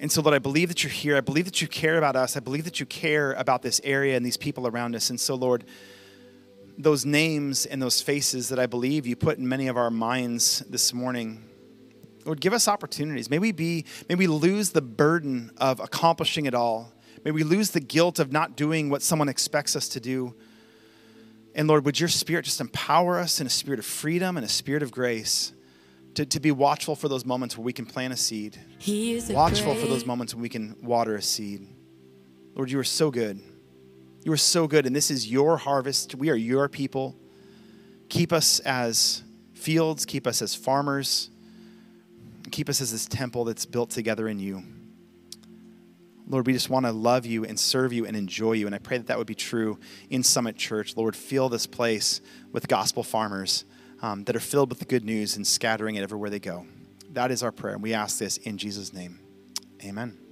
And 0.00 0.10
so, 0.10 0.22
Lord, 0.22 0.34
I 0.34 0.40
believe 0.40 0.70
that 0.70 0.82
you're 0.82 0.90
here. 0.90 1.16
I 1.16 1.20
believe 1.20 1.44
that 1.44 1.62
you 1.62 1.68
care 1.68 1.98
about 1.98 2.16
us. 2.16 2.36
I 2.36 2.40
believe 2.40 2.64
that 2.64 2.80
you 2.80 2.86
care 2.86 3.32
about 3.34 3.62
this 3.62 3.80
area 3.84 4.16
and 4.16 4.26
these 4.26 4.36
people 4.36 4.66
around 4.66 4.96
us. 4.96 5.08
And 5.08 5.20
so, 5.20 5.36
Lord, 5.36 5.62
those 6.76 7.04
names 7.04 7.66
and 7.66 7.80
those 7.80 8.00
faces 8.00 8.48
that 8.48 8.58
I 8.58 8.66
believe 8.66 9.06
you 9.06 9.16
put 9.16 9.38
in 9.38 9.48
many 9.48 9.68
of 9.68 9.76
our 9.76 9.90
minds 9.90 10.60
this 10.68 10.92
morning. 10.92 11.44
Lord, 12.24 12.40
give 12.40 12.52
us 12.52 12.68
opportunities. 12.68 13.30
May 13.30 13.38
we 13.38 13.52
be, 13.52 13.84
may 14.08 14.14
we 14.14 14.26
lose 14.26 14.70
the 14.70 14.82
burden 14.82 15.50
of 15.58 15.78
accomplishing 15.80 16.46
it 16.46 16.54
all. 16.54 16.92
May 17.24 17.30
we 17.30 17.42
lose 17.42 17.70
the 17.70 17.80
guilt 17.80 18.18
of 18.18 18.32
not 18.32 18.56
doing 18.56 18.90
what 18.90 19.02
someone 19.02 19.28
expects 19.28 19.76
us 19.76 19.88
to 19.90 20.00
do. 20.00 20.34
And 21.54 21.68
Lord, 21.68 21.84
would 21.84 22.00
your 22.00 22.08
spirit 22.08 22.44
just 22.44 22.60
empower 22.60 23.18
us 23.18 23.40
in 23.40 23.46
a 23.46 23.50
spirit 23.50 23.78
of 23.78 23.86
freedom 23.86 24.36
and 24.36 24.44
a 24.44 24.48
spirit 24.48 24.82
of 24.82 24.90
grace 24.90 25.52
to, 26.14 26.26
to 26.26 26.40
be 26.40 26.50
watchful 26.50 26.96
for 26.96 27.08
those 27.08 27.24
moments 27.24 27.56
where 27.56 27.64
we 27.64 27.72
can 27.72 27.86
plant 27.86 28.12
a 28.12 28.16
seed. 28.16 28.58
watchful 29.34 29.74
for 29.74 29.86
those 29.86 30.06
moments 30.06 30.34
when 30.34 30.42
we 30.42 30.48
can 30.48 30.76
water 30.82 31.14
a 31.14 31.22
seed. 31.22 31.66
Lord, 32.54 32.70
you 32.70 32.78
are 32.78 32.84
so 32.84 33.10
good. 33.10 33.40
You 34.24 34.32
are 34.32 34.38
so 34.38 34.66
good, 34.66 34.86
and 34.86 34.96
this 34.96 35.10
is 35.10 35.30
your 35.30 35.58
harvest. 35.58 36.14
We 36.14 36.30
are 36.30 36.34
your 36.34 36.68
people. 36.68 37.14
Keep 38.08 38.32
us 38.32 38.58
as 38.60 39.22
fields, 39.52 40.06
keep 40.06 40.26
us 40.26 40.40
as 40.40 40.54
farmers, 40.54 41.30
keep 42.50 42.70
us 42.70 42.80
as 42.80 42.90
this 42.90 43.06
temple 43.06 43.44
that's 43.44 43.66
built 43.66 43.90
together 43.90 44.26
in 44.26 44.38
you. 44.38 44.62
Lord, 46.26 46.46
we 46.46 46.54
just 46.54 46.70
want 46.70 46.86
to 46.86 46.92
love 46.92 47.26
you 47.26 47.44
and 47.44 47.60
serve 47.60 47.92
you 47.92 48.06
and 48.06 48.16
enjoy 48.16 48.52
you. 48.52 48.64
And 48.64 48.74
I 48.74 48.78
pray 48.78 48.96
that 48.96 49.08
that 49.08 49.18
would 49.18 49.26
be 49.26 49.34
true 49.34 49.78
in 50.08 50.22
Summit 50.22 50.56
Church. 50.56 50.96
Lord, 50.96 51.14
fill 51.14 51.50
this 51.50 51.66
place 51.66 52.22
with 52.50 52.66
gospel 52.66 53.02
farmers 53.02 53.66
um, 54.00 54.24
that 54.24 54.34
are 54.34 54.40
filled 54.40 54.70
with 54.70 54.78
the 54.78 54.86
good 54.86 55.04
news 55.04 55.36
and 55.36 55.46
scattering 55.46 55.96
it 55.96 56.02
everywhere 56.02 56.30
they 56.30 56.40
go. 56.40 56.66
That 57.10 57.30
is 57.30 57.42
our 57.42 57.52
prayer. 57.52 57.74
And 57.74 57.82
we 57.82 57.92
ask 57.92 58.18
this 58.18 58.38
in 58.38 58.56
Jesus' 58.56 58.92
name. 58.94 59.20
Amen. 59.84 60.23